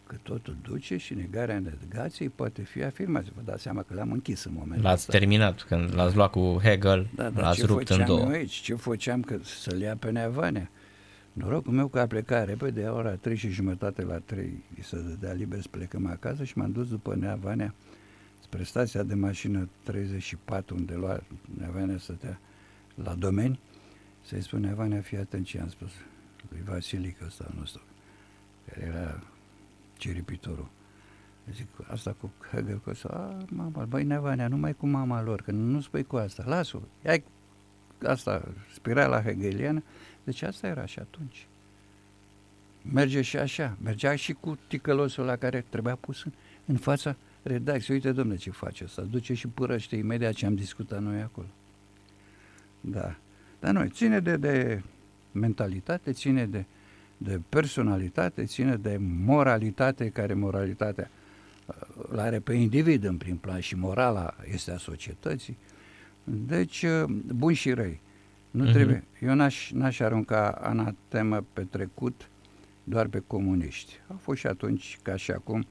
că 0.07 0.15
totul 0.23 0.55
duce 0.61 0.97
și 0.97 1.13
negarea 1.13 1.59
negației 1.59 2.29
poate 2.29 2.61
fi 2.61 2.83
afirmată. 2.83 3.27
Vă 3.35 3.41
dați 3.45 3.61
seama 3.61 3.81
că 3.81 3.93
l-am 3.93 4.11
închis 4.11 4.43
în 4.43 4.53
momentul 4.53 4.83
L-ați 4.83 4.95
ăsta. 4.95 5.17
terminat, 5.17 5.61
când 5.61 5.95
l-ați 5.95 6.15
luat 6.15 6.31
cu 6.31 6.59
Hegel, 6.63 7.07
da, 7.15 7.29
da, 7.29 7.41
l-ați 7.41 7.65
rupt 7.65 7.89
în 7.89 8.05
două. 8.05 8.27
aici? 8.27 8.53
Ce 8.53 8.75
făceam 8.75 9.21
că 9.21 9.37
să-l 9.43 9.79
ia 9.81 9.95
pe 9.95 10.11
Neavanea? 10.11 10.69
Norocul 11.33 11.73
meu 11.73 11.87
că 11.87 11.99
a 11.99 12.07
plecat 12.07 12.45
repede, 12.45 12.85
a 12.85 12.93
ora 12.93 13.15
3 13.15 13.35
și 13.35 13.49
jumătate 13.49 14.01
la 14.01 14.17
3 14.17 14.63
să 14.81 14.95
dădea 14.95 15.33
liber 15.33 15.61
să 15.61 15.67
plecăm 15.71 16.05
acasă 16.05 16.43
și 16.43 16.57
m-am 16.57 16.71
dus 16.71 16.89
după 16.89 17.15
Nea 17.15 17.35
Vanea 17.35 17.73
spre 18.41 18.63
stația 18.63 19.03
de 19.03 19.13
mașină 19.13 19.69
34 19.83 20.75
unde 20.75 20.93
lua 20.93 21.23
Nea 21.57 21.69
Vanea 21.69 21.97
stătea 21.97 22.39
la 22.95 23.13
domeni. 23.13 23.59
Să-i 24.25 24.41
spun 24.41 24.59
Nea 24.59 24.73
Vanea, 24.73 25.01
fii 25.01 25.17
atent 25.17 25.45
ce 25.45 25.59
am 25.59 25.69
spus 25.69 25.91
lui 26.49 26.61
Vasilic 26.65 27.21
ăsta 27.25 27.51
nostru. 27.55 27.81
Care 28.65 28.85
era 28.85 29.23
ciripitorul. 29.97 30.69
Zic, 31.51 31.67
asta 31.87 32.15
cu 32.19 32.31
Hegel, 32.51 32.77
cu 32.77 32.89
asta, 32.89 33.07
a, 33.07 33.45
mama, 33.49 33.85
băi, 33.85 34.03
Nevanea, 34.03 34.47
numai 34.47 34.73
cu 34.73 34.87
mama 34.87 35.21
lor, 35.21 35.41
că 35.41 35.51
nu 35.51 35.81
spui 35.81 36.03
cu 36.03 36.15
asta, 36.15 36.43
las-o, 36.45 36.79
ia 37.05 37.23
asta, 38.05 38.53
spirala 38.73 39.21
hegeliană, 39.21 39.83
deci 40.23 40.41
asta 40.41 40.67
era 40.67 40.85
și 40.85 40.99
atunci. 40.99 41.47
Merge 42.91 43.21
și 43.21 43.37
așa, 43.37 43.77
mergea 43.83 44.15
și 44.15 44.33
cu 44.33 44.57
ticălosul 44.67 45.25
la 45.25 45.35
care 45.35 45.65
trebuia 45.69 45.95
pus 45.95 46.23
în, 46.23 46.31
în 46.65 46.77
fața 46.77 47.15
redacției. 47.43 47.95
Uite, 47.95 48.11
domne, 48.11 48.35
ce 48.35 48.49
face 48.49 48.83
asta, 48.83 49.01
duce 49.01 49.33
și 49.33 49.47
părăște 49.47 49.95
imediat 49.95 50.33
ce 50.33 50.45
am 50.45 50.55
discutat 50.55 51.01
noi 51.01 51.21
acolo. 51.21 51.47
Da. 52.81 53.15
Dar 53.59 53.73
noi, 53.73 53.89
ține 53.89 54.19
de, 54.19 54.37
de 54.37 54.81
mentalitate, 55.31 56.11
ține 56.11 56.45
de, 56.45 56.65
de 57.17 57.41
personalitate, 57.49 58.45
ține 58.45 58.75
de 58.75 58.97
moralitate, 58.99 60.09
care 60.09 60.33
moralitatea 60.33 61.09
uh, 61.65 62.19
are 62.19 62.39
pe 62.39 62.53
individ 62.53 63.03
în 63.03 63.17
prim 63.17 63.37
plan 63.37 63.59
și 63.59 63.75
morala 63.75 64.35
este 64.51 64.71
a 64.71 64.77
societății. 64.77 65.57
Deci, 66.23 66.83
uh, 66.83 67.03
bun 67.27 67.53
și 67.53 67.71
răi. 67.71 68.01
Nu 68.53 68.67
uh-huh. 68.67 68.71
trebuie. 68.73 69.03
Eu 69.19 69.33
n-aș, 69.33 69.71
n-aș 69.71 69.99
arunca 69.99 70.49
anatemă 70.49 71.45
pe 71.53 71.63
trecut 71.63 72.29
doar 72.83 73.07
pe 73.07 73.19
comuniști. 73.27 73.93
Au 74.07 74.17
fost 74.17 74.39
și 74.39 74.47
atunci, 74.47 74.99
ca 75.01 75.15
și 75.15 75.31
acum, 75.31 75.65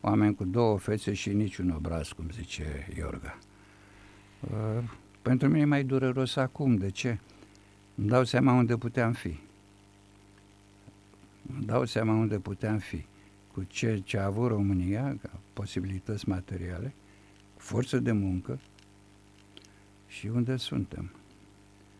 oameni 0.00 0.34
cu 0.34 0.44
două 0.44 0.78
fețe 0.78 1.12
și 1.12 1.32
niciun 1.32 1.70
obraz, 1.70 2.08
cum 2.08 2.30
zice 2.30 2.88
Iorga. 2.96 3.38
Uh, 4.40 4.84
pentru 5.22 5.48
mine 5.48 5.60
e 5.60 5.64
mai 5.64 5.84
dureros 5.84 6.36
acum. 6.36 6.76
De 6.76 6.90
ce? 6.90 7.18
Îmi 7.94 8.08
dau 8.08 8.24
seama 8.24 8.52
unde 8.52 8.76
puteam 8.76 9.12
fi. 9.12 9.38
Îmi 11.54 11.64
dau 11.64 11.84
seama 11.84 12.12
unde 12.12 12.38
puteam 12.38 12.78
fi. 12.78 13.04
cu 13.52 13.62
ce, 13.62 14.00
ce 14.04 14.18
a 14.18 14.24
avut 14.24 14.48
România, 14.48 15.16
ca 15.22 15.30
posibilități 15.52 16.28
materiale, 16.28 16.94
forță 17.56 17.98
de 17.98 18.12
muncă 18.12 18.58
și 20.06 20.26
unde 20.26 20.56
suntem. 20.56 21.10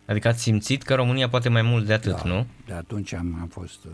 Adică 0.07 0.29
ați 0.29 0.43
simțit 0.43 0.83
că 0.83 0.95
România 0.95 1.29
poate 1.29 1.49
mai 1.49 1.63
mult 1.63 1.87
de 1.87 1.93
atât, 1.93 2.15
da, 2.15 2.23
nu? 2.25 2.47
De 2.67 2.73
atunci 2.73 3.13
am, 3.13 3.39
am 3.41 3.49
fost, 3.49 3.85
uh, 3.85 3.93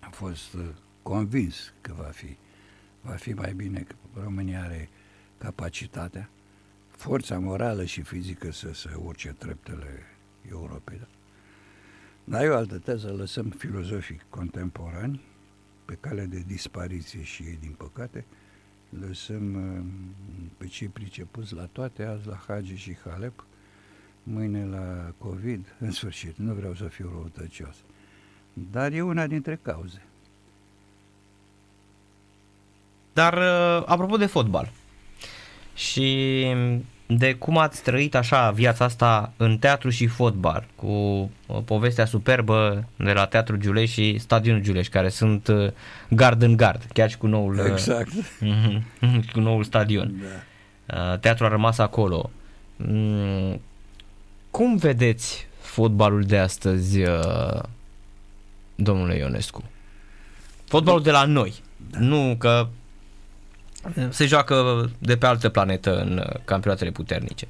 am 0.00 0.10
fost 0.10 0.54
uh, 0.54 0.64
convins 1.02 1.72
că 1.80 1.92
va 1.96 2.10
fi, 2.12 2.36
va 3.00 3.12
fi 3.12 3.32
mai 3.32 3.52
bine, 3.52 3.80
că 3.80 3.94
România 4.22 4.62
are 4.62 4.88
capacitatea, 5.38 6.30
forța 6.90 7.38
morală 7.38 7.84
și 7.84 8.02
fizică 8.02 8.52
să 8.52 8.72
se 8.72 8.90
urce 8.96 9.28
treptele 9.38 10.02
Europei. 10.50 10.98
Da? 10.98 11.06
Dar 12.24 12.44
e 12.44 12.48
o 12.48 12.56
altă 12.56 12.78
teză, 12.78 13.12
lăsăm 13.12 13.50
filozofii 13.50 14.20
contemporani 14.28 15.20
pe 15.84 15.94
cale 16.00 16.24
de 16.24 16.42
dispariție 16.46 17.22
și 17.22 17.42
ei, 17.42 17.58
din 17.60 17.74
păcate, 17.76 18.24
lăsăm 19.06 19.54
uh, 19.54 19.84
pe 20.56 20.66
cei 20.66 20.88
pricepuți 20.88 21.54
la 21.54 21.66
toate, 21.66 22.02
azi 22.02 22.26
la 22.26 22.42
Hagi 22.46 22.74
și 22.74 22.96
Halep, 23.04 23.44
mâine 24.22 24.66
la 24.70 25.12
COVID, 25.18 25.74
în 25.78 25.90
sfârșit, 25.90 26.36
nu 26.36 26.52
vreau 26.52 26.74
să 26.74 26.84
fiu 26.84 27.10
răutăcios. 27.12 27.76
Dar 28.52 28.92
e 28.92 29.02
una 29.02 29.26
dintre 29.26 29.58
cauze. 29.62 30.02
Dar, 33.12 33.34
uh, 33.34 33.82
apropo 33.86 34.16
de 34.16 34.26
fotbal 34.26 34.70
și 35.74 36.46
de 37.06 37.34
cum 37.34 37.58
ați 37.58 37.82
trăit 37.82 38.14
așa 38.14 38.50
viața 38.50 38.84
asta 38.84 39.32
în 39.36 39.58
teatru 39.58 39.90
și 39.90 40.06
fotbal, 40.06 40.66
cu 40.74 40.86
uh, 40.86 41.58
povestea 41.64 42.04
superbă 42.04 42.84
de 42.96 43.12
la 43.12 43.26
Teatrul 43.26 43.58
Giuleș 43.58 43.90
și 43.90 44.18
Stadionul 44.18 44.62
Giuleș, 44.62 44.88
care 44.88 45.08
sunt 45.08 45.48
uh, 45.48 45.70
gard 46.08 46.42
în 46.42 46.56
gard, 46.56 46.82
chiar 46.92 47.10
și 47.10 47.18
cu 47.18 47.26
noul, 47.26 47.58
Exact. 47.70 48.12
cu 49.32 49.40
noul 49.40 49.64
stadion. 49.64 50.14
Da. 50.86 51.16
Teatrul 51.16 51.46
a 51.46 51.50
rămas 51.50 51.78
acolo. 51.78 52.30
Mm, 54.52 54.66
Cum 54.68 54.76
vedeți 54.76 55.46
fotbalul 55.60 56.22
de 56.22 56.38
astăzi, 56.38 57.00
domnule 58.74 59.16
Ionescu? 59.16 59.62
Fotbalul 60.64 61.02
de 61.02 61.10
la 61.10 61.24
noi. 61.24 61.62
Da. 61.90 61.98
Nu 61.98 62.36
că 62.38 62.68
se 64.10 64.26
joacă 64.26 64.90
de 64.98 65.16
pe 65.16 65.26
altă 65.26 65.48
planetă 65.48 66.00
în 66.00 66.18
uh, 66.18 66.40
campionatele 66.44 66.90
puternice. 66.90 67.48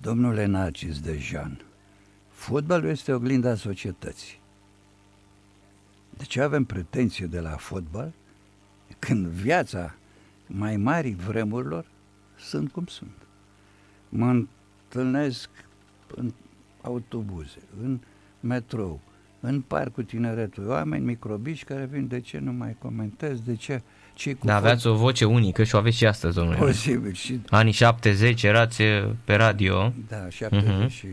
Domnule 0.00 0.44
Narcis 0.44 1.00
Dejan, 1.00 1.60
fotbalul 2.30 2.88
este 2.88 3.12
oglinda 3.12 3.54
societății. 3.54 4.40
De 6.10 6.24
ce 6.24 6.40
avem 6.40 6.64
pretenție 6.64 7.26
de 7.26 7.40
la 7.40 7.56
fotbal 7.56 8.12
când 8.98 9.26
viața 9.26 9.94
mai 10.46 10.76
mari 10.76 11.10
vremurilor 11.10 11.84
sunt 12.38 12.72
cum 12.72 12.86
sunt? 12.86 13.16
Mă 14.08 14.26
întâlnesc 14.26 15.48
în 16.14 16.32
autobuze, 16.82 17.58
în 17.82 17.98
metrou, 18.40 19.00
în 19.40 19.60
parcul 19.60 20.04
tineretului, 20.04 20.68
oameni 20.70 21.04
microbici 21.04 21.64
care 21.64 21.88
vin, 21.90 22.06
de 22.08 22.20
ce 22.20 22.38
nu 22.38 22.52
mai 22.52 22.76
comentez, 22.78 23.40
de 23.40 23.54
ce 23.54 23.82
ce 24.14 24.34
cu 24.34 24.46
Da, 24.46 24.56
aveați 24.56 24.86
o 24.86 24.94
voce 24.94 25.24
unică 25.24 25.64
și 25.64 25.74
o 25.74 25.78
aveți 25.78 25.96
și 25.96 26.06
astăzi, 26.06 26.34
domnule. 26.36 26.58
Posibil. 26.58 27.12
Și, 27.12 27.40
Anii 27.48 27.72
70 27.72 28.42
erați 28.42 28.82
uh, 28.82 29.10
pe 29.24 29.34
radio. 29.34 29.92
da, 30.08 30.28
70 30.28 30.68
Mhm. 30.78 30.88
și 30.88 31.06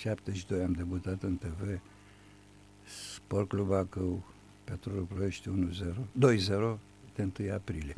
72 0.00 0.62
am 0.62 0.72
debutat 0.72 1.22
în 1.22 1.36
TV. 1.36 1.80
Sport 3.14 3.48
Club 3.48 3.66
Bacău, 3.68 4.22
Petrolul 4.64 5.06
Ploiești 5.14 5.48
1-0, 5.48 5.94
2-0, 6.12 6.78
de 7.14 7.28
1 7.40 7.52
aprilie. 7.54 7.94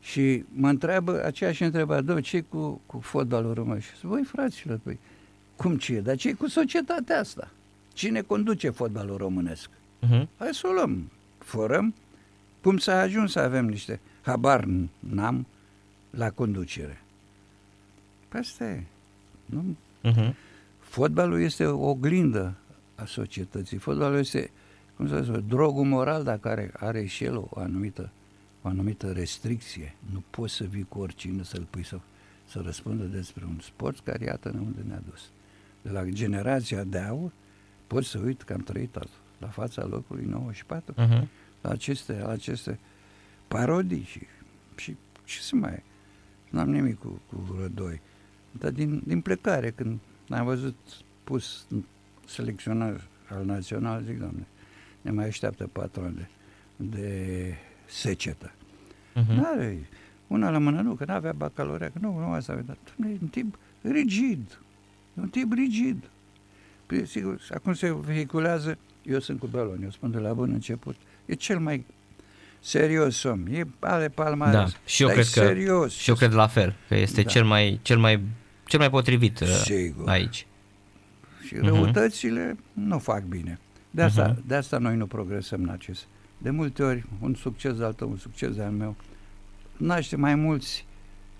Și 0.00 0.44
mă 0.52 0.68
întreabă, 0.68 1.24
aceeași 1.24 1.62
întrebare, 1.62 2.00
domnule, 2.00 2.20
ce 2.20 2.40
cu, 2.40 2.80
cu 2.86 3.00
fotbalul 3.00 3.54
român? 3.54 3.78
Și 3.80 3.88
zic, 3.94 4.00
voi 4.08 4.22
fraților, 4.24 4.80
păi, 4.82 4.98
cum 5.62 5.76
ce 5.76 5.94
e? 5.94 6.00
Dar 6.00 6.16
ce 6.16 6.32
cu 6.32 6.46
societatea 6.46 7.18
asta? 7.18 7.50
Cine 7.92 8.20
conduce 8.20 8.70
fotbalul 8.70 9.16
românesc? 9.16 9.70
Uh-huh. 9.70 10.26
Hai 10.36 10.48
să 10.52 10.66
o 10.66 10.72
luăm. 10.72 11.10
Fărăm 11.38 11.94
cum 12.62 12.76
s-a 12.76 13.00
ajuns 13.00 13.32
să 13.32 13.38
avem 13.38 13.66
niște 13.66 14.00
habar 14.22 14.68
n-am 14.98 15.46
la 16.10 16.30
conducere. 16.30 17.02
Păi 18.28 18.40
asta 18.40 18.64
e. 18.64 18.84
Nu? 19.44 19.76
Uh-huh. 20.04 20.34
Fotbalul 20.78 21.40
este 21.40 21.66
o 21.66 21.88
oglindă 21.88 22.54
a 22.94 23.04
societății. 23.04 23.78
Fotbalul 23.78 24.18
este, 24.18 24.50
cum 24.96 25.08
să 25.08 25.20
zic, 25.22 25.34
drogul 25.34 25.84
moral, 25.84 26.22
dar 26.22 26.38
care 26.38 26.72
are 26.76 27.04
și 27.04 27.24
el 27.24 27.36
o 27.36 27.48
anumită, 27.54 28.10
o 28.62 28.68
anumită 28.68 29.12
restricție. 29.12 29.94
Nu 30.12 30.22
poți 30.30 30.54
să 30.54 30.64
vii 30.64 30.86
cu 30.88 30.98
oricine 30.98 31.42
să-l 31.42 31.66
pui 31.70 31.84
să, 31.84 31.98
să 32.44 32.60
răspundă 32.64 33.04
despre 33.04 33.44
un 33.44 33.58
sport 33.60 34.00
care 34.00 34.24
iată 34.24 34.52
unde 34.54 34.80
ne-a 34.86 35.02
dus. 35.10 35.30
De 35.82 35.90
la 35.90 36.04
generația 36.04 36.84
de 36.84 36.98
aur, 36.98 37.32
poți 37.86 38.08
să 38.08 38.18
uit 38.18 38.42
că 38.42 38.52
am 38.52 38.60
trăit 38.60 38.98
la 39.38 39.46
fața 39.46 39.84
locului 39.84 40.24
94, 40.24 40.94
Uh-huh. 40.94 41.28
la 41.60 41.70
aceste, 41.70 42.12
la 42.12 42.28
aceste 42.28 42.78
parodii 43.48 44.02
și, 44.02 44.20
și 44.76 44.96
ce 45.24 45.40
să 45.40 45.56
mai... 45.56 45.82
N-am 46.50 46.70
nimic 46.70 46.98
cu, 46.98 47.20
cu 47.26 47.56
rădoi. 47.60 48.00
Dar 48.50 48.70
din, 48.70 49.02
din 49.06 49.20
plecare, 49.20 49.70
când 49.70 49.98
am 50.28 50.44
văzut 50.44 50.76
pus 51.24 51.66
în 51.70 51.82
selecționar 52.26 53.00
al 53.28 53.44
național, 53.44 54.02
zic, 54.02 54.18
doamne, 54.18 54.46
ne 55.00 55.10
mai 55.10 55.26
așteaptă 55.26 55.66
patru 55.66 56.02
ani 56.02 56.14
de, 56.14 56.28
de 56.76 57.54
secetă. 57.86 58.52
Uh-huh. 58.52 59.34
N-are, 59.36 59.78
una 60.26 60.50
la 60.50 60.58
mână 60.58 60.80
nu, 60.80 60.94
că 60.94 61.04
n-avea 61.04 61.32
bacalorea, 61.32 61.90
că 61.90 61.98
nu, 62.00 62.18
nu 62.18 62.32
asta 62.32 62.52
avea, 62.52 62.64
dar 62.64 62.76
doamne, 62.96 63.14
e 63.16 63.18
un 63.22 63.28
tip 63.28 63.58
rigid, 63.82 64.60
e 65.18 65.20
un 65.20 65.28
tip 65.28 65.52
rigid. 65.52 66.10
Păi, 66.86 67.06
sigur, 67.06 67.40
acum 67.54 67.74
se 67.74 67.94
vehiculează, 68.00 68.78
eu 69.02 69.18
sunt 69.20 69.38
cu 69.38 69.46
Belon, 69.46 69.82
eu 69.82 69.90
spun 69.90 70.10
de 70.10 70.18
la 70.18 70.32
bun 70.32 70.50
început, 70.52 70.96
e 71.26 71.34
cel 71.34 71.58
mai 71.58 71.84
serios 72.60 73.22
om, 73.22 73.46
e 73.46 73.66
ale 73.78 74.08
palmares, 74.08 74.54
Da, 74.72 74.78
și 74.84 75.02
eu 75.02 75.08
dar 75.08 75.16
e 75.16 75.20
cred 75.20 75.32
că- 75.32 75.40
serios. 75.40 75.92
Și 75.92 76.08
eu 76.10 76.14
cred 76.16 76.32
la 76.32 76.46
fel, 76.46 76.74
că 76.88 76.94
este 76.94 77.22
Da. 77.22 77.30
cel 77.30 77.44
mai 77.44 77.78
cel 77.82 77.98
mai 77.98 78.20
cel 78.66 78.78
mai 78.78 78.90
potrivit 78.90 79.40
uh, 79.40 79.48
Sigur. 79.48 80.08
aici. 80.08 80.46
Și 81.46 81.54
răutățile 81.56 82.56
nu 82.72 82.98
fac 82.98 83.22
bine. 83.22 83.58
De 83.90 84.02
asta, 84.02 84.36
de 84.46 84.54
asta 84.54 84.78
noi 84.78 84.96
nu 84.96 85.06
progresăm 85.06 85.62
în 85.62 85.68
acest. 85.68 86.06
De 86.38 86.50
multe 86.50 86.82
ori, 86.82 87.04
un 87.20 87.34
succes 87.34 87.80
al 87.80 87.92
tău, 87.92 88.10
un 88.10 88.16
succes 88.16 88.58
al 88.58 88.70
meu, 88.70 88.96
naște 89.76 90.16
mai 90.16 90.34
mulți 90.34 90.86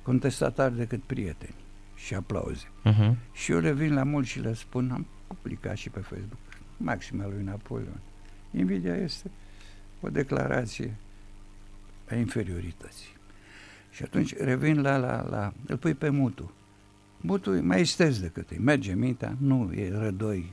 contestatari 0.03 0.77
decât 0.77 1.03
prieteni 1.03 1.55
și 2.05 2.15
aplauze. 2.15 2.65
Uh-huh. 2.65 3.15
Și 3.33 3.53
eu 3.53 3.59
le 3.59 3.73
vin 3.73 3.95
la 3.95 4.03
mulți 4.03 4.29
și 4.29 4.41
le 4.41 4.55
spun, 4.55 4.91
am 4.91 5.07
publicat 5.27 5.77
și 5.77 5.91
pe 5.91 6.01
Facebook, 6.01 6.41
maxima 6.77 7.27
lui 7.27 7.43
Napoleon. 7.45 8.01
Invidia 8.51 8.97
este 8.97 9.31
o 10.01 10.09
declarație 10.09 10.95
a 12.11 12.15
inferiorității. 12.15 13.11
Și 13.91 14.03
atunci 14.03 14.37
revin 14.37 14.81
la, 14.81 14.97
la, 14.97 15.27
la 15.31 15.53
îl 15.67 15.77
pui 15.77 15.95
pe 15.95 16.09
mutu. 16.09 16.53
Mutu 17.21 17.55
e 17.55 17.61
mai 17.61 17.81
esteț 17.81 18.17
decât 18.19 18.51
îi 18.51 18.59
merge 18.59 18.95
mintea, 18.95 19.37
nu 19.39 19.73
e 19.73 19.91
rădoi 19.99 20.53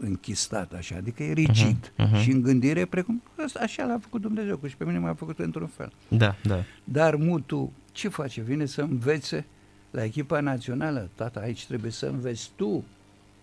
închistat 0.00 0.72
așa, 0.72 0.96
adică 0.96 1.22
e 1.22 1.32
rigid 1.32 1.92
Mhm, 1.96 2.08
mhm. 2.08 2.16
și 2.22 2.30
în 2.30 2.42
gândire 2.42 2.84
precum 2.84 3.22
ăsta, 3.44 3.60
așa 3.62 3.84
l-a 3.84 3.98
făcut 3.98 4.20
Dumnezeu, 4.20 4.56
că 4.56 4.68
și 4.68 4.76
pe 4.76 4.84
mine 4.84 4.98
m-a 4.98 5.14
făcut 5.14 5.38
într-un 5.38 5.66
fel. 5.66 5.92
Da, 6.08 6.36
da. 6.42 6.64
Dar 6.84 7.14
mutu 7.14 7.72
ce 7.92 8.08
face? 8.08 8.40
Vine 8.40 8.66
să 8.66 8.82
învețe 8.82 9.46
la 9.90 10.04
echipa 10.04 10.40
națională. 10.40 11.08
Tata, 11.14 11.40
aici 11.40 11.66
trebuie 11.66 11.90
să 11.90 12.06
înveți 12.06 12.50
tu 12.56 12.84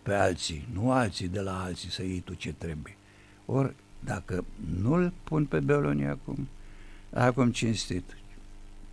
pe 0.03 0.13
alții, 0.13 0.67
nu 0.73 0.91
alții 0.91 1.27
de 1.27 1.39
la 1.39 1.63
alții 1.63 1.91
să 1.91 2.03
iei 2.03 2.19
tu 2.19 2.33
ce 2.33 2.53
trebuie. 2.53 2.95
Ori, 3.45 3.73
dacă 3.99 4.45
nu-l 4.81 5.13
pun 5.23 5.45
pe 5.45 5.59
Beoloni 5.59 6.07
acum, 6.07 6.47
acum 7.13 7.51
cinstit, 7.51 8.17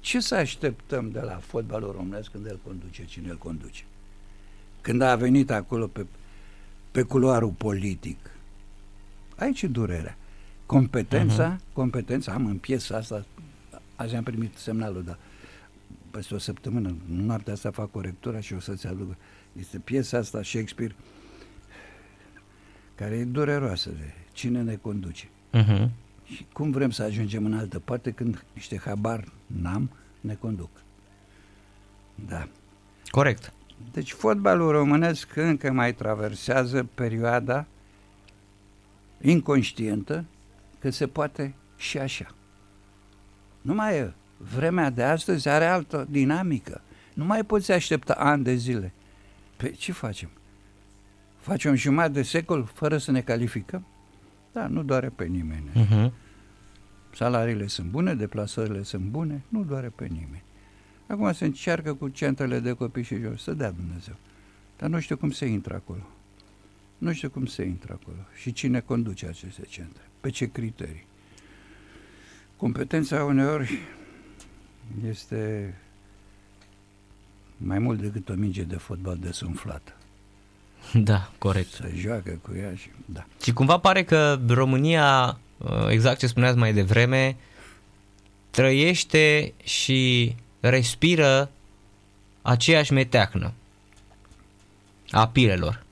ce 0.01 0.21
să 0.21 0.35
așteptăm 0.35 1.11
de 1.11 1.21
la 1.21 1.37
fotbalul 1.37 1.93
românesc 1.93 2.31
când 2.31 2.47
el 2.47 2.59
conduce, 2.67 3.05
cine 3.05 3.29
îl 3.29 3.39
conduce? 3.39 3.85
Când 4.81 5.01
a 5.01 5.17
venit 5.17 5.51
acolo 5.51 5.87
pe, 5.87 6.07
pe 6.91 7.03
culoarul 7.03 7.51
politic. 7.51 8.19
Aici 9.37 9.63
e 9.63 9.67
durerea. 9.67 10.17
Competența, 10.67 11.57
uh-huh. 11.57 11.73
competența, 11.73 12.33
am 12.33 12.47
în 12.47 12.59
piesa 12.59 12.97
asta, 12.97 13.25
azi 13.97 14.15
am 14.15 14.23
primit 14.23 14.57
semnalul, 14.57 15.05
dar 15.05 15.19
peste 16.15 16.35
o 16.35 16.39
săptămână, 16.39 16.97
noaptea 17.07 17.53
asta 17.53 17.71
fac 17.71 17.91
corectura 17.91 18.41
și 18.41 18.55
o 18.55 18.61
să-ți 18.61 18.87
aduc. 18.87 19.15
Este 19.53 19.79
piesa 19.79 20.19
asta, 20.19 20.43
Shakespeare, 20.43 20.95
care 22.95 23.15
e 23.15 23.25
dureroasă 23.25 23.91
de 23.91 24.13
cine 24.33 24.63
ne 24.63 24.75
conduce. 24.75 25.29
Uh-huh. 25.53 25.89
Și 26.25 26.47
cum 26.53 26.71
vrem 26.71 26.91
să 26.91 27.03
ajungem 27.03 27.45
în 27.45 27.55
altă 27.55 27.79
parte 27.79 28.11
când 28.11 28.45
niște 28.53 28.79
habar 28.85 29.25
n-am, 29.47 29.91
ne 30.21 30.35
conduc. 30.35 30.71
Da. 32.29 32.49
Corect. 33.11 33.53
Deci 33.93 34.13
fotbalul 34.13 34.71
românesc 34.71 35.37
încă 35.37 35.73
mai 35.73 35.95
traversează 35.95 36.85
perioada 36.95 37.67
inconștientă 39.21 40.25
că 40.79 40.91
se 40.91 41.07
poate 41.07 41.55
și 41.77 41.99
așa. 41.99 42.35
Nu 43.61 43.75
mai 43.75 43.97
e. 43.97 44.15
Vremea 44.37 44.91
de 44.91 45.03
astăzi 45.03 45.49
are 45.49 45.67
altă 45.67 46.07
dinamică. 46.11 46.81
Nu 47.15 47.25
mai 47.25 47.45
poți 47.45 47.73
aștepta 47.73 48.13
ani 48.13 48.45
de 48.45 48.55
zile. 48.55 48.93
Pe 49.57 49.71
ce 49.71 49.93
facem? 49.93 50.31
Facem 51.39 51.75
jumătate 51.75 52.13
de 52.13 52.23
secol 52.23 52.71
fără 52.75 52.99
să 52.99 53.11
ne 53.11 53.21
calificăm? 53.21 53.87
Da, 54.53 54.67
nu 54.67 54.83
doare 54.83 55.09
pe 55.09 55.25
nimeni. 55.25 55.71
Uh-huh. 55.71 56.13
Salariile 57.15 57.67
sunt 57.67 57.91
bune, 57.91 58.15
deplasările 58.15 58.83
sunt 58.83 59.05
bune, 59.05 59.43
nu 59.49 59.65
doare 59.65 59.89
pe 59.89 60.07
nimeni. 60.07 60.43
Acum 61.07 61.33
se 61.33 61.45
încearcă 61.45 61.95
cu 61.95 62.09
centrele 62.09 62.61
de 62.61 62.73
copii 62.73 63.03
și 63.03 63.17
jos, 63.17 63.43
să 63.43 63.53
dea 63.53 63.71
Dumnezeu. 63.71 64.15
Dar 64.79 64.89
nu 64.89 65.01
știu 65.01 65.17
cum 65.17 65.31
se 65.31 65.47
intră 65.47 65.75
acolo. 65.75 66.07
Nu 66.99 67.13
știu 67.13 67.31
cum 67.31 67.47
se 67.47 67.65
intră 67.65 67.93
acolo 67.93 68.17
și 68.35 68.53
cine 68.53 68.81
conduce 68.81 69.27
aceste 69.27 69.63
centre, 69.69 70.03
pe 70.21 70.31
ce 70.31 70.51
criterii. 70.51 71.07
Competența 72.57 73.25
uneori 73.25 73.79
este 75.09 75.75
mai 77.57 77.79
mult 77.79 78.01
decât 78.01 78.29
o 78.29 78.33
minge 78.33 78.63
de 78.63 78.77
fotbal 78.77 79.17
desumflată. 79.21 79.93
Da, 80.93 81.31
corect. 81.39 81.71
Să 81.71 81.91
joacă 81.95 82.39
cu 82.43 82.51
ea 82.57 82.75
și... 82.75 82.89
Da. 83.05 83.25
Și 83.43 83.53
cumva 83.53 83.79
pare 83.79 84.05
că 84.05 84.41
România, 84.49 85.39
uh, 85.59 85.87
exact 85.89 86.19
ce 86.19 86.27
spuneați 86.27 86.59
mai 86.59 86.73
devreme, 86.73 87.37
trăiește 88.51 89.53
și 89.65 90.35
respiră 90.61 91.51
aceeași 92.43 92.93
meteahnă 92.93 93.53
a 95.11 95.29
pirelor. 95.29 95.83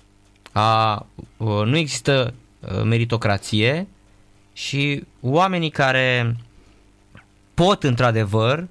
A, 0.52 1.06
uh, 1.36 1.64
nu 1.64 1.76
există 1.76 2.34
uh, 2.60 2.82
meritocrație 2.82 3.86
și 4.52 5.04
oamenii 5.20 5.70
care 5.70 6.36
pot 7.54 7.82
într-adevăr 7.82 8.68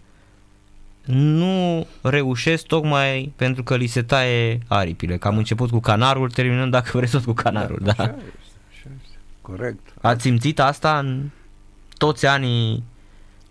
nu 1.14 1.88
reușesc 2.01 2.66
tocmai 2.66 3.34
pentru 3.36 3.64
că 3.64 3.76
li 3.76 3.88
se 3.88 4.01
taie 4.01 4.59
aripile. 4.68 5.18
Că 5.18 5.28
am 5.28 5.38
început 5.38 5.70
cu 5.70 5.80
canarul, 5.80 6.32
terminăm 6.32 6.70
dacă 6.70 6.91
vreți 6.93 7.12
tot 7.12 7.24
cu 7.24 7.34
canarul. 7.34 7.80
Da, 7.82 7.91
da. 7.97 8.03
Așa 8.03 8.14
este, 8.14 8.30
așa 8.70 8.89
este. 9.03 9.18
Corect. 9.41 9.93
Ați 10.01 10.22
simțit 10.22 10.59
asta 10.59 10.99
în 10.99 11.30
toți 11.97 12.26
anii 12.26 12.84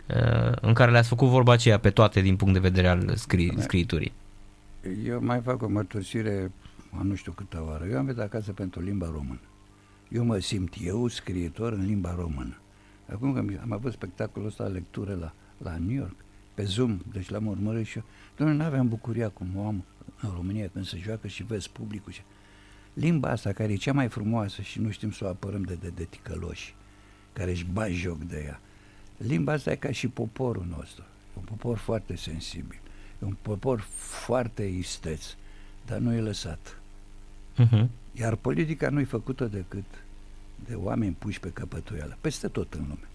uh, 0.09 0.53
în 0.61 0.73
care 0.73 0.91
le-ați 0.91 1.09
făcut 1.09 1.29
vorba 1.29 1.53
aceea 1.53 1.79
pe 1.79 1.91
toate 1.91 2.21
din 2.21 2.37
punct 2.37 2.55
de 2.55 2.61
vedere 2.61 2.89
al 2.89 3.15
scri- 3.15 3.59
scriturii? 3.59 4.13
Eu 5.07 5.19
mai 5.23 5.41
fac 5.41 5.63
o 5.63 5.69
mărturisire, 5.69 6.53
nu 7.03 7.15
știu 7.15 7.33
câtă 7.33 7.65
oară. 7.67 7.85
Eu 7.91 7.99
am 7.99 8.05
venit 8.05 8.21
acasă 8.21 8.53
pentru 8.53 8.81
limba 8.81 9.11
română. 9.13 9.41
Eu 10.09 10.25
mă 10.25 10.39
simt 10.39 10.75
eu 10.85 11.09
scriitor 11.09 11.73
în 11.73 11.87
limba 11.87 12.15
română. 12.19 12.57
Acum 13.13 13.33
că 13.33 13.43
am 13.63 13.73
avut 13.73 13.93
spectacolul 13.93 14.49
ăsta 14.49 14.65
lectură 14.65 15.17
la, 15.21 15.33
la 15.59 15.77
New 15.87 15.97
York, 15.97 16.15
pe 16.55 16.65
Zoom, 16.65 17.01
deci 17.13 17.29
l-am 17.29 17.47
urmărit 17.47 17.87
și 17.87 17.97
eu. 17.97 18.05
Doamne, 18.37 18.57
nu 18.57 18.65
aveam 18.65 18.89
bucuria 18.89 19.29
cum 19.29 19.47
o 19.57 19.67
am 19.67 19.85
în 20.21 20.31
România 20.35 20.69
când 20.73 20.87
se 20.87 20.99
joacă 20.99 21.27
și 21.27 21.43
vezi 21.43 21.71
publicul. 21.71 22.13
Și... 22.13 22.21
Limba 22.93 23.31
asta 23.31 23.53
care 23.53 23.73
e 23.73 23.77
cea 23.77 23.93
mai 23.93 24.09
frumoasă 24.09 24.63
și 24.63 24.81
nu 24.81 24.91
știm 24.91 25.11
să 25.11 25.25
o 25.25 25.29
apărăm 25.29 25.63
de, 25.63 25.75
de, 25.75 25.93
de 25.95 26.05
ticăloși, 26.05 26.75
care 27.33 27.51
își 27.51 27.67
bagi 27.73 27.95
joc 27.95 28.19
de 28.19 28.43
ea. 28.47 28.61
Limba 29.17 29.53
asta 29.53 29.71
e 29.71 29.77
ca 29.77 29.91
și 29.91 30.09
poporul 30.09 30.67
nostru. 30.69 31.03
E 31.03 31.39
un 31.39 31.43
popor 31.43 31.77
foarte 31.77 32.17
sensibil. 32.17 32.81
E 33.23 33.25
un 33.25 33.37
popor 33.43 33.81
foarte 33.99 34.63
isteț, 34.63 35.25
dar 35.87 35.99
nu 35.99 36.13
e 36.13 36.21
lăsat. 36.21 36.81
Uh-huh. 37.59 37.87
Iar 38.13 38.35
politica 38.35 38.89
nu 38.89 39.01
e 39.01 39.05
făcută 39.05 39.45
decât 39.45 39.85
de 40.65 40.75
oameni 40.75 41.17
puși 41.19 41.41
pe 41.41 41.51
căpătuială, 41.51 42.17
peste 42.21 42.49
tot 42.49 42.75
în 42.75 42.81
lume, 42.81 43.09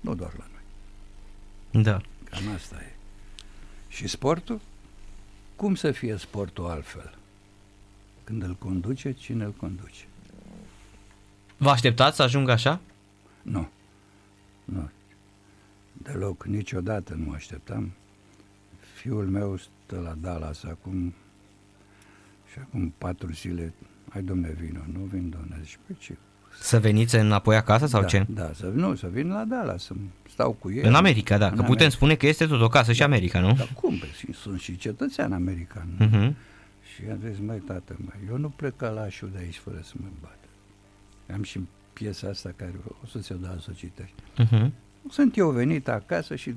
nu 0.00 0.14
doar 0.14 0.32
la 0.38 0.44
noi. 0.52 1.82
Da. 1.82 2.00
Cam 2.36 2.54
asta 2.54 2.76
e. 2.80 2.94
Și 3.88 4.08
sportul? 4.08 4.60
Cum 5.56 5.74
să 5.74 5.92
fie 5.92 6.16
sportul 6.16 6.66
altfel? 6.66 7.14
Când 8.24 8.42
îl 8.42 8.54
conduce, 8.54 9.12
cine 9.12 9.44
îl 9.44 9.52
conduce? 9.52 10.04
Vă 11.56 11.70
așteptați 11.70 12.16
să 12.16 12.22
ajungă 12.22 12.52
așa? 12.52 12.80
Nu. 13.42 13.68
Nu. 14.64 14.90
Deloc, 15.92 16.44
niciodată 16.44 17.14
nu 17.14 17.24
mă 17.24 17.34
așteptam. 17.34 17.92
Fiul 18.94 19.26
meu 19.26 19.56
stă 19.56 20.00
la 20.00 20.14
Dallas 20.20 20.62
acum 20.62 21.14
și 22.52 22.58
acum 22.58 22.94
patru 22.98 23.32
zile, 23.32 23.72
hai 24.08 24.22
domne 24.22 24.50
vino, 24.50 24.80
nu 24.92 25.00
vin 25.00 25.30
domne, 25.30 25.60
zice, 25.62 25.76
păi 25.86 25.96
ce? 25.98 26.16
Să 26.60 26.80
veniți 26.80 27.14
înapoi 27.14 27.56
acasă 27.56 27.86
sau 27.86 28.00
da, 28.00 28.06
ce? 28.06 28.26
Da, 28.28 28.50
să, 28.54 28.66
nu, 28.74 28.94
să 28.94 29.06
vin 29.12 29.28
la 29.28 29.44
Dallas, 29.44 29.84
să 29.84 29.92
stau 30.30 30.52
cu 30.52 30.70
ei. 30.70 30.82
În 30.82 30.94
America, 30.94 31.38
da. 31.38 31.44
În 31.44 31.50
Că 31.50 31.56
putem 31.56 31.72
America. 31.72 31.96
spune 31.96 32.14
că 32.14 32.26
este 32.26 32.46
tot 32.46 32.60
o 32.60 32.68
casă 32.68 32.92
și 32.92 33.02
America, 33.02 33.40
nu? 33.40 33.52
Dar 33.52 33.70
cum? 33.80 33.96
Păi, 33.98 34.08
și 34.18 34.32
sunt 34.32 34.60
și 34.60 34.76
cetățean 34.76 35.32
american. 35.32 35.88
Uh-huh. 36.00 36.34
Și 36.94 37.02
am 37.10 37.18
zis, 37.28 37.38
măi, 37.46 37.58
tată, 37.58 37.96
măi, 37.96 38.28
eu 38.28 38.36
nu 38.36 38.48
plec 38.48 38.76
ca 38.76 38.88
lașul 38.88 39.30
de 39.32 39.38
aici 39.38 39.56
fără 39.58 39.80
să 39.82 39.92
mă 39.96 40.06
bată. 40.20 40.48
Am 41.34 41.42
și 41.42 41.60
piesa 41.92 42.28
asta 42.28 42.52
care 42.56 42.74
o 43.02 43.06
să 43.06 43.18
ți-o 43.18 43.34
dau 43.34 43.58
să 43.58 43.68
o 43.70 43.72
citești. 43.72 44.14
Uh-huh. 44.42 44.70
Sunt 45.10 45.36
eu 45.36 45.50
venit 45.50 45.88
acasă 45.88 46.34
și 46.34 46.54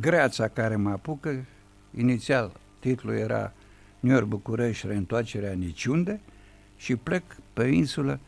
greața 0.00 0.48
care 0.48 0.76
mă 0.76 0.90
apucă, 0.90 1.44
inițial 1.96 2.52
titlul 2.78 3.14
era 3.14 3.52
New 4.00 4.14
York 4.14 4.26
București, 4.26 4.86
reîntoarcerea 4.86 5.52
niciunde 5.52 6.20
și 6.76 6.96
plec 6.96 7.22
pe 7.52 7.64
insulă 7.64 8.20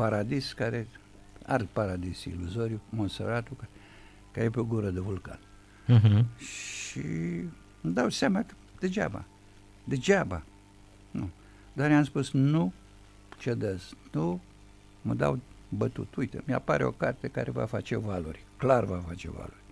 Paradis, 0.00 0.52
care 0.52 0.88
are 1.46 1.68
paradis 1.72 2.24
iluzoriu, 2.24 2.80
Monserratul, 2.88 3.56
ca- 3.56 3.68
care 4.32 4.46
e 4.46 4.50
pe 4.50 4.60
o 4.60 4.64
gură 4.64 4.90
de 4.90 5.00
vulcan. 5.00 5.38
Uh-huh. 5.88 6.24
Și 6.38 7.00
îmi 7.80 7.94
dau 7.94 8.08
seama 8.08 8.42
că 8.42 8.54
degeaba, 8.80 9.24
degeaba, 9.84 10.42
nu. 11.10 11.30
Dar 11.72 11.90
i-am 11.90 12.04
spus, 12.04 12.30
nu 12.32 12.72
cedez, 13.38 13.94
nu 14.12 14.40
mă 15.02 15.14
dau 15.14 15.38
bătut. 15.68 16.14
Uite, 16.16 16.42
mi-apare 16.46 16.84
o 16.84 16.90
carte 16.90 17.28
care 17.28 17.50
va 17.50 17.64
face 17.64 17.96
valori, 17.96 18.44
clar 18.56 18.84
va 18.84 18.98
face 19.06 19.30
valori. 19.30 19.62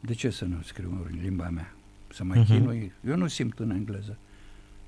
De 0.00 0.14
ce 0.14 0.30
să 0.30 0.44
nu 0.44 0.62
scriu 0.62 1.06
în 1.12 1.18
limba 1.20 1.48
mea? 1.48 1.72
Să 2.12 2.24
mă 2.24 2.34
Mhm. 2.34 2.44
chinui? 2.44 2.92
Eu 3.06 3.16
nu 3.16 3.26
simt 3.26 3.58
în 3.58 3.70
engleză. 3.70 4.16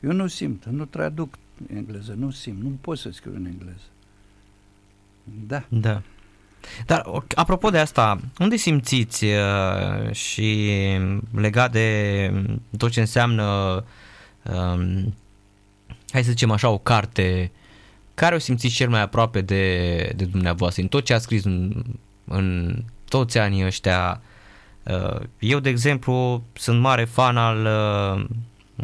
Eu 0.01 0.13
nu 0.13 0.27
simt, 0.27 0.65
nu 0.65 0.85
traduc 0.85 1.35
în 1.69 1.77
engleză, 1.77 2.13
nu 2.15 2.31
simt, 2.31 2.63
nu 2.63 2.69
pot 2.81 2.99
să 2.99 3.11
scriu 3.11 3.35
în 3.35 3.45
engleză. 3.45 3.85
Da. 5.47 5.63
Da. 5.69 6.03
Dar, 6.87 7.03
o- 7.07 7.23
apropo 7.35 7.71
de 7.71 7.79
asta, 7.79 8.21
unde 8.39 8.57
simțiți 8.57 9.25
uh, 9.25 10.13
și 10.13 10.71
legat 11.35 11.73
de 11.73 12.31
tot 12.77 12.91
ce 12.91 13.01
înseamnă, 13.01 13.45
um, 14.43 15.15
hai 16.13 16.25
să 16.25 16.31
zicem 16.31 16.51
așa, 16.51 16.69
o 16.69 16.79
carte, 16.79 17.53
care 18.15 18.35
o 18.35 18.39
simțiți 18.39 18.75
cel 18.75 18.89
mai 18.89 19.01
aproape 19.01 19.41
de, 19.41 20.13
de 20.17 20.25
dumneavoastră, 20.25 20.83
în 20.83 20.89
tot 20.89 21.05
ce 21.05 21.15
a 21.15 21.19
scris 21.19 21.45
în, 21.45 21.85
în 22.25 22.77
toți 23.09 23.39
anii 23.39 23.65
ăștia? 23.65 24.23
Uh, 24.83 25.21
eu, 25.39 25.59
de 25.59 25.69
exemplu, 25.69 26.45
sunt 26.53 26.81
mare 26.81 27.05
fan 27.05 27.37
al, 27.37 27.65
uh, 27.67 28.25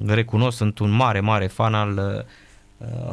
recunosc, 0.06 0.56
sunt 0.56 0.78
un 0.78 0.90
mare, 0.90 1.20
mare 1.20 1.46
fan 1.46 1.74
al 1.74 1.96
uh, 2.16 2.24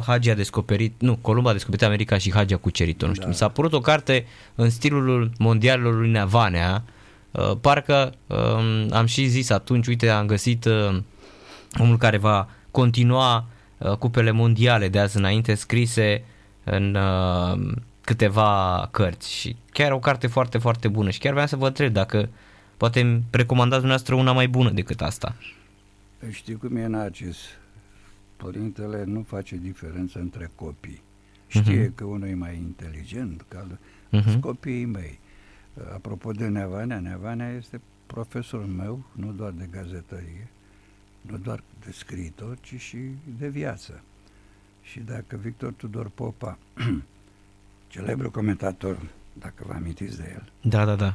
Hagi 0.06 0.30
a 0.30 0.34
descoperit, 0.34 1.00
nu, 1.00 1.16
Columba 1.16 1.50
a 1.50 1.52
descoperit 1.52 1.84
America 1.84 2.18
și 2.18 2.32
Hagi 2.32 2.54
a 2.54 2.56
cucerit-o, 2.56 3.06
nu 3.06 3.12
știu. 3.12 3.24
Da. 3.24 3.30
Mi 3.30 3.36
s-a 3.36 3.48
părut 3.48 3.72
o 3.72 3.80
carte 3.80 4.26
în 4.54 4.70
stilul 4.70 5.30
mondialelor 5.38 5.94
lui 5.94 6.10
Nevanea, 6.10 6.84
uh, 7.30 7.52
parcă 7.60 8.12
um, 8.26 8.92
am 8.92 9.06
și 9.06 9.26
zis 9.26 9.50
atunci, 9.50 9.86
uite, 9.86 10.08
am 10.08 10.26
găsit 10.26 10.64
uh, 10.64 10.98
omul 11.78 11.96
care 11.96 12.16
va 12.16 12.48
continua 12.70 13.46
uh, 13.78 13.92
cupele 13.92 14.30
mondiale 14.30 14.88
de 14.88 14.98
azi 14.98 15.16
înainte 15.16 15.54
scrise 15.54 16.24
în 16.64 16.94
uh, 16.94 17.72
câteva 18.00 18.88
cărți 18.90 19.32
și 19.32 19.56
chiar 19.72 19.92
o 19.92 19.98
carte 19.98 20.26
foarte, 20.26 20.58
foarte 20.58 20.88
bună 20.88 21.10
și 21.10 21.18
chiar 21.18 21.32
vreau 21.32 21.46
să 21.46 21.56
vă 21.56 21.66
întreb 21.66 21.92
dacă 21.92 22.28
poate 22.76 23.00
îmi 23.00 23.22
recomandați 23.30 23.80
dumneavoastră 23.80 24.14
una 24.14 24.32
mai 24.32 24.48
bună 24.48 24.70
decât 24.70 25.00
asta. 25.00 25.34
Știi 26.30 26.56
cum 26.56 26.76
e 26.76 26.86
Narcis? 26.86 27.36
Părintele 28.36 29.04
nu 29.04 29.22
face 29.22 29.56
diferență 29.56 30.18
între 30.18 30.50
copii. 30.54 31.02
Știe 31.46 31.82
Mhm. 31.84 31.94
că 31.94 32.04
unul 32.04 32.28
e 32.28 32.34
mai 32.34 32.56
inteligent, 32.56 33.44
că 33.48 33.56
altul... 33.56 33.78
Mhm. 34.10 34.28
Sunt 34.30 34.40
copiii 34.42 34.84
mei. 34.84 35.18
Apropo 35.94 36.30
de 36.32 36.48
Nevanea, 36.48 37.00
Nevanea 37.00 37.50
este 37.50 37.80
profesorul 38.06 38.66
meu, 38.66 39.04
nu 39.12 39.32
doar 39.32 39.50
de 39.50 39.68
gazetărie, 39.70 40.48
nu 41.20 41.36
doar 41.36 41.62
de 41.84 41.92
scriitor, 41.92 42.58
ci 42.60 42.74
și 42.80 42.98
de 43.38 43.48
viață. 43.48 44.02
Și 44.82 45.00
dacă 45.00 45.36
Victor 45.36 45.72
Tudor 45.72 46.08
Popa, 46.14 46.58
celebru 47.88 48.30
comentator, 48.30 48.98
dacă 49.32 49.64
vă 49.66 49.72
amintiți 49.72 50.16
de 50.16 50.30
el, 50.34 50.52
Da, 50.70 50.84
da, 50.84 50.94
da. 50.96 51.14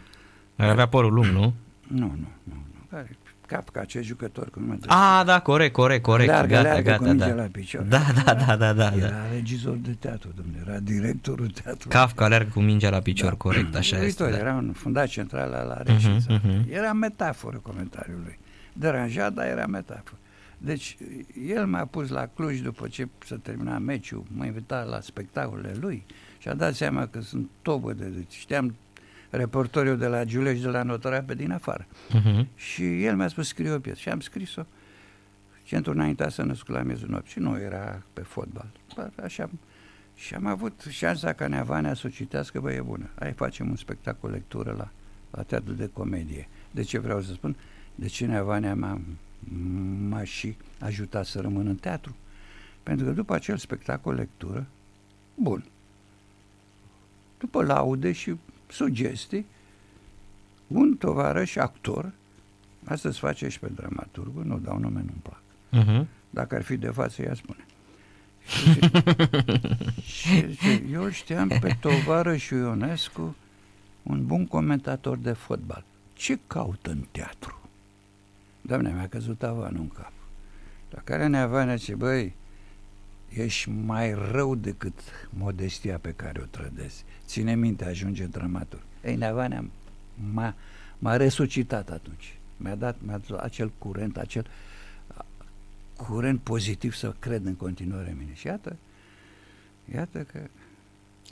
Ar 0.56 0.70
avea 0.70 0.88
părul 0.88 1.14
lung, 1.14 1.26
nu? 1.28 1.42
nu, 1.42 1.54
nu, 1.88 2.08
nu, 2.44 2.54
nu. 2.54 2.86
care, 2.90 3.18
Kafka, 3.50 3.80
acest 3.82 4.06
jucător, 4.06 4.50
cum 4.50 4.62
numește? 4.62 4.86
Ah, 4.88 5.22
da, 5.26 5.40
corect, 5.40 5.74
corect, 5.74 6.04
corect. 6.04 6.30
Leargă, 6.30 6.54
gata, 6.54 6.62
leargă 6.62 6.90
gata, 6.90 6.98
cu 6.98 7.04
mingea 7.04 7.28
da. 7.28 7.34
la 7.42 7.48
picior. 7.52 7.84
Da, 7.84 8.02
da, 8.26 8.34
da, 8.34 8.56
da, 8.56 8.74
da, 8.74 8.92
Era 8.96 9.08
da. 9.08 9.30
regizor 9.34 9.76
de 9.76 9.92
teatru, 10.00 10.30
domnule, 10.36 10.64
era 10.68 10.80
directorul 10.80 11.48
teatrului. 11.48 11.98
Kafka 11.98 12.26
alergă 12.26 12.50
cu 12.54 12.60
mingea 12.60 12.90
la 12.90 13.00
picior, 13.00 13.38
corect, 13.38 13.76
așa 13.76 13.96
este. 14.04 14.24
Uitor, 14.24 14.38
Da. 14.38 14.46
Era 14.46 14.54
un 14.54 14.72
fundat 14.72 15.08
central 15.08 15.50
la 15.50 15.82
Reșița. 15.82 16.34
Mhm, 16.34 16.48
mhm. 16.48 16.66
Era 16.72 16.94
metaforă 16.94 17.58
comentariul 17.58 18.20
lui. 18.24 18.40
Deranjat, 18.74 19.34
dar 19.34 19.46
era 19.46 19.66
metaforă. 19.66 20.18
Deci, 20.58 20.98
el 21.48 21.66
m-a 21.66 21.86
pus 21.86 22.10
la 22.10 22.30
Cluj 22.36 22.60
după 22.60 22.88
ce 22.88 23.08
s-a 23.26 23.40
terminat 23.42 23.82
meciul, 23.82 24.24
m-a 24.36 24.46
invitat 24.46 24.90
la 24.90 25.00
spectacolele 25.02 25.76
lui 25.80 26.06
și 26.38 26.48
a 26.48 26.54
dat 26.54 26.74
seama 26.74 27.08
că 27.08 27.22
sunt 27.22 27.50
tobă 27.62 27.94
de... 27.94 28.06
Deci 28.06 28.34
știam 28.34 28.76
reportoriul 29.30 29.98
de 29.98 30.08
la 30.08 30.24
Giulești 30.24 30.64
de 30.64 30.70
la 30.70 30.84
Notara 30.84 31.22
pe 31.22 31.36
din 31.36 31.52
afară. 31.52 31.86
Mhm. 32.14 32.48
Și 32.56 33.04
el 33.04 33.16
mi-a 33.16 33.28
spus 33.28 33.48
scrie 33.48 33.72
o 33.72 33.80
piesă 33.80 34.00
și 34.00 34.10
am 34.10 34.20
scris-o. 34.20 34.66
Centrul 35.64 35.96
înaintea 35.96 36.30
să 36.30 36.44
născut 36.44 36.76
la 36.76 36.82
miezul 36.82 37.10
nopții 37.10 37.32
și 37.32 37.40
nu 37.40 37.60
era 37.60 38.02
pe 38.14 38.22
fotbal. 38.22 38.70
Dar 38.96 39.12
Așa, 39.24 39.50
și 40.16 40.34
am 40.34 40.46
avut 40.46 40.86
șansa 40.90 41.34
ca 41.34 41.48
Neavanea 41.48 41.94
să 41.94 42.04
o 42.06 42.10
citească, 42.10 42.60
bă, 42.60 42.72
e 42.72 42.82
bună. 42.82 43.10
Hai 43.20 43.34
facem 43.34 43.70
un 43.70 43.76
spectacol 43.76 44.30
lectură 44.30 44.76
la, 44.78 44.90
la 45.32 45.42
teatru 45.42 45.74
de 45.74 45.90
comedie. 45.94 46.48
De 46.72 46.82
ce 46.82 47.00
vreau 47.00 47.22
să 47.22 47.32
spun? 47.32 47.56
De 47.96 48.08
ce 48.08 48.26
Neavanea 48.26 48.76
m-a, 48.76 49.02
m-a 50.10 50.24
și 50.24 50.56
ajutat 50.80 51.26
să 51.26 51.40
rămân 51.40 51.68
în 51.68 51.76
teatru? 51.76 52.16
Pentru 52.84 53.06
că 53.06 53.12
după 53.12 53.34
acel 53.34 53.58
spectacol 53.58 54.14
lectură, 54.14 54.66
bun, 55.36 55.64
după 57.38 57.64
laude 57.64 58.12
și 58.12 58.36
sugestii, 58.70 59.46
un 60.68 60.96
tovarăș 60.96 61.56
actor, 61.56 62.12
astăzi 62.86 63.20
face 63.20 63.48
și 63.48 63.60
pe 63.60 63.72
dramaturgul, 63.76 64.46
nu 64.46 64.58
dau 64.58 64.78
nume, 64.78 65.00
nu-mi 65.00 65.22
plac. 65.22 65.42
Mhm. 65.70 66.08
Dacă 66.30 66.56
ar 66.56 66.62
fi 66.62 66.78
de 66.78 66.90
față, 66.90 67.22
ea 67.22 67.34
spune. 67.34 67.66
Și, 68.46 68.82
și, 70.02 70.56
și 70.56 70.84
eu 70.92 71.10
știam 71.10 71.48
pe 71.48 71.78
tovarășul 71.80 72.58
Ionescu 72.58 73.36
un 74.04 74.26
bun 74.26 74.48
comentator 74.48 75.18
de 75.18 75.32
fotbal. 75.32 75.84
Ce 76.14 76.40
caută 76.48 76.90
în 76.90 77.06
teatru? 77.12 77.60
Doamne, 78.62 78.94
mi-a 78.94 79.08
căzut 79.08 79.38
tavanul 79.38 79.82
în 79.82 79.88
cap. 79.88 80.12
La 80.90 81.02
care 81.04 81.28
Neavanea 81.28 81.76
zice, 81.76 81.96
băi, 81.96 82.36
ești 83.34 83.70
mai 83.70 84.14
rău 84.32 84.56
decât 84.56 85.00
modestia 85.30 85.98
pe 85.98 86.12
care 86.16 86.40
o 86.42 86.46
trădezi. 86.50 87.04
Ține 87.26 87.56
minte, 87.56 87.86
ajunge 87.86 88.26
dramaturg. 88.26 88.82
Ei, 89.06 89.16
Neavanea 89.16 89.66
m-a, 90.34 90.56
m-a 91.00 91.16
resuscitat 91.18 91.90
atunci. 91.90 92.38
Mi-a 92.58 92.76
dat, 92.76 92.96
mi-a 93.06 93.22
dat 93.28 93.40
acel 93.40 93.72
curent, 93.78 94.18
acel 94.18 94.46
curent 95.96 96.40
pozitiv 96.40 96.94
să 96.94 97.14
cred 97.20 97.46
în 97.46 97.56
continuare 97.56 98.10
în 98.10 98.18
mine. 98.18 98.34
Și 98.34 98.48
iată, 98.48 98.76
iată 99.96 100.20
că, 100.20 100.40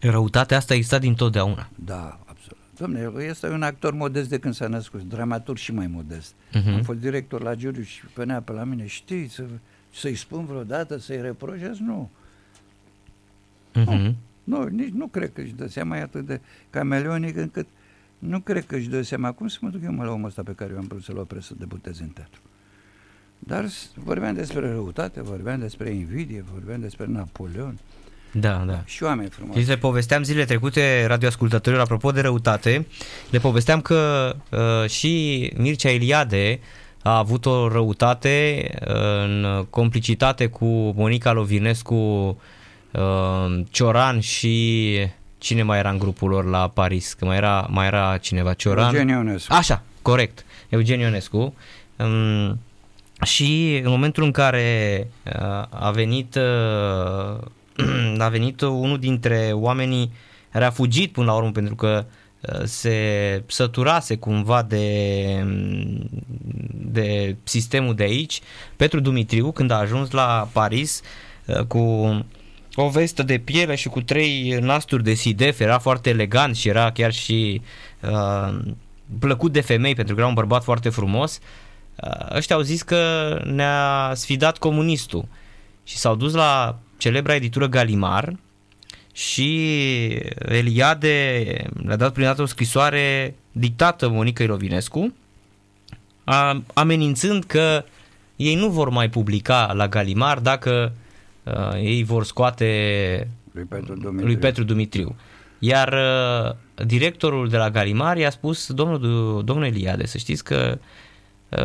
Răutatea 0.02 0.58
asta 0.58 0.74
a 0.74 0.76
existat 0.76 1.00
dintotdeauna. 1.02 1.70
da, 1.76 2.20
absolut. 2.26 2.58
Domne, 2.78 3.24
este 3.24 3.50
un 3.50 3.62
actor 3.62 3.94
modest 3.94 4.30
de 4.30 4.40
când 4.40 4.54
s-a 4.54 4.68
născut, 4.68 5.02
dramaturg 5.02 5.58
și 5.58 5.72
mai 5.74 5.88
modest. 5.88 6.34
Mhm. 6.54 6.68
Am 6.70 6.84
fost 6.84 7.00
director 7.00 7.42
la 7.42 7.56
Giuriu 7.56 7.84
și 7.84 8.02
venea 8.16 8.42
pe 8.42 8.52
la 8.52 8.64
mine, 8.64 8.86
știi, 8.86 9.28
să, 9.28 9.44
să-i 10.00 10.16
spun 10.16 10.46
vreodată, 10.46 10.98
să-i 10.98 11.22
reproșez? 11.22 11.78
Nu. 11.80 12.10
Mhm. 13.74 14.16
Nu, 14.44 14.64
nici 14.64 14.94
nu 14.94 15.08
cred 15.08 15.34
că 15.34 15.42
își 15.42 15.54
dă 15.56 15.68
seama, 15.68 15.98
e 15.98 16.02
atât 16.02 16.26
de 16.26 16.40
cameleonic 16.70 17.36
încât 17.38 17.68
nu 18.20 18.40
cred 18.40 18.66
că 18.66 18.76
își 18.76 18.88
dă 18.90 19.02
seama 19.02 19.32
cum 19.32 19.48
să 19.48 19.58
mă 19.62 19.70
duc 19.70 19.84
eu 19.84 19.92
mă 19.92 20.04
la 20.04 20.12
omul 20.12 20.28
ăsta 20.28 20.42
pe 20.44 20.52
care 20.56 20.72
eu 20.74 20.78
am 20.78 20.86
vrut 20.88 21.04
să-l 21.04 21.18
opresc 21.18 21.48
să 21.48 21.54
debuteze 21.58 22.04
în 22.04 22.10
teatru. 22.10 22.40
Dar 23.40 23.68
s- 23.68 23.92
vorbeam 23.96 24.34
despre 24.34 24.60
răutate, 24.72 25.22
vorbeam 25.22 25.60
despre 25.60 25.90
invidie, 25.90 26.44
vorbeam 26.54 26.80
despre 26.82 27.06
Napoleon 27.06 27.80
Da, 28.34 28.64
da. 28.68 28.82
și 28.86 29.04
oameni 29.04 29.30
frumoși. 29.30 29.60
Și 29.60 29.68
le 29.68 29.78
povesteam 29.78 30.24
zilele 30.24 30.46
trecute 30.46 31.06
radioascultătorilor, 31.06 31.84
apropo 31.84 32.12
de 32.12 32.22
răutate, 32.22 32.86
le 33.30 33.40
povesteam 33.40 33.82
că 33.82 34.34
uh, 34.52 34.90
și 34.90 35.54
Mircea 35.58 35.90
Eliade 35.90 36.60
a 37.08 37.18
avut 37.18 37.46
o 37.46 37.68
răutate 37.68 38.70
uh, 38.88 38.96
în 39.24 39.66
complicitate 39.70 40.48
cu 40.48 40.66
Monica 40.96 41.32
Lovinescu, 41.32 41.96
uh, 42.92 43.62
Cioran 43.70 44.20
și 44.20 44.98
cine 45.38 45.64
mai 45.64 45.78
era 45.78 45.90
în 45.90 45.98
grupul 45.98 46.30
lor 46.30 46.46
la 46.46 46.68
Paris, 46.68 47.14
că 47.14 47.26
mai 47.26 47.38
era, 47.38 47.68
mai 47.70 47.86
era 47.86 48.18
cineva, 48.18 48.54
Cioran. 48.54 48.96
Eugen 48.96 49.08
Ionescu. 49.08 49.54
Așa, 49.54 49.84
corect. 50.02 50.46
Eugen 50.70 51.00
Ionescu. 51.00 51.56
Um, 51.96 52.60
și 53.24 53.82
în 53.84 53.90
momentul 53.90 54.24
în 54.24 54.32
care 54.32 55.08
uh, 55.26 55.64
a 55.70 55.92
venit 55.94 56.36
uh, 56.36 58.18
a 58.26 58.28
venit 58.30 58.62
unul 58.62 59.00
dintre 59.00 59.50
oamenii 59.54 60.12
care 60.52 60.66
a 60.66 60.70
fugit 60.70 61.12
până 61.12 61.26
la 61.26 61.34
urmă 61.34 61.52
pentru 61.52 61.76
că 61.76 62.06
uh, 62.06 62.12
se 62.64 63.44
săturase 63.48 64.18
cumva 64.18 64.62
de, 64.62 65.46
de 66.72 67.36
sistemul 67.44 67.96
de 67.96 68.04
aici, 68.04 68.42
Petru 68.76 69.00
Dumitriu, 69.00 69.52
când 69.52 69.72
a 69.72 69.78
ajuns 69.78 70.12
la 70.12 70.50
Paris 70.52 71.02
uh, 71.46 71.60
cu 71.60 71.80
o 72.76 72.90
vestă 72.90 73.24
de 73.24 73.38
piele 73.38 73.76
și 73.76 73.88
cu 73.88 74.02
trei 74.02 74.58
nasturi 74.62 75.04
de 75.04 75.14
sidef, 75.14 75.60
era 75.60 75.80
foarte 75.80 76.10
elegant 76.10 76.56
și 76.56 76.68
era 76.68 76.92
chiar 76.92 77.14
și 77.14 77.62
uh, 78.02 78.60
plăcut 79.20 79.52
de 79.52 79.62
femei 79.62 79.96
pentru 79.96 80.14
că 80.14 80.20
era 80.20 80.30
un 80.30 80.36
bărbat 80.36 80.64
foarte 80.64 80.90
frumos. 80.90 81.40
Uh, 82.04 82.36
ăștia 82.36 82.56
au 82.56 82.62
zis 82.62 82.82
că 82.82 83.42
ne-a 83.46 84.12
sfidat 84.14 84.58
comunistul 84.58 85.28
și 85.84 85.98
s-au 85.98 86.16
dus 86.16 86.34
la 86.34 86.80
celebra 86.98 87.36
editură 87.36 87.68
Galimar 87.68 88.36
și 89.18 89.50
Eliade 90.40 91.44
le-a 91.84 91.96
dat 91.96 92.14
prin 92.14 92.26
dată 92.26 92.42
o 92.42 92.46
scrisoare 92.46 93.36
dictată 93.52 94.10
Monica 94.10 94.44
Irovinescu 94.44 95.14
a, 96.24 96.64
amenințând 96.74 97.44
că 97.44 97.84
ei 98.36 98.56
nu 98.56 98.70
vor 98.70 98.90
mai 98.90 99.10
publica 99.10 99.72
la 99.74 99.88
Galimar 99.88 100.40
dacă 100.40 100.94
uh, 101.44 101.74
ei 101.76 102.04
vor 102.04 102.24
scoate 102.24 103.28
Lui 103.52 103.64
Petru 103.64 103.94
Dumitriu. 103.96 104.26
lui 104.26 104.38
Petru 104.38 104.64
Dumitriu. 104.64 105.16
Iar 105.60 105.94
uh, 105.94 106.86
directorul 106.86 107.50
de 107.50 107.58
la 107.58 107.70
Galimar 107.70 108.18
i-a 108.18 108.30
spus, 108.30 108.72
domnul, 108.72 109.00
Du- 109.00 109.42
domnul 109.42 109.66
Eliade, 109.66 110.06
să 110.06 110.18
știți 110.18 110.44
că 110.44 110.72
uh, 110.74 110.80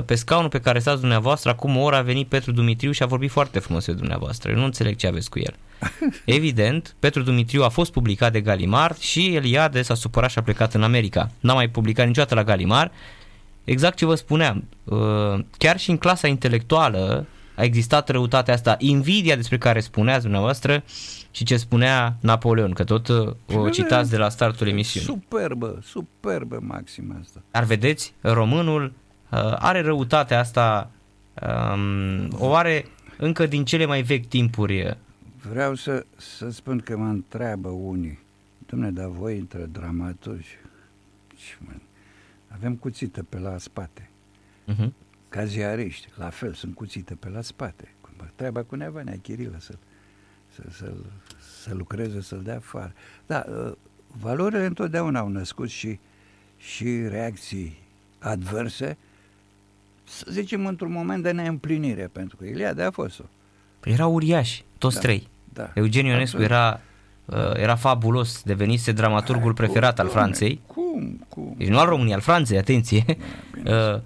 pe 0.06 0.14
scaunul 0.14 0.48
pe 0.48 0.60
care 0.60 0.78
stați 0.78 1.00
dumneavoastră, 1.00 1.50
acum 1.50 1.76
o 1.76 1.80
oră 1.80 1.96
a 1.96 2.02
venit 2.02 2.28
Petru 2.28 2.52
Dumitriu 2.52 2.90
și 2.90 3.02
a 3.02 3.06
vorbit 3.06 3.30
foarte 3.30 3.58
frumos 3.58 3.84
de 3.84 3.92
dumneavoastră. 3.92 4.50
Eu 4.50 4.56
nu 4.56 4.64
înțeleg 4.64 4.96
ce 4.96 5.06
aveți 5.06 5.30
cu 5.30 5.38
el. 5.38 5.54
Evident, 6.24 6.94
Petru 6.98 7.22
Dumitriu 7.22 7.62
a 7.62 7.68
fost 7.68 7.92
publicat 7.92 8.32
de 8.32 8.40
Galimar 8.40 8.96
și 8.98 9.34
Eliade 9.34 9.82
s-a 9.82 9.94
supărat 9.94 10.30
și 10.30 10.38
a 10.38 10.42
plecat 10.42 10.74
în 10.74 10.82
America. 10.82 11.30
N-a 11.40 11.54
mai 11.54 11.68
publicat 11.68 12.06
niciodată 12.06 12.34
la 12.34 12.44
Galimar. 12.44 12.90
Exact 13.64 13.96
ce 13.96 14.06
vă 14.06 14.14
spuneam, 14.14 14.64
uh, 14.84 14.98
chiar 15.58 15.78
și 15.78 15.90
în 15.90 15.96
clasa 15.96 16.28
intelectuală 16.28 17.26
a 17.54 17.62
existat 17.62 18.08
răutatea 18.08 18.54
asta, 18.54 18.76
invidia 18.78 19.36
despre 19.36 19.58
care 19.58 19.80
spuneați 19.80 20.22
dumneavoastră 20.22 20.82
și 21.30 21.44
ce 21.44 21.56
spunea 21.56 22.16
Napoleon, 22.20 22.72
că 22.72 22.84
tot 22.84 23.08
uh, 23.08 23.32
o 23.54 23.68
citați 23.68 24.10
de 24.10 24.16
la 24.16 24.28
startul 24.28 24.68
emisiunii. 24.68 25.08
Superbă, 25.08 25.78
superbă 25.82 26.58
maxima 26.60 27.16
asta. 27.20 27.42
Dar 27.50 27.64
vedeți, 27.64 28.14
românul 28.20 28.84
uh, 28.84 28.90
are 29.58 29.80
răutatea 29.80 30.38
asta, 30.38 30.90
um, 31.74 32.28
o 32.38 32.54
are 32.54 32.86
încă 33.18 33.46
din 33.46 33.64
cele 33.64 33.84
mai 33.84 34.02
vechi 34.02 34.26
timpuri. 34.26 34.96
Vreau 35.50 35.74
să, 35.74 36.06
să 36.16 36.50
spun 36.50 36.78
că 36.78 36.96
mă 36.96 37.06
întreabă 37.08 37.68
unii, 37.68 38.18
domne, 38.66 38.90
dar 38.90 39.06
voi 39.06 39.38
între 39.38 39.64
dramaturgi, 39.72 40.48
și 41.36 41.54
mă, 41.58 41.72
avem 42.48 42.74
cuțită 42.74 43.22
pe 43.22 43.38
la 43.38 43.58
spate, 43.58 44.06
Uh-huh. 44.68 44.90
ca 45.28 45.44
ziariști, 45.44 46.08
la 46.14 46.28
fel, 46.28 46.52
sunt 46.52 46.74
cuțite 46.74 47.14
pe 47.14 47.28
la 47.28 47.40
spate. 47.40 47.94
Treaba 48.34 48.62
cu 48.62 48.74
Nevanea 48.74 49.18
Chirilă 49.22 49.56
să, 49.60 49.74
să, 50.54 50.62
să, 50.70 50.92
să 51.62 51.74
lucreze, 51.74 52.20
să-l 52.20 52.42
dea 52.42 52.56
afară. 52.56 52.92
Da, 53.26 53.44
uh, 53.48 53.72
valorile 54.06 54.66
întotdeauna 54.66 55.18
au 55.20 55.28
născut 55.28 55.68
și, 55.68 55.98
și 56.56 57.06
reacții 57.08 57.78
adverse, 58.18 58.96
să 60.04 60.26
zicem, 60.30 60.66
într-un 60.66 60.92
moment 60.92 61.22
de 61.22 61.30
neîmplinire, 61.30 62.10
pentru 62.12 62.36
că 62.36 62.44
Iliade 62.44 62.82
a 62.82 62.90
fost-o. 62.90 63.22
Erau 63.84 64.12
uriași, 64.14 64.64
toți 64.78 64.94
Da, 64.94 65.00
trei. 65.00 65.28
Da. 65.52 65.70
Eugen 65.74 66.04
Ionescu 66.04 66.36
Absolut. 66.36 66.50
era, 66.50 66.80
uh, 67.24 67.56
era 67.56 67.74
fabulos, 67.74 68.42
devenise 68.42 68.92
dramaturgul 68.92 69.54
Hai, 69.56 69.66
preferat 69.66 69.94
cum, 69.94 70.04
al 70.04 70.10
Franței. 70.10 70.60
Cum, 70.66 71.26
cum? 71.28 71.54
Deci 71.58 71.68
nu 71.68 71.78
al 71.78 71.88
României, 71.88 72.14
al 72.14 72.20
Franței, 72.20 72.58
atenție. 72.58 73.04
bine. 73.54 73.70
Uh, 73.70 74.00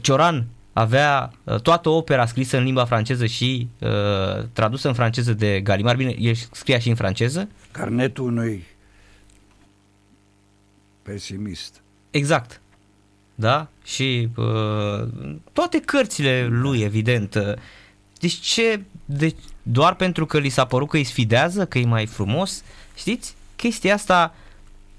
Cioran 0.00 0.46
avea 0.72 1.32
uh, 1.44 1.60
toată 1.60 1.88
opera 1.88 2.26
scrisă 2.26 2.56
în 2.56 2.64
limba 2.64 2.84
franceză 2.84 3.26
și 3.26 3.68
uh, 3.80 4.44
tradusă 4.52 4.88
în 4.88 4.94
franceză 4.94 5.32
de 5.32 5.60
Galimar. 5.60 5.96
Bine, 5.96 6.14
el 6.18 6.34
scria 6.34 6.78
și 6.78 6.88
în 6.88 6.94
franceză. 6.94 7.48
Carnetul 7.70 8.26
unui 8.26 8.64
pesimist. 11.02 11.82
Exact. 12.10 12.60
Da? 13.38 13.68
Și 13.84 14.28
uh, 14.36 15.08
toate 15.52 15.80
cărțile 15.80 16.46
lui, 16.50 16.80
evident. 16.80 17.34
Uh, 17.34 17.52
deci 18.20 18.32
ce, 18.32 18.80
de, 19.04 19.34
doar 19.62 19.94
pentru 19.94 20.26
că 20.26 20.38
li 20.38 20.48
s-a 20.48 20.64
părut 20.64 20.88
că 20.88 20.96
îi 20.96 21.04
sfidează, 21.04 21.66
că 21.66 21.78
e 21.78 21.84
mai 21.84 22.06
frumos, 22.06 22.62
știți? 22.94 23.34
Chestia 23.56 23.94
asta, 23.94 24.34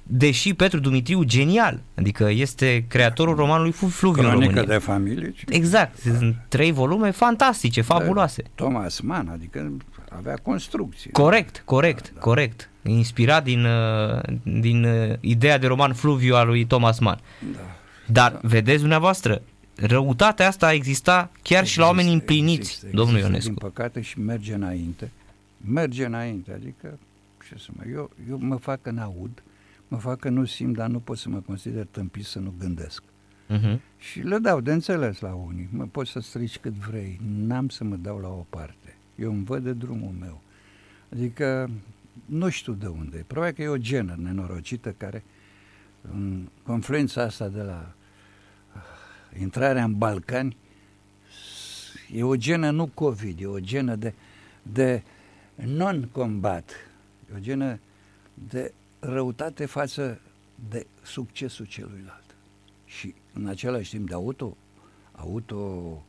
deși 0.03 0.53
Petru 0.53 0.79
Dumitriu 0.79 1.23
genial, 1.23 1.79
adică 1.95 2.29
este 2.29 2.85
creatorul 2.88 3.35
romanului 3.35 3.71
Fluviu 3.71 4.23
în 4.23 4.31
România. 4.31 4.63
de 4.63 4.77
familie. 4.77 5.33
Exact, 5.47 5.97
sunt 5.97 6.35
trei 6.47 6.71
volume 6.71 7.11
fantastice, 7.11 7.81
fabuloase. 7.81 8.43
Thomas 8.55 8.99
Mann, 8.99 9.27
adică 9.27 9.71
avea 10.17 10.35
construcții. 10.43 11.11
Corect, 11.11 11.61
corect, 11.65 12.11
da, 12.13 12.19
corect. 12.19 12.69
Inspirat 12.83 13.43
din, 13.43 13.65
uh, 13.65 14.21
din 14.43 14.83
uh, 14.83 15.13
ideea 15.19 15.57
de 15.57 15.67
roman 15.67 15.93
Fluviu 15.93 16.35
al 16.35 16.47
lui 16.47 16.65
Thomas 16.65 16.99
Mann. 16.99 17.19
Da. 17.53 17.59
Dar 18.08 18.32
da. 18.32 18.39
vedeți 18.41 18.80
dumneavoastră, 18.80 19.41
răutatea 19.76 20.47
asta 20.47 20.74
exista 20.74 21.32
chiar 21.41 21.62
există, 21.62 21.66
și 21.66 21.80
la 21.80 21.86
oameni 21.86 22.14
împliniți, 22.14 22.60
există, 22.60 22.86
domnul 22.86 23.08
există, 23.08 23.28
Ionescu. 23.28 23.49
Din 23.49 23.70
păcate 23.70 24.01
și 24.01 24.20
merge 24.20 24.53
înainte. 24.53 25.12
Merge 25.58 26.05
înainte, 26.05 26.53
adică, 26.53 26.99
ce 27.47 27.55
să 27.58 27.70
mă, 27.76 27.84
eu, 27.91 28.12
eu 28.30 28.38
mă 28.38 28.55
fac 28.55 28.82
că 28.82 28.91
n-aud, 28.91 29.43
mă 29.88 29.97
fac 29.97 30.20
că 30.20 30.30
nu 30.30 30.45
simt, 30.45 30.76
dar 30.76 30.88
nu 30.88 30.99
pot 30.99 31.18
să 31.18 31.30
mă 31.30 31.39
consider 31.45 31.86
tâmpit 31.91 32.26
să 32.26 32.39
nu 32.39 32.53
gândesc. 32.60 33.03
Uh-huh. 33.49 33.80
Și 33.97 34.20
le 34.20 34.38
dau 34.38 34.62
de 34.62 34.72
înțeles 34.72 35.20
la 35.20 35.34
unii. 35.34 35.68
Mă 35.72 35.86
poți 35.91 36.12
să 36.12 36.20
strici 36.20 36.58
cât 36.58 36.74
vrei, 36.74 37.20
n-am 37.38 37.70
să 37.70 37.84
mă 37.84 37.95
dau 37.95 38.18
la 38.18 38.28
o 38.28 38.45
parte. 38.49 38.95
Eu 39.16 39.32
îmi 39.32 39.43
văd 39.43 39.64
de 39.64 39.74
drumul 39.74 40.14
meu. 40.20 40.41
Adică 41.14 41.70
nu 42.26 42.49
știu 42.49 42.74
de 42.74 42.88
unde. 42.88 43.24
Probabil 43.28 43.53
că 43.53 43.62
e 43.62 43.68
o 43.68 43.78
genă 43.78 44.16
nenorocită 44.18 44.93
care 44.97 45.24
în 46.14 46.47
confluența 46.64 47.22
asta 47.22 47.47
de 47.47 47.62
la 47.62 47.86
uh, 47.88 47.96
intrarea 49.39 49.84
în 49.84 49.97
Balcani 49.97 50.57
e 52.13 52.23
o 52.23 52.36
genă 52.36 52.69
nu 52.69 52.88
COVID, 52.88 53.41
e 53.41 53.45
o 53.45 53.59
genă 53.59 53.95
de, 53.95 54.13
de 54.61 55.03
non-combat, 55.55 56.71
e 57.32 57.36
o 57.36 57.39
genă 57.39 57.80
de 58.34 58.73
răutate 58.99 59.65
față 59.65 60.21
de 60.69 60.86
succesul 61.03 61.65
celuilalt 61.65 62.36
și 62.86 63.13
în 63.34 63.47
același 63.47 63.89
timp 63.89 64.07
de 64.07 64.13
auto, 64.13 64.57
auto 65.11 66.05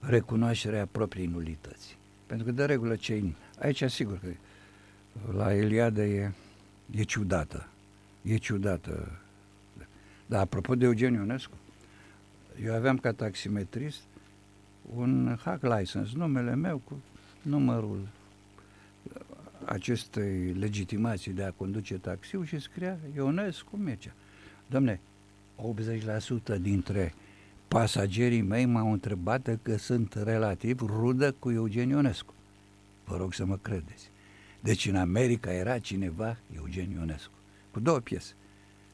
recunoașterea 0.00 0.86
propriei 0.86 1.26
nulități. 1.26 1.98
Pentru 2.26 2.46
că 2.46 2.52
de 2.52 2.64
regulă 2.64 2.96
cei... 2.96 3.36
Aici 3.58 3.84
sigur 3.84 4.18
că 4.18 4.28
la 5.36 5.54
Eliade 5.54 6.02
e, 6.02 6.32
e 6.90 7.02
ciudată. 7.02 7.68
E 8.22 8.36
ciudată. 8.36 9.20
Dar 10.26 10.40
apropo 10.40 10.74
de 10.74 10.84
Eugen 10.84 11.14
Ionescu, 11.14 11.56
eu 12.64 12.74
aveam 12.74 12.98
ca 12.98 13.12
taximetrist 13.12 14.00
un 14.96 15.38
hack 15.44 15.62
license, 15.62 16.12
numele 16.14 16.54
meu 16.54 16.80
cu 16.84 17.00
numărul 17.42 18.08
acestei 19.64 20.52
legitimații 20.52 21.32
de 21.32 21.44
a 21.44 21.50
conduce 21.50 21.94
taxiul 21.94 22.44
și 22.44 22.58
scria 22.58 22.98
Ionescu 23.14 23.76
Mircea. 23.76 24.12
Domne, 24.66 25.00
80% 26.56 26.60
dintre 26.60 27.14
pasagerii 27.68 28.42
mei 28.42 28.64
m-au 28.64 28.92
întrebat 28.92 29.58
că 29.62 29.76
sunt 29.76 30.14
relativ 30.14 30.80
rudă 30.80 31.32
cu 31.32 31.50
Eugen 31.50 31.88
Ionescu. 31.88 32.34
Vă 33.04 33.16
rog 33.16 33.34
să 33.34 33.44
mă 33.44 33.56
credeți. 33.56 34.10
Deci 34.60 34.86
în 34.86 34.96
America 34.96 35.52
era 35.52 35.78
cineva, 35.78 36.36
Eugen 36.56 36.90
Ionescu, 36.90 37.32
cu 37.70 37.80
două 37.80 37.98
piese. 37.98 38.32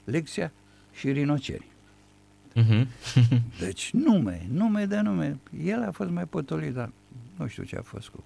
Lecția 0.04 0.52
și 0.92 1.12
Rinocerii. 1.12 1.73
Uh-huh. 2.56 2.86
deci 3.64 3.90
nume, 3.92 4.46
nume 4.52 4.84
de 4.84 5.00
nume. 5.00 5.38
El 5.64 5.82
a 5.82 5.90
fost 5.90 6.10
mai 6.10 6.24
potolit, 6.24 6.72
dar 6.72 6.90
nu 7.36 7.46
știu 7.46 7.62
ce 7.62 7.76
a 7.76 7.82
fost 7.82 8.08
cu... 8.08 8.24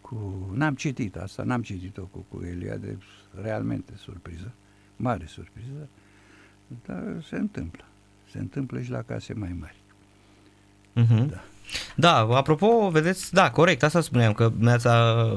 cu 0.00 0.50
n-am 0.54 0.74
citit 0.74 1.16
asta, 1.16 1.42
n-am 1.42 1.62
citit-o 1.62 2.02
cu, 2.02 2.26
cu 2.28 2.44
Eliade, 2.44 2.98
realmente 3.42 3.92
surpriză, 3.96 4.52
mare 4.96 5.24
surpriză, 5.26 5.88
dar 6.86 7.02
se 7.28 7.36
întâmplă. 7.36 7.84
Se 8.30 8.38
întâmplă 8.38 8.80
și 8.80 8.90
la 8.90 9.02
case 9.02 9.34
mai 9.34 9.56
mari. 9.58 9.76
Uh-huh. 10.96 11.30
Da. 11.30 11.42
Da, 11.96 12.16
apropo, 12.16 12.88
vedeți, 12.90 13.34
da, 13.34 13.50
corect, 13.50 13.82
asta 13.82 14.00
spuneam, 14.00 14.32
că 14.32 14.52
mi-ați, 14.58 14.86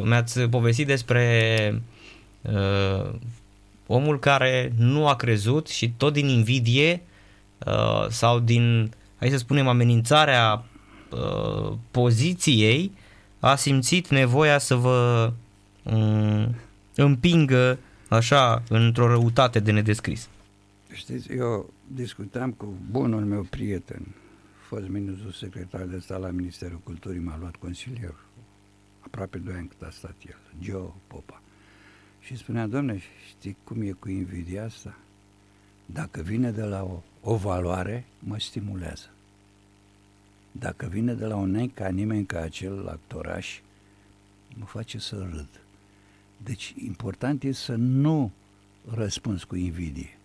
mi-ați 0.03 0.41
povestit 0.41 0.87
despre 0.87 1.83
uh, 2.41 3.13
omul 3.87 4.19
care 4.19 4.73
nu 4.77 5.07
a 5.07 5.15
crezut 5.15 5.67
și 5.67 5.91
tot 5.91 6.13
din 6.13 6.27
invidie 6.27 7.01
uh, 7.65 8.07
sau 8.09 8.39
din, 8.39 8.91
hai 9.19 9.29
să 9.29 9.37
spunem, 9.37 9.67
amenințarea 9.67 10.63
uh, 11.11 11.73
poziției 11.91 12.91
a 13.39 13.55
simțit 13.55 14.09
nevoia 14.09 14.57
să 14.57 14.75
vă 14.75 15.31
um, 15.83 16.55
împingă 16.95 17.77
așa 18.09 18.63
într-o 18.69 19.07
răutate 19.07 19.59
de 19.59 19.71
nedescris. 19.71 20.29
Știți, 20.93 21.31
eu 21.31 21.73
discutam 21.87 22.51
cu 22.51 22.73
bunul 22.91 23.25
meu 23.25 23.41
prieten, 23.41 24.15
fost 24.67 24.87
ministru 24.87 25.31
secretar 25.31 25.81
de 25.81 25.99
stat 25.99 26.19
la 26.19 26.29
Ministerul 26.29 26.79
Culturii, 26.83 27.19
m-a 27.19 27.37
luat 27.39 27.55
consilier, 27.55 28.15
aproape 28.99 29.37
doi 29.37 29.53
ani 29.53 29.67
cât 29.67 29.81
a 29.81 29.89
stat 29.91 30.15
el, 30.27 30.39
Joe 30.61 30.93
Popa. 31.07 31.41
Și 32.19 32.37
spunea, 32.37 32.67
domne, 32.67 33.01
știi 33.29 33.57
cum 33.63 33.81
e 33.81 33.91
cu 33.91 34.09
invidia 34.09 34.63
asta? 34.65 34.97
Dacă 35.85 36.21
vine 36.21 36.51
de 36.51 36.63
la 36.63 36.83
o, 36.83 37.01
o 37.21 37.35
valoare, 37.35 38.05
mă 38.19 38.39
stimulează. 38.39 39.09
Dacă 40.51 40.85
vine 40.85 41.13
de 41.13 41.25
la 41.25 41.35
un 41.35 41.51
nei 41.51 41.67
ca 41.67 41.89
nimeni 41.89 42.25
ca 42.25 42.39
acel 42.39 42.87
actoraș, 42.87 43.59
mă 44.55 44.65
face 44.65 44.97
să 44.97 45.27
râd. 45.31 45.49
Deci 46.37 46.73
important 46.77 47.43
e 47.43 47.51
să 47.51 47.75
nu 47.75 48.31
răspunzi 48.93 49.45
cu 49.45 49.55
invidie. 49.55 50.17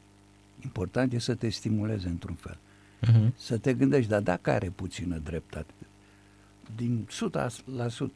Important 0.64 1.12
e 1.12 1.18
să 1.18 1.34
te 1.34 1.48
stimuleze 1.48 2.08
într-un 2.08 2.34
fel. 2.34 2.58
Uh-huh. 3.06 3.34
Să 3.36 3.58
te 3.58 3.74
gândești, 3.74 4.10
dar 4.10 4.20
dacă 4.20 4.50
are 4.50 4.70
puțină 4.70 5.18
dreptate, 5.18 5.72
din 6.76 7.08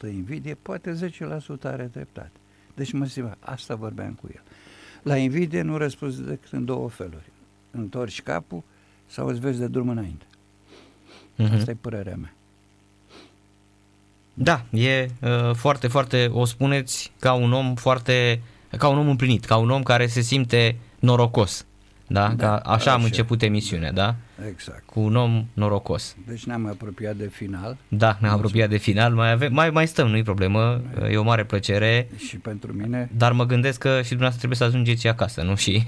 100% 0.09 0.13
invidie, 0.13 0.55
poate 0.55 1.11
10% 1.59 1.63
are 1.63 1.87
dreptate. 1.93 2.31
Deci 2.75 2.93
mă 2.93 3.07
simt, 3.07 3.37
asta 3.41 3.75
vorbeam 3.75 4.13
cu 4.13 4.29
el. 4.35 4.43
La 5.03 5.17
invidie 5.17 5.63
nu 5.63 5.77
răspunzi 5.77 6.23
decât 6.23 6.53
în 6.53 6.65
două 6.65 6.89
feluri. 6.89 7.32
Întorci 7.73 8.23
capul 8.23 8.63
sau 9.07 9.27
îți 9.27 9.41
vezi 9.41 9.59
de 9.59 9.67
drum 9.67 9.89
înainte. 9.89 10.25
Uh-huh. 11.39 11.53
Asta 11.53 11.71
e 11.71 11.77
părerea 11.81 12.17
mea. 12.17 12.35
Da, 14.35 14.65
e 14.71 15.11
uh, 15.21 15.55
foarte, 15.55 15.89
foarte, 15.89 16.31
o 16.33 16.45
spuneți 16.45 17.13
ca 17.19 17.33
un 17.33 17.53
om 17.53 17.75
foarte, 17.75 18.43
ca 18.77 18.89
un 18.89 18.99
om 18.99 19.09
împlinit, 19.09 19.45
ca 19.45 19.57
un 19.57 19.71
om 19.71 19.83
care 19.83 20.07
se 20.07 20.21
simte 20.21 20.77
norocos. 20.99 21.67
Da? 22.07 22.29
da 22.29 22.35
Ca 22.37 22.57
așa, 22.57 22.73
așa 22.73 22.93
am 22.93 23.03
început 23.03 23.43
emisiunea, 23.43 23.93
da? 23.93 24.15
Exact. 24.49 24.83
Cu 24.87 25.01
un 25.01 25.17
om 25.17 25.47
norocos. 25.53 26.17
Deci 26.27 26.45
ne-am 26.45 26.67
apropiat 26.67 27.17
de 27.17 27.29
final. 27.33 27.77
Da, 27.89 28.19
ne-am 28.21 28.35
apropiat 28.35 28.69
de 28.69 28.77
final. 28.77 29.13
Mai, 29.13 29.33
ave- 29.33 29.49
mai, 29.49 29.71
mai 29.71 29.87
stăm, 29.87 30.09
nu-i 30.09 30.23
problemă. 30.23 30.81
E 31.11 31.17
o 31.17 31.23
mare 31.23 31.45
plăcere. 31.45 32.09
Și 32.17 32.37
pentru 32.37 32.73
mine. 32.73 33.11
Dar 33.17 33.33
mă 33.33 33.47
gândesc 33.47 33.79
că 33.79 33.89
și 33.89 34.09
dumneavoastră 34.09 34.39
trebuie 34.39 34.59
să 34.59 34.65
ajungeți 34.65 35.09
acasă, 35.09 35.43
nu? 35.43 35.57
Și 35.57 35.85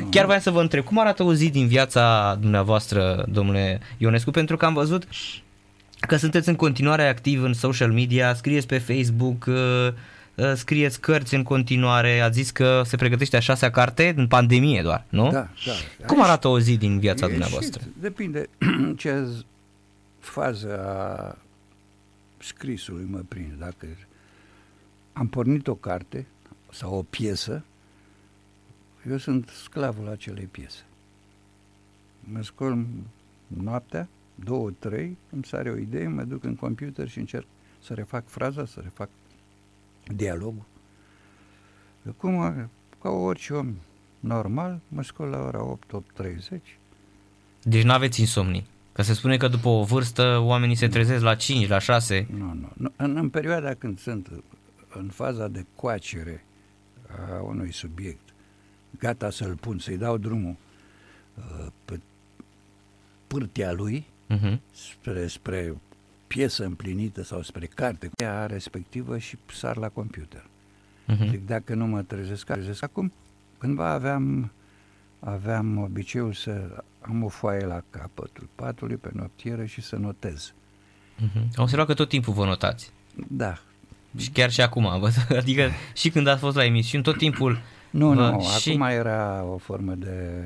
nu. 0.00 0.08
chiar 0.10 0.24
vreau 0.24 0.40
să 0.40 0.50
vă 0.50 0.60
întreb, 0.60 0.84
cum 0.84 0.98
arată 0.98 1.22
o 1.22 1.34
zi 1.34 1.50
din 1.50 1.66
viața 1.66 2.36
dumneavoastră, 2.40 3.24
domnule 3.28 3.80
Ionescu? 3.98 4.30
Pentru 4.30 4.56
că 4.56 4.64
am 4.64 4.74
văzut 4.74 5.08
că 6.00 6.16
sunteți 6.16 6.48
în 6.48 6.56
continuare 6.56 7.08
activ 7.08 7.42
în 7.42 7.52
social 7.52 7.92
media, 7.92 8.34
scrieți 8.34 8.66
pe 8.66 8.78
Facebook, 8.78 9.44
uh, 9.48 9.54
Uh, 9.54 9.92
scrieți 10.54 11.00
cărți 11.00 11.34
în 11.34 11.42
continuare, 11.42 12.20
a 12.20 12.28
zis 12.28 12.50
că 12.50 12.82
se 12.84 12.96
pregătește 12.96 13.36
a 13.36 13.40
șasea 13.40 13.70
carte 13.70 14.14
în 14.16 14.26
pandemie 14.26 14.82
doar, 14.82 15.04
nu? 15.08 15.30
Da, 15.30 15.48
da. 15.66 16.06
Cum 16.06 16.22
arată 16.22 16.48
o 16.48 16.60
zi 16.60 16.76
din 16.76 16.98
viața 16.98 17.28
dumneavoastră? 17.28 17.82
Depinde 18.00 18.48
ce 18.96 19.26
fază 20.18 20.78
a 20.86 21.36
scrisului 22.38 23.06
mă 23.10 23.20
prinde. 23.28 23.54
Dacă 23.58 23.86
am 25.12 25.28
pornit 25.28 25.66
o 25.66 25.74
carte 25.74 26.26
sau 26.72 26.94
o 26.94 27.02
piesă, 27.02 27.64
eu 29.10 29.16
sunt 29.16 29.48
sclavul 29.48 30.08
acelei 30.08 30.44
piese. 30.44 30.84
Mă 32.20 32.42
scol 32.42 32.86
noaptea, 33.46 34.08
două, 34.34 34.70
trei, 34.78 35.16
îmi 35.30 35.44
sare 35.44 35.70
o 35.70 35.76
idee, 35.76 36.08
mă 36.08 36.22
duc 36.22 36.44
în 36.44 36.56
computer 36.56 37.08
și 37.08 37.18
încerc 37.18 37.46
să 37.82 37.94
refac 37.94 38.26
fraza, 38.26 38.66
să 38.66 38.80
refac 38.82 39.08
dialogul. 40.06 40.64
Cum, 42.16 42.68
ca 43.02 43.08
orice 43.08 43.52
om 43.52 43.74
normal, 44.20 44.80
mă 44.88 45.02
scol 45.02 45.26
la 45.26 45.38
ora 45.38 45.64
8, 45.64 46.02
8.30. 46.52 46.58
Deci 47.62 47.82
nu 47.82 47.92
aveți 47.92 48.20
insomnii? 48.20 48.66
Că 48.92 49.02
se 49.02 49.14
spune 49.14 49.36
că 49.36 49.48
după 49.48 49.68
o 49.68 49.84
vârstă 49.84 50.38
oamenii 50.38 50.74
se 50.74 50.88
trezesc 50.88 51.22
la 51.22 51.34
5, 51.34 51.68
la 51.68 51.78
6. 51.78 52.26
Nu, 52.30 52.44
nu. 52.44 52.68
nu. 52.76 52.92
În, 52.96 53.16
în 53.16 53.28
perioada 53.28 53.74
când 53.74 53.98
sunt 53.98 54.30
în 54.94 55.08
faza 55.08 55.48
de 55.48 55.66
coacere 55.74 56.44
a 57.08 57.42
unui 57.42 57.72
subiect, 57.72 58.28
gata 58.98 59.30
să-l 59.30 59.56
pun, 59.56 59.78
să-i 59.78 59.96
dau 59.96 60.16
drumul 60.16 60.56
uh, 61.34 61.66
pe 61.84 62.00
pârtia 63.26 63.72
lui 63.72 64.06
Uh-huh. 64.32 64.58
spre, 64.72 65.26
spre 65.26 65.76
piesă 66.34 66.64
împlinită 66.64 67.22
sau 67.22 67.42
spre 67.42 67.66
carte, 67.66 68.10
ea 68.16 68.46
respectivă 68.46 69.18
și 69.18 69.36
sar 69.52 69.76
la 69.76 69.88
computer. 69.88 70.42
Uh-huh. 71.08 71.28
Zic, 71.28 71.46
dacă 71.46 71.74
nu 71.74 71.86
mă 71.86 72.02
trezesc, 72.02 72.46
trezesc 72.46 72.82
acum. 72.82 73.12
Cândva 73.58 73.88
aveam, 73.90 74.50
aveam 75.20 75.78
obiceiul 75.78 76.32
să 76.32 76.84
am 77.00 77.22
o 77.24 77.28
foaie 77.28 77.64
la 77.64 77.82
capătul 77.90 78.48
patului 78.54 78.96
pe 78.96 79.10
noptieră 79.12 79.64
și 79.64 79.80
să 79.80 79.96
notez. 79.96 80.52
Uh-huh. 81.16 81.34
Am 81.56 81.62
observat 81.62 81.86
că 81.86 81.94
tot 81.94 82.08
timpul 82.08 82.32
vă 82.32 82.44
notați. 82.44 82.92
Da. 83.28 83.58
Și 84.16 84.30
chiar 84.30 84.50
și 84.50 84.60
acum, 84.60 85.00
văd. 85.00 85.12
adică 85.40 85.70
și 85.94 86.10
când 86.10 86.26
ați 86.26 86.40
fost 86.40 86.56
la 86.56 86.64
emisiuni, 86.64 87.04
tot 87.04 87.16
timpul... 87.16 87.58
Nu, 87.90 88.08
vă- 88.12 88.14
nu, 88.30 88.40
și... 88.58 88.68
acum 88.70 88.82
era 88.82 89.42
o 89.44 89.56
formă 89.56 89.94
de, 89.94 90.44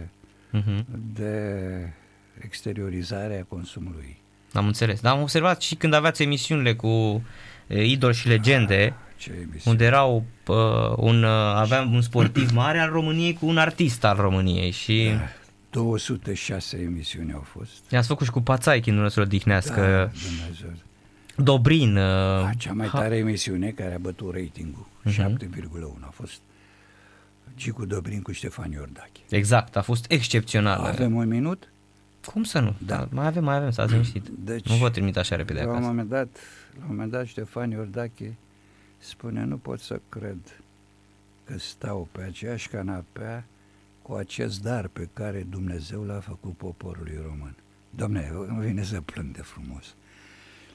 Uh-huh. 0.55 0.85
de 1.15 1.93
exteriorizare 2.41 3.39
a 3.41 3.45
consumului. 3.45 4.17
Am 4.57 4.67
înțeles. 4.67 5.01
Dar 5.01 5.13
am 5.15 5.21
observat 5.21 5.63
și 5.63 5.75
când 5.75 5.93
aveați 5.93 6.23
emisiunile 6.23 6.75
cu 6.75 7.23
e, 7.67 7.85
idol 7.85 8.13
și 8.13 8.29
legende, 8.29 8.95
Ce 9.17 9.31
emisiune. 9.31 9.61
unde 9.65 9.85
erau 9.85 10.25
uh, 10.47 10.57
un, 10.97 11.23
uh, 11.23 11.31
aveam 11.55 11.95
un 11.95 12.01
sportiv 12.03 12.51
mare 12.63 12.79
al 12.79 12.91
României 12.91 13.35
cu 13.35 13.47
un 13.47 13.59
artist 13.59 14.05
al 14.05 14.17
României 14.17 14.71
și 14.71 15.09
Da. 15.11 15.29
206 15.71 16.77
emisiuni 16.79 17.33
au 17.33 17.45
fost. 17.59 17.91
i-ați 17.91 18.07
făcut 18.09 18.25
și 18.27 18.33
cu 18.33 18.41
Pațai, 18.41 18.81
când 18.81 18.99
nu 18.99 19.09
să-l 19.09 19.23
odihnească, 19.23 19.81
Da, 19.81 20.19
Dumnezeu. 20.29 20.71
Dobrin. 21.37 21.97
Uh, 21.97 22.03
A, 22.03 22.51
cea 22.59 22.73
mai 22.73 22.89
tare 22.93 23.17
emisiune 23.17 23.69
care 23.69 23.95
a 23.95 23.99
bătut 23.99 24.35
ratingul, 24.35 24.87
Mhm. 25.03 25.13
7,1 25.13 26.07
a 26.07 26.11
fost 26.15 26.41
Gicu 27.57 27.85
Dobrin 27.87 28.23
cu 28.23 28.33
Ștefan 28.33 28.71
Iordache. 28.73 29.21
Exact, 29.29 29.77
a 29.77 29.83
fost 29.83 30.05
excepțional. 30.09 30.81
Avem 30.81 31.15
un 31.15 31.29
minut? 31.29 31.71
Cum 32.33 32.45
să 32.45 32.61
nu? 32.61 32.75
Da. 32.87 32.97
Da. 32.97 33.09
Mai 33.11 33.27
avem, 33.27 33.45
mai 33.45 33.57
avem, 33.57 33.71
stați 33.71 33.93
liniștit. 33.93 34.29
Deci, 34.29 34.69
Nu 34.69 34.75
vă 34.75 34.91
trimit 34.91 35.17
așa 35.17 35.37
repede 35.37 35.59
la 35.59 35.65
un 35.65 35.71
acasă. 35.73 35.87
moment 35.89 36.09
dat, 36.09 36.29
la 36.79 36.81
un 36.83 36.87
moment 36.87 37.11
dat 37.11 37.27
Ștefan 37.27 37.71
Iordache 37.71 38.37
spune, 38.99 39.45
nu 39.45 39.57
pot 39.57 39.81
să 39.81 40.01
cred 40.09 40.39
că 41.45 41.59
stau 41.59 42.09
pe 42.13 42.23
aceeași 42.23 42.69
canapea 42.69 43.45
cu 44.03 44.13
acest 44.15 44.63
dar 44.63 44.89
pe 44.89 45.09
care 45.13 45.47
Dumnezeu 45.51 46.05
l-a 46.05 46.21
făcut 46.21 46.57
poporului 46.57 47.21
român. 47.27 47.55
Domne, 47.91 48.33
îmi 48.49 48.61
vine 48.67 48.83
să 48.83 49.01
plâng 49.01 49.35
de 49.35 49.43
frumos. 49.43 49.95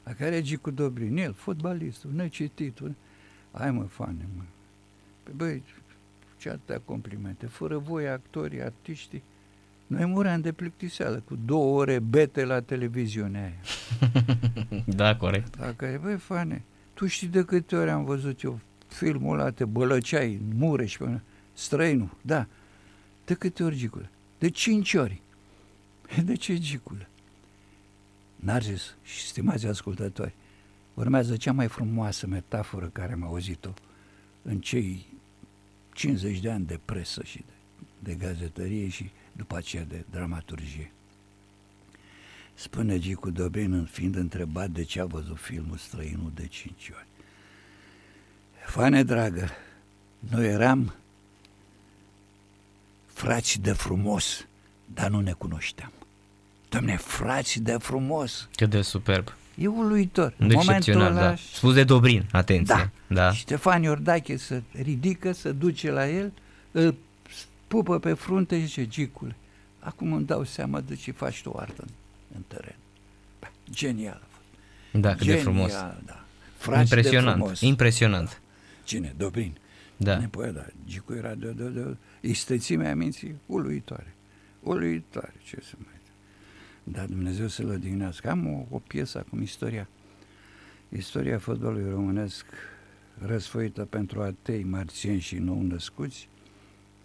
La 0.03 0.13
care 0.13 0.41
Gicu 0.41 0.71
Dobrin, 0.71 1.17
el, 1.17 1.33
fotbalistul, 1.33 2.11
necititul, 2.13 2.95
hai 3.51 3.71
mă, 3.71 3.83
fane, 3.83 4.27
mă. 4.37 4.43
Păi, 5.23 5.33
băi, 5.35 5.63
ce 6.37 6.49
atâtea 6.49 6.81
complimente. 6.85 7.45
Fără 7.45 7.77
voi, 7.77 8.07
actorii, 8.09 8.61
artiștii, 8.63 9.23
noi 9.91 10.05
muream 10.05 10.41
de 10.41 10.51
plictiseală 10.51 11.23
cu 11.25 11.37
două 11.45 11.79
ore 11.79 11.99
bete 11.99 12.45
la 12.45 12.61
televiziunea 12.61 13.41
aia. 13.41 13.59
Da, 14.85 15.15
corect. 15.15 15.57
Dacă, 15.57 15.99
băi, 16.03 16.17
fane, 16.17 16.63
tu 16.93 17.07
știi 17.07 17.27
de 17.27 17.43
câte 17.43 17.75
ori 17.75 17.89
am 17.89 18.03
văzut 18.03 18.41
eu 18.41 18.59
filmul 18.87 19.39
ăla, 19.39 19.49
te 19.49 19.65
bălăceai 19.65 20.33
în 20.33 20.57
Mureș, 20.57 20.97
până 20.97 21.21
străinul, 21.53 22.17
da. 22.21 22.47
De 23.25 23.33
câte 23.33 23.63
ori, 23.63 23.75
Gicule? 23.75 24.09
De 24.37 24.49
cinci 24.49 24.93
ori. 24.93 25.21
De 26.25 26.35
ce, 26.35 26.57
Gicule? 26.57 27.09
Narcis 28.35 28.95
și 29.03 29.27
stimați 29.27 29.67
ascultători, 29.67 30.33
urmează 30.93 31.37
cea 31.37 31.51
mai 31.51 31.67
frumoasă 31.67 32.27
metaforă 32.27 32.89
care 32.93 33.13
am 33.13 33.23
auzit-o 33.23 33.73
în 34.41 34.59
cei 34.59 35.05
50 35.93 36.39
de 36.39 36.51
ani 36.51 36.65
de 36.65 36.79
presă 36.85 37.23
și 37.23 37.37
de, 37.37 37.53
de 37.99 38.13
gazetărie 38.13 38.87
și 38.87 39.11
după 39.31 39.57
aceea 39.57 39.83
de 39.83 40.05
dramaturgie. 40.09 40.91
Spune 42.53 42.99
Gicu 42.99 43.29
Dobrin, 43.29 43.83
fiind 43.91 44.15
întrebat 44.15 44.69
de 44.69 44.83
ce 44.83 45.01
a 45.01 45.05
văzut 45.05 45.37
filmul 45.37 45.77
străinul 45.77 46.31
de 46.35 46.47
cinci 46.47 46.89
ori. 46.93 47.07
Fane 48.65 49.03
dragă, 49.03 49.49
noi 50.19 50.47
eram 50.47 50.93
frați 53.05 53.61
de 53.61 53.71
frumos, 53.71 54.45
dar 54.85 55.09
nu 55.09 55.19
ne 55.19 55.31
cunoșteam. 55.31 55.91
Doamne, 56.69 56.97
frați 56.97 57.59
de 57.59 57.77
frumos! 57.79 58.49
Cât 58.55 58.69
de 58.69 58.81
superb. 58.81 59.33
E 59.55 59.67
uluitor. 59.67 60.33
De 60.37 60.53
excepțional, 60.53 61.13
da. 61.13 61.35
Spus 61.35 61.73
de 61.73 61.83
Dobrin, 61.83 62.25
atenție. 62.31 62.91
Da. 63.07 63.15
da. 63.15 63.33
Ștefan 63.33 63.83
Iordache 63.83 64.37
se 64.37 64.63
ridică, 64.71 65.31
se 65.31 65.51
duce 65.51 65.91
la 65.91 66.09
el, 66.09 66.31
îl 66.71 66.95
pupă 67.71 67.99
pe 67.99 68.13
frunte 68.13 68.59
și 68.59 68.65
zice, 68.65 68.87
Gicule, 68.87 69.35
acum 69.79 70.13
îmi 70.13 70.25
dau 70.25 70.43
seama 70.43 70.81
de 70.81 70.95
ce 70.95 71.11
faci 71.11 71.41
tu 71.41 71.53
artă 71.57 71.81
în, 71.81 71.93
în 72.35 72.41
teren. 72.47 72.75
Ba, 73.39 73.51
Genial. 73.69 74.21
a 74.23 74.27
fost. 74.29 75.01
Da, 75.01 75.09
cât 75.09 75.17
de 75.17 75.23
Genial, 75.25 75.41
frumos. 75.43 75.71
Da. 76.05 76.23
Frați 76.57 76.89
de 76.89 76.95
Impresionant, 76.95 77.37
frumos. 77.37 77.61
impresionant. 77.61 78.41
Cine? 78.83 79.13
Dobrin. 79.17 79.57
Da. 79.97 80.17
Nepoia, 80.17 80.51
da. 80.51 80.65
Gicu 80.85 81.13
era 81.13 81.33
de, 81.33 81.51
de, 81.51 81.69
de 81.69 81.95
istețimea 82.21 82.95
minții 82.95 83.35
uluitoare. 83.45 84.15
Uluitoare, 84.59 85.33
ce 85.43 85.57
să 85.61 85.73
mai... 85.77 85.99
Dar 86.83 87.05
Dumnezeu 87.05 87.47
să-l 87.47 87.69
odihnească. 87.69 88.29
Am 88.29 88.47
o, 88.47 88.65
o 88.75 88.79
piesă 88.79 89.17
acum, 89.17 89.41
istoria. 89.41 89.87
Istoria 90.89 91.37
fotbalului 91.37 91.89
românesc 91.89 92.45
răsfoită 93.25 93.85
pentru 93.85 94.21
atei, 94.21 94.63
marțieni 94.63 95.19
și 95.19 95.35
nou 95.35 95.61
născuți. 95.61 96.29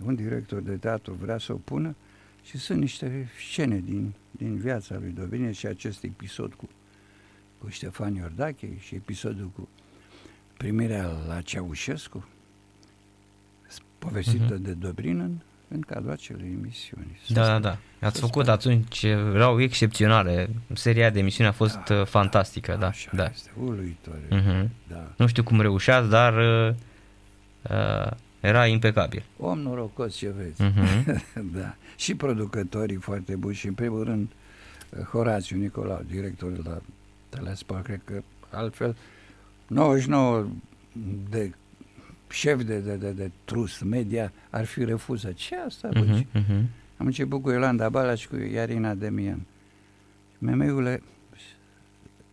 Un 0.05 0.15
director 0.15 0.61
de 0.61 0.77
teatru 0.77 1.13
vrea 1.21 1.39
să 1.39 1.53
o 1.53 1.57
pună 1.57 1.95
și 2.45 2.59
sunt 2.59 2.81
niște 2.81 3.29
scene 3.51 3.79
din, 3.85 4.13
din 4.31 4.57
viața 4.57 4.97
lui 5.01 5.11
Dobrin 5.11 5.53
și 5.53 5.67
acest 5.67 6.03
episod 6.03 6.55
cu, 6.55 6.69
cu 7.59 7.69
Ștefan 7.69 8.15
Iordache 8.15 8.69
și 8.81 8.95
episodul 8.95 9.51
cu 9.57 9.69
primirea 10.57 11.07
la 11.29 11.41
Ceaușescu, 11.41 12.29
povestită 13.99 14.55
Mhm. 14.55 14.63
de 14.63 14.73
Dobrin 14.73 15.21
în, 15.21 15.33
în 15.69 15.81
cadrul 15.81 16.11
acelei 16.11 16.51
emisiuni. 16.53 17.21
Da, 17.29 17.45
da, 17.47 17.59
da. 17.59 17.79
Ați 18.07 18.15
să 18.19 18.21
făcut 18.21 18.43
sper. 18.43 18.55
atunci, 18.55 19.03
erau 19.03 19.61
excepționale. 19.61 20.49
Seria 20.73 21.11
de 21.11 21.19
emisiune 21.19 21.49
a 21.49 21.53
fost 21.53 21.79
Da, 21.89 21.95
uh, 21.95 22.07
fantastică, 22.07 22.77
da. 22.81 22.87
Așa 22.87 23.11
da. 23.15 23.25
este, 23.25 23.51
uluitoare. 23.61 24.23
Mhm. 24.31 24.71
Da. 24.89 25.13
Nu 25.17 25.27
știu 25.27 25.43
cum 25.43 25.61
reușeați, 25.61 26.09
dar 26.09 26.35
uh, 26.69 26.75
uh, 27.71 28.11
era 28.47 28.67
impecabil. 28.67 29.25
Om 29.39 29.59
norocos 29.59 30.15
ce 30.15 30.33
vezi. 30.37 30.63
Mhm. 30.63 31.23
da. 31.59 31.75
Și 31.97 32.15
producătorii 32.15 32.97
foarte 32.97 33.37
buni 33.37 33.55
și 33.55 33.67
în 33.67 33.75
primul 33.75 34.05
rând 34.05 34.29
Horațiu 35.11 35.57
Nicolau, 35.57 36.03
directorul 36.11 36.61
la 36.65 36.81
Telesport, 37.29 37.85
cred 37.85 38.01
că 38.05 38.23
altfel 38.51 38.97
99 39.67 40.47
de 41.31 41.53
șef 42.29 42.63
de, 42.63 42.79
de, 42.79 42.95
de, 42.95 43.11
de 43.11 43.31
trust 43.45 43.83
media 43.83 44.33
ar 44.51 44.65
fi 44.65 44.85
refuzat. 44.85 45.33
Ce 45.33 45.57
asta, 45.57 45.89
bă? 45.93 45.99
Mhm, 45.99 46.27
mhm. 46.33 46.69
Am 46.97 47.07
început 47.07 47.43
cu 47.43 47.51
Iolanda 47.51 47.89
Balaș 47.89 48.21
și 48.21 48.29
cu 48.29 48.37
Iarina 48.37 48.95
Demian. 48.95 49.41
Memeiule, 50.39 51.03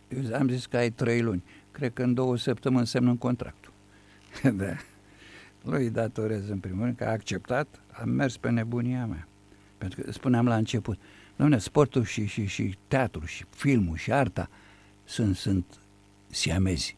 eu 0.08 0.34
am 0.34 0.48
zis 0.48 0.66
că 0.66 0.76
ai 0.76 0.90
trei 0.90 1.22
luni. 1.22 1.42
Cred 1.70 1.92
că 1.92 2.02
în 2.02 2.14
două 2.14 2.36
săptămâni 2.36 2.86
semnăm 2.86 3.16
contractul. 3.16 3.72
da. 4.62 4.76
Lui 5.64 5.90
datorez 5.90 6.48
în 6.48 6.58
primul 6.58 6.84
rând 6.84 6.96
că 6.96 7.04
a 7.04 7.10
acceptat, 7.10 7.80
am 7.92 8.08
mers 8.08 8.36
pe 8.36 8.50
nebunia 8.50 9.06
mea. 9.06 9.28
Pentru 9.78 10.02
că 10.02 10.12
spuneam 10.12 10.46
la 10.46 10.56
început, 10.56 10.98
domne, 11.36 11.58
sportul 11.58 12.04
și, 12.04 12.26
și, 12.26 12.46
și 12.46 12.78
teatru 12.88 13.24
și 13.24 13.44
filmul 13.50 13.96
și 13.96 14.12
arta 14.12 14.48
sunt, 15.04 15.36
sunt 15.36 15.64
siamezi. 16.26 16.96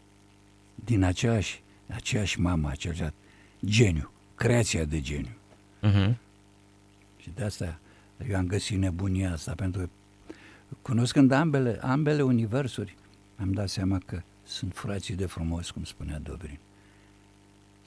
Din 0.74 1.02
aceeași, 1.02 1.62
aceeași 1.88 2.40
mamă, 2.40 2.68
același 2.68 3.12
geniu, 3.64 4.10
creația 4.34 4.84
de 4.84 5.00
geniu. 5.00 5.36
Mhm. 5.80 6.18
Și 7.16 7.30
de 7.34 7.44
asta 7.44 7.78
eu 8.28 8.36
am 8.36 8.46
găsit 8.46 8.78
nebunia 8.78 9.32
asta, 9.32 9.54
pentru 9.54 9.80
că 9.80 9.88
cunoscând 10.82 11.30
ambele, 11.30 11.78
ambele 11.82 12.22
universuri, 12.22 12.96
am 13.36 13.52
dat 13.52 13.68
seama 13.68 13.98
că 14.06 14.22
sunt 14.42 14.74
frații 14.74 15.14
de 15.14 15.26
frumos, 15.26 15.70
cum 15.70 15.84
spunea 15.84 16.18
Dobrin. 16.18 16.58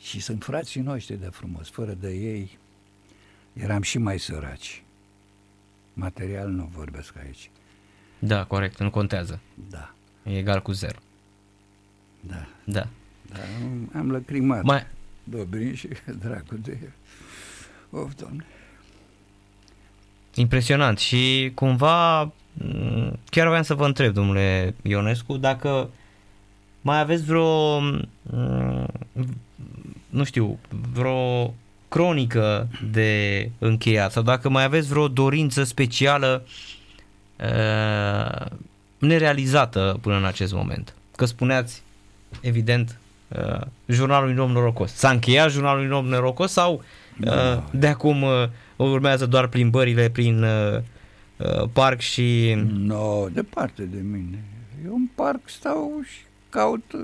Și 0.01 0.19
sunt 0.19 0.43
frații 0.43 0.81
noștri 0.81 1.19
de 1.19 1.27
frumos. 1.31 1.69
Fără 1.69 1.91
de 1.93 2.09
ei 2.11 2.57
eram 3.53 3.81
și 3.81 3.97
mai 3.97 4.19
săraci. 4.19 4.83
Material 5.93 6.49
nu 6.49 6.69
vorbesc 6.73 7.13
aici. 7.25 7.49
Da, 8.19 8.43
corect, 8.45 8.79
nu 8.79 8.89
contează. 8.89 9.39
Da, 9.69 9.93
E 10.23 10.37
egal 10.37 10.61
cu 10.61 10.71
zero. 10.71 10.97
da. 12.19 12.47
Da. 12.63 12.87
Dar 13.29 13.39
am, 13.61 13.91
am 13.95 14.11
lăcrimat. 14.11 14.63
Mai, 14.63 14.85
Dobrin 15.23 15.75
și 15.75 15.87
dracu 16.23 16.55
de 16.55 16.77
el. 16.83 16.91
Of, 18.01 18.13
Doamne. 18.15 18.45
Impresionant 20.35 20.97
și 20.99 21.51
cumva 21.55 22.21
m, 22.21 22.31
chiar 23.29 23.47
voiam 23.47 23.63
să 23.63 23.73
vă 23.73 23.85
întreb, 23.85 24.13
domnule 24.13 24.75
Ionescu, 24.81 25.37
dacă 25.37 25.89
mai 26.81 26.99
aveți 26.99 27.23
vreo, 27.23 27.79
m, 27.79 28.09
nu 30.09 30.23
știu, 30.23 30.59
vreo 30.93 31.53
cronică 31.87 32.67
de 32.91 33.51
încheiat 33.57 34.11
sau 34.11 34.23
dacă 34.23 34.49
mai 34.49 34.63
aveți 34.63 34.87
vreo 34.87 35.07
dorință 35.07 35.63
specială 35.63 36.45
uh, 37.39 38.45
nerealizată 38.97 39.97
până 40.01 40.17
în 40.17 40.25
acest 40.25 40.53
moment. 40.53 40.93
Că 41.15 41.25
spuneați, 41.25 41.83
evident, 42.41 42.99
uh, 43.27 43.61
jurnalul 43.85 44.29
unui 44.29 44.43
om 44.43 44.51
norocos. 44.51 44.93
S-a 44.93 45.09
încheiat 45.09 45.51
jurnalul 45.51 45.83
unui 45.83 45.97
om 45.97 46.05
norocos 46.05 46.51
sau 46.51 46.83
uh, 47.25 47.63
de 47.71 47.87
acum 47.87 48.21
uh, 48.21 48.47
urmează 48.75 49.25
doar 49.25 49.47
plimbările 49.47 50.09
prin 50.09 50.43
uh, 50.43 50.79
uh, 51.37 51.69
parc 51.73 51.99
și... 51.99 52.53
Nu, 52.53 52.85
no, 52.85 53.27
departe 53.29 53.83
de 53.83 53.99
mine. 54.01 54.43
Eu 54.85 54.93
în 54.93 55.09
parc 55.15 55.39
stau 55.49 56.01
și 56.03 56.19
caut 56.49 56.95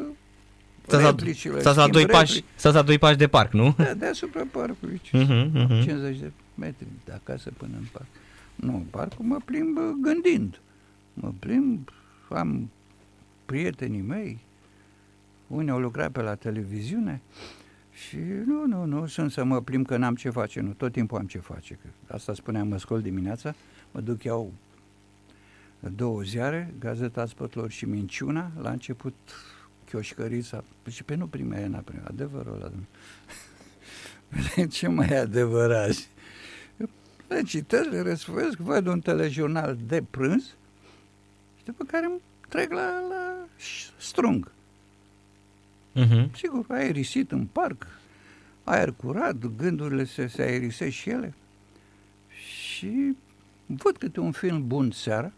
uh, 0.91 1.03
replicile. 1.03 1.59
Stați 1.59 1.77
la, 1.77 1.87
doi 1.87 2.05
pași, 2.05 2.43
stați 2.55 2.75
la 2.75 2.81
doi 2.81 2.97
pași 2.97 3.17
de 3.17 3.27
parc, 3.27 3.51
nu? 3.51 3.73
Da, 3.77 3.93
deasupra 3.93 4.43
parcului. 4.51 5.01
Uh-huh, 5.07 5.49
uh-huh. 5.51 5.83
50 5.83 6.17
de 6.17 6.31
metri 6.55 6.87
de 7.05 7.11
acasă 7.11 7.51
până 7.57 7.73
în 7.77 7.85
parc. 7.91 8.05
Nu, 8.55 8.75
în 8.75 8.83
parcul 8.89 9.25
mă 9.25 9.37
plimb 9.45 9.77
gândind. 10.01 10.59
Mă 11.13 11.31
plimb, 11.39 11.89
am 12.29 12.69
prietenii 13.45 14.01
mei, 14.01 14.39
unii 15.47 15.71
au 15.71 15.79
lucrat 15.79 16.11
pe 16.11 16.21
la 16.21 16.35
televiziune 16.35 17.21
și 17.91 18.17
nu, 18.45 18.65
nu, 18.65 18.85
nu, 18.85 19.05
sunt 19.05 19.31
să 19.31 19.43
mă 19.43 19.61
plimb 19.61 19.85
că 19.85 19.97
n-am 19.97 20.15
ce 20.15 20.29
face, 20.29 20.59
nu, 20.59 20.69
tot 20.69 20.91
timpul 20.91 21.17
am 21.17 21.25
ce 21.25 21.37
face. 21.37 21.79
Că 21.81 22.13
asta 22.13 22.33
spuneam, 22.33 22.67
mă 22.67 22.77
scol 22.77 23.01
dimineața, 23.01 23.53
mă 23.91 24.01
duc 24.01 24.23
iau 24.23 24.53
două 25.95 26.21
ziare, 26.21 26.73
Gazeta 26.79 27.25
Spătlor 27.25 27.69
și 27.71 27.85
Minciuna, 27.85 28.51
la 28.61 28.69
început 28.69 29.13
chioșcărița, 29.95 30.63
și 30.89 31.03
pe 31.03 31.15
nu 31.15 31.27
primea 31.27 31.67
n-a 31.67 31.79
primit, 31.79 32.05
adevărul 32.05 32.53
ăla. 32.53 32.71
ce 34.75 34.87
mai 34.87 35.07
e 35.09 35.17
adevărat? 35.17 36.07
Le 37.27 37.41
citesc, 37.41 37.89
le 37.89 38.01
răsfoiesc, 38.01 38.57
văd 38.57 38.87
un 38.87 38.99
telejurnal 38.99 39.77
de 39.87 40.03
prânz 40.09 40.43
și 41.57 41.65
după 41.65 41.83
care 41.83 42.05
îmi 42.05 42.21
trec 42.49 42.71
la, 42.71 42.99
la 43.09 43.47
strung. 43.97 44.51
Uh-huh. 45.95 46.31
Sigur, 46.35 46.65
aerisit 46.69 47.31
în 47.31 47.45
parc, 47.45 47.87
aer 48.63 48.91
curat, 48.91 49.35
gândurile 49.57 50.05
se, 50.05 50.27
se 50.27 50.41
aerisesc 50.41 50.95
și 50.95 51.09
ele. 51.09 51.33
Și 52.29 53.15
văd 53.65 53.97
câte 53.97 54.19
un 54.19 54.31
film 54.31 54.67
bun 54.67 54.91
seara, 54.91 55.31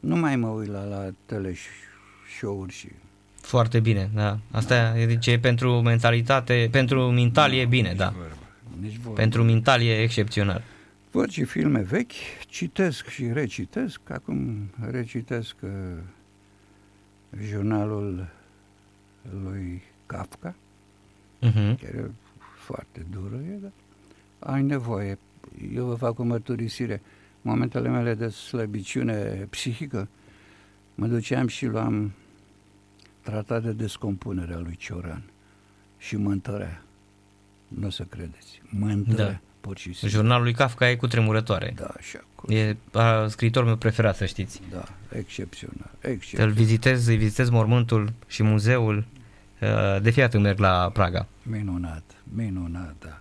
nu 0.00 0.16
mai 0.16 0.36
mă 0.36 0.48
uit 0.48 0.68
la, 0.68 0.84
la 0.84 1.10
teleshow-uri 1.26 2.72
și... 2.72 2.88
Foarte 3.44 3.80
bine, 3.80 4.10
da. 4.14 4.38
Asta 4.50 4.98
e, 4.98 5.06
deci, 5.06 5.38
pentru 5.38 5.80
mentalitate, 5.80 6.68
pentru 6.70 7.10
mental 7.10 7.52
e 7.52 7.64
bine, 7.64 7.92
da. 7.96 8.08
Vorba, 8.08 8.34
nici 8.80 8.96
vorba. 8.96 9.20
Pentru 9.20 9.42
mental 9.42 9.82
e 9.82 10.02
excepțional. 10.02 10.62
Văd 11.10 11.30
și 11.30 11.44
filme 11.44 11.80
vechi, 11.80 12.12
citesc 12.48 13.08
și 13.08 13.32
recitesc. 13.32 14.00
Acum 14.10 14.70
recitesc 14.90 15.54
uh, 15.60 15.70
jurnalul 17.42 18.28
lui 19.42 19.82
Kafka, 20.06 20.54
uh-huh. 21.42 21.80
care 21.80 21.96
e 21.96 22.10
foarte 22.56 23.06
dură, 23.10 23.36
e, 23.36 23.58
dar 23.60 23.72
ai 24.38 24.62
nevoie. 24.62 25.18
Eu 25.74 25.84
vă 25.84 25.94
fac 25.94 26.18
o 26.18 26.22
mărturisire. 26.22 27.02
Momentele 27.42 27.88
mele 27.88 28.14
de 28.14 28.28
slăbiciune 28.28 29.46
psihică, 29.50 30.08
mă 30.94 31.06
duceam 31.06 31.46
și 31.46 31.66
luam 31.66 32.12
tratat 33.24 33.62
de 33.62 33.72
descompunere 33.72 34.54
a 34.54 34.58
lui 34.58 34.76
Cioran 34.76 35.22
și 35.98 36.16
mă 36.16 36.30
întărea. 36.30 36.82
Nu 37.68 37.86
o 37.86 37.90
să 37.90 38.02
credeți. 38.02 38.62
Mă 38.68 38.86
întărea. 38.86 39.24
Da. 39.26 39.40
Pur 39.60 39.78
și 39.78 39.92
simplu. 39.92 40.08
Jurnalul 40.08 40.42
lui 40.42 40.52
Kafka 40.52 40.90
e 40.90 40.96
cu 40.96 41.06
tremurătoare. 41.06 41.72
Da, 41.76 41.90
așa. 41.96 42.24
E 42.48 42.76
a, 42.92 43.26
scriitorul 43.26 43.68
meu 43.68 43.76
preferat, 43.76 44.16
să 44.16 44.26
știți. 44.26 44.60
Da, 44.70 44.84
excepțional. 45.18 45.90
excepțional. 46.00 46.48
Îl 46.48 46.54
vizitez, 46.54 47.06
îi 47.06 47.16
vizitez 47.16 47.50
mormântul 47.50 48.12
și 48.26 48.42
muzeul. 48.42 49.04
De 50.02 50.10
fiat 50.10 50.40
merg 50.40 50.58
la 50.58 50.90
Praga. 50.92 51.26
Minunat, 51.42 52.02
minunat, 52.24 52.94
da. 52.98 53.20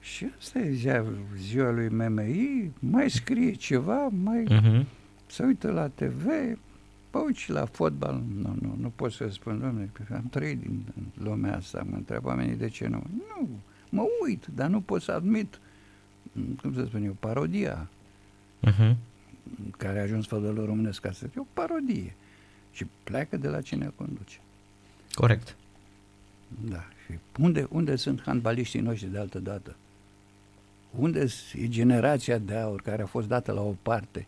Și 0.00 0.26
asta 0.38 0.58
e 0.58 0.70
ziua, 0.70 1.04
ziua 1.36 1.70
lui 1.70 1.88
MMI, 1.88 2.70
mai 2.78 3.10
scrie 3.10 3.52
ceva, 3.52 4.08
mai 4.22 4.44
uh-huh. 4.44 4.84
se 5.26 5.42
uită 5.44 5.70
la 5.70 5.86
TV, 5.86 6.26
Păi 7.10 7.32
și 7.34 7.50
la 7.50 7.64
fotbal, 7.64 8.22
nu, 8.34 8.56
nu, 8.60 8.76
nu 8.80 8.92
pot 8.96 9.12
să 9.12 9.28
spun, 9.28 9.60
domnule, 9.60 9.90
am 10.14 10.28
trăit 10.30 10.60
din 10.60 10.84
lumea 11.14 11.56
asta, 11.56 11.86
mă 11.90 11.96
întreb 11.96 12.24
oamenii 12.24 12.56
de 12.56 12.68
ce 12.68 12.86
nu. 12.86 13.02
Nu, 13.28 13.48
mă 13.88 14.06
uit, 14.22 14.46
dar 14.54 14.68
nu 14.68 14.80
pot 14.80 15.02
să 15.02 15.12
admit, 15.12 15.60
cum 16.60 16.74
să 16.74 16.84
spun 16.84 17.04
eu, 17.04 17.16
parodia, 17.20 17.88
uh-huh. 18.66 18.96
care 19.76 19.98
a 19.98 20.02
ajuns 20.02 20.26
fădălor 20.26 20.66
românesc 20.66 21.00
ca 21.00 21.12
să 21.12 21.26
fie 21.26 21.40
o 21.40 21.46
parodie. 21.52 22.14
Și 22.72 22.86
pleacă 23.04 23.36
de 23.36 23.48
la 23.48 23.60
cine 23.60 23.92
conduce. 23.96 24.38
Corect. 25.14 25.56
Da. 26.68 26.84
Și 27.04 27.18
unde, 27.38 27.66
unde 27.70 27.96
sunt 27.96 28.20
handbaliștii 28.20 28.80
noștri 28.80 29.10
de 29.10 29.18
altă 29.18 29.38
dată? 29.38 29.76
Unde 30.96 31.26
e 31.52 31.68
generația 31.68 32.38
de 32.38 32.54
aur 32.54 32.82
care 32.82 33.02
a 33.02 33.06
fost 33.06 33.28
dată 33.28 33.52
la 33.52 33.60
o 33.60 33.74
parte? 33.82 34.26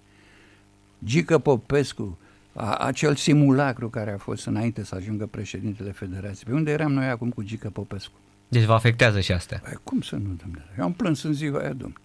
Gică 1.05 1.39
Popescu, 1.39 2.19
a, 2.53 2.75
acel 2.75 3.15
simulacru 3.15 3.89
care 3.89 4.13
a 4.13 4.19
fost 4.19 4.47
înainte 4.47 4.85
să 4.85 4.95
ajungă 4.95 5.27
președintele 5.27 5.91
Federației. 5.91 6.45
Pe 6.45 6.53
unde 6.53 6.71
eram 6.71 6.93
noi 6.93 7.07
acum 7.07 7.31
cu 7.31 7.43
Gică 7.43 7.71
Popescu? 7.71 8.13
Deci 8.49 8.65
vă 8.65 8.73
afectează 8.73 9.21
și 9.21 9.33
astea. 9.33 9.61
Păi, 9.65 9.79
cum 9.83 10.01
să 10.01 10.17
nu, 10.17 10.37
domnule? 10.43 10.75
Eu 10.79 10.85
am 10.85 10.93
plâns 10.93 11.23
în 11.23 11.33
ziua 11.33 11.59
aia, 11.59 11.73
domnule. 11.73 12.01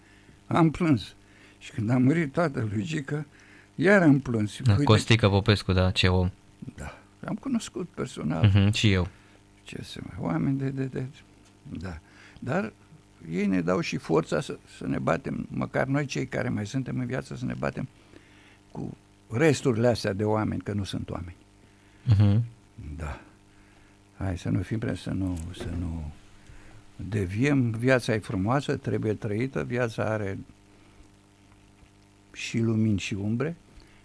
Am 0.46 0.70
plâns. 0.70 1.14
Și 1.58 1.70
când 1.70 1.90
a 1.90 1.98
murit 1.98 2.32
toată 2.32 2.68
lui 2.72 2.82
Gică, 2.82 3.26
iar 3.74 4.02
am 4.02 4.18
plâns. 4.18 4.60
Da, 4.62 4.72
Uite, 4.72 4.84
Costică 4.84 5.28
Popescu, 5.28 5.72
da, 5.72 5.90
ce 5.90 6.08
om. 6.08 6.30
Da, 6.76 6.98
am 7.26 7.34
cunoscut 7.34 7.88
personal. 7.88 8.50
Uh-huh, 8.50 8.72
și 8.72 8.92
eu. 8.92 9.08
Ce 9.62 9.82
să 9.82 10.00
mai, 10.02 10.16
oameni 10.30 10.58
de, 10.58 10.68
de, 10.68 10.84
de, 10.84 11.04
da. 11.62 11.98
Dar 12.38 12.72
ei 13.30 13.46
ne 13.46 13.60
dau 13.60 13.80
și 13.80 13.96
forța 13.96 14.40
să, 14.40 14.58
să 14.78 14.86
ne 14.86 14.98
batem, 14.98 15.46
măcar 15.48 15.86
noi 15.86 16.06
cei 16.06 16.26
care 16.26 16.48
mai 16.48 16.66
suntem 16.66 16.98
în 16.98 17.06
viață, 17.06 17.36
să 17.36 17.44
ne 17.44 17.54
batem 17.58 17.88
cu 18.72 18.96
resturile 19.30 19.88
astea 19.88 20.12
de 20.12 20.24
oameni, 20.24 20.60
că 20.60 20.72
nu 20.72 20.84
sunt 20.84 21.10
oameni. 21.10 21.36
Uh-huh. 22.12 22.40
Da. 22.96 23.20
Hai 24.16 24.38
să 24.38 24.48
nu 24.48 24.62
fim 24.62 24.78
prea, 24.78 24.94
să 24.94 25.10
nu, 25.10 25.38
să 25.54 25.68
nu 25.78 26.12
deviem. 26.96 27.70
Viața 27.70 28.14
e 28.14 28.18
frumoasă, 28.18 28.76
trebuie 28.76 29.14
trăită, 29.14 29.64
viața 29.64 30.04
are 30.04 30.38
și 32.32 32.58
lumini 32.58 32.98
și 32.98 33.14
umbre, 33.14 33.56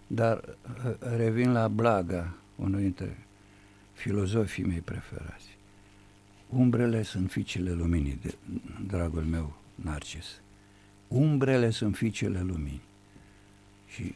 dar 0.06 0.36
uh, 0.84 0.92
revin 1.16 1.52
la 1.52 1.68
Blaga, 1.68 2.34
unul 2.56 2.80
dintre 2.80 3.16
filozofii 3.92 4.64
mei 4.64 4.80
preferați. 4.80 5.56
Umbrele 6.48 7.02
sunt 7.02 7.30
fiicele 7.30 7.72
luminii, 7.72 8.18
de, 8.22 8.34
dragul 8.86 9.22
meu 9.22 9.56
Narcis. 9.74 10.40
Umbrele 11.08 11.70
sunt 11.70 11.96
fiicele 11.96 12.40
luminii. 12.40 12.82
Și 13.86 14.14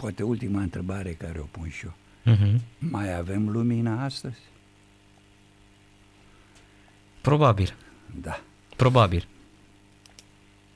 poate 0.00 0.22
ultima 0.22 0.60
întrebare 0.60 1.10
care 1.10 1.38
o 1.38 1.44
pun 1.50 1.68
și 1.68 1.84
eu. 1.84 1.94
Uh-huh. 2.34 2.60
Mai 2.78 3.16
avem 3.16 3.48
lumină 3.48 3.90
astăzi? 4.00 4.38
Probabil. 7.20 7.74
Da. 8.20 8.40
Probabil. 8.76 9.26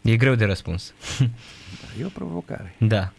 E 0.02 0.16
greu 0.16 0.34
de 0.34 0.44
răspuns. 0.44 0.94
Da, 1.18 2.00
e 2.00 2.04
o 2.04 2.08
provocare. 2.08 2.74
Da. 2.78 3.12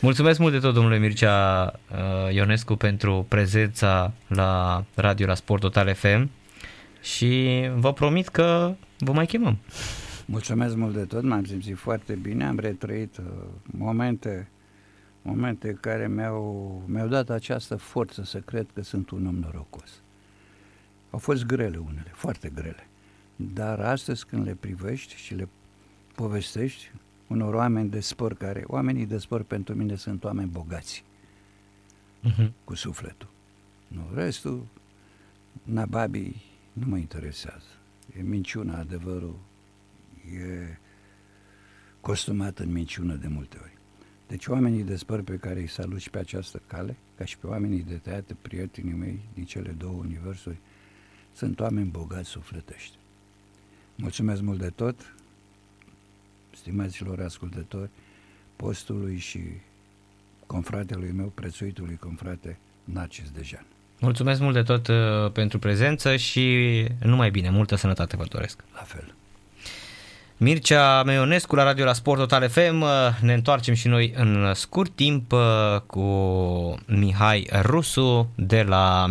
Mulțumesc 0.00 0.38
mult 0.38 0.52
de 0.52 0.58
tot, 0.58 0.74
domnule 0.74 0.98
Mircea 0.98 1.64
uh, 1.90 2.34
Ionescu, 2.34 2.74
pentru 2.74 3.26
prezența 3.28 4.12
la 4.26 4.84
radio 4.94 5.26
la 5.26 5.34
Sport 5.34 5.60
Total 5.60 5.94
FM 5.94 6.30
și 7.02 7.62
vă 7.74 7.92
promit 7.92 8.28
că 8.28 8.74
vă 8.98 9.12
mai 9.12 9.26
chemăm. 9.26 9.58
Mulțumesc 10.24 10.74
mult 10.74 10.94
de 10.94 11.04
tot, 11.04 11.22
m-am 11.22 11.44
simțit 11.44 11.76
foarte 11.76 12.12
bine, 12.14 12.46
am 12.46 12.58
retrăit 12.58 13.16
uh, 13.16 13.24
momente 13.62 14.48
momente 15.22 15.78
care 15.80 16.08
mi-au, 16.08 16.82
mi-au 16.86 17.08
dat 17.08 17.30
această 17.30 17.76
forță 17.76 18.22
să 18.24 18.38
cred 18.38 18.66
că 18.74 18.82
sunt 18.82 19.10
un 19.10 19.26
om 19.26 19.34
norocos. 19.34 20.02
Au 21.10 21.18
fost 21.18 21.44
grele 21.44 21.76
unele, 21.76 22.10
foarte 22.12 22.48
grele. 22.48 22.86
Dar 23.36 23.80
astăzi 23.80 24.26
când 24.26 24.46
le 24.46 24.54
privești 24.54 25.14
și 25.16 25.34
le 25.34 25.48
povestești 26.14 26.90
unor 27.26 27.54
oameni 27.54 27.90
de 27.90 28.00
spor 28.00 28.34
care, 28.34 28.64
oamenii 28.66 29.06
de 29.06 29.18
spor 29.18 29.42
pentru 29.42 29.74
mine 29.74 29.94
sunt 29.94 30.24
oameni 30.24 30.48
bogați, 30.48 31.04
uh-huh. 32.24 32.50
cu 32.64 32.74
sufletul. 32.74 33.28
Nu, 33.88 34.10
restul, 34.14 34.66
nababii, 35.62 36.42
nu 36.72 36.86
mă 36.86 36.96
interesează. 36.96 37.66
E 38.18 38.22
minciuna, 38.22 38.78
adevărul, 38.78 39.38
e 40.34 40.78
costumat 42.00 42.58
în 42.58 42.72
minciună 42.72 43.14
de 43.14 43.28
multe 43.28 43.58
ori. 43.62 43.67
Deci 44.28 44.46
oamenii 44.46 44.82
de 44.82 44.96
spăr 44.96 45.22
pe 45.22 45.36
care 45.36 45.60
îi 45.60 45.68
salut 45.68 46.00
și 46.00 46.10
pe 46.10 46.18
această 46.18 46.62
cale, 46.66 46.96
ca 47.16 47.24
și 47.24 47.38
pe 47.38 47.46
oamenii 47.46 47.84
de 47.88 47.94
teatru, 47.94 48.36
prietenii 48.42 48.92
mei 48.92 49.20
din 49.34 49.44
cele 49.44 49.70
două 49.70 49.92
universuri, 49.92 50.56
sunt 51.34 51.60
oameni 51.60 51.88
bogați 51.88 52.28
sufletești. 52.28 52.96
Mulțumesc 53.94 54.40
mult 54.40 54.58
de 54.58 54.70
tot, 54.70 55.14
stimaților 56.56 57.20
ascultători, 57.20 57.90
postului 58.56 59.18
și 59.18 59.40
confratelui 60.46 61.10
meu, 61.10 61.26
prețuitului 61.26 61.96
confrate 61.96 62.58
Narcis 62.84 63.30
Dejan. 63.30 63.66
Mulțumesc 64.00 64.40
mult 64.40 64.54
de 64.54 64.62
tot 64.62 64.88
uh, 64.88 65.32
pentru 65.32 65.58
prezență 65.58 66.16
și 66.16 66.86
numai 67.02 67.30
bine, 67.30 67.50
multă 67.50 67.74
sănătate 67.74 68.16
vă 68.16 68.24
doresc. 68.28 68.64
La 68.74 68.82
fel. 68.82 69.14
Mircea 70.40 71.02
Meionescu 71.02 71.54
la 71.54 71.62
Radio 71.62 71.84
la 71.84 71.92
Sport 71.92 72.18
Total 72.18 72.48
FM. 72.48 72.80
Uh, 72.80 72.88
ne 73.20 73.32
întoarcem 73.32 73.74
și 73.74 73.88
noi 73.88 74.12
în 74.16 74.50
scurt 74.54 74.90
timp 74.94 75.32
uh, 75.32 75.40
cu 75.86 76.00
Mihai 76.86 77.48
Rusu 77.62 78.30
de 78.34 78.62
la 78.68 79.06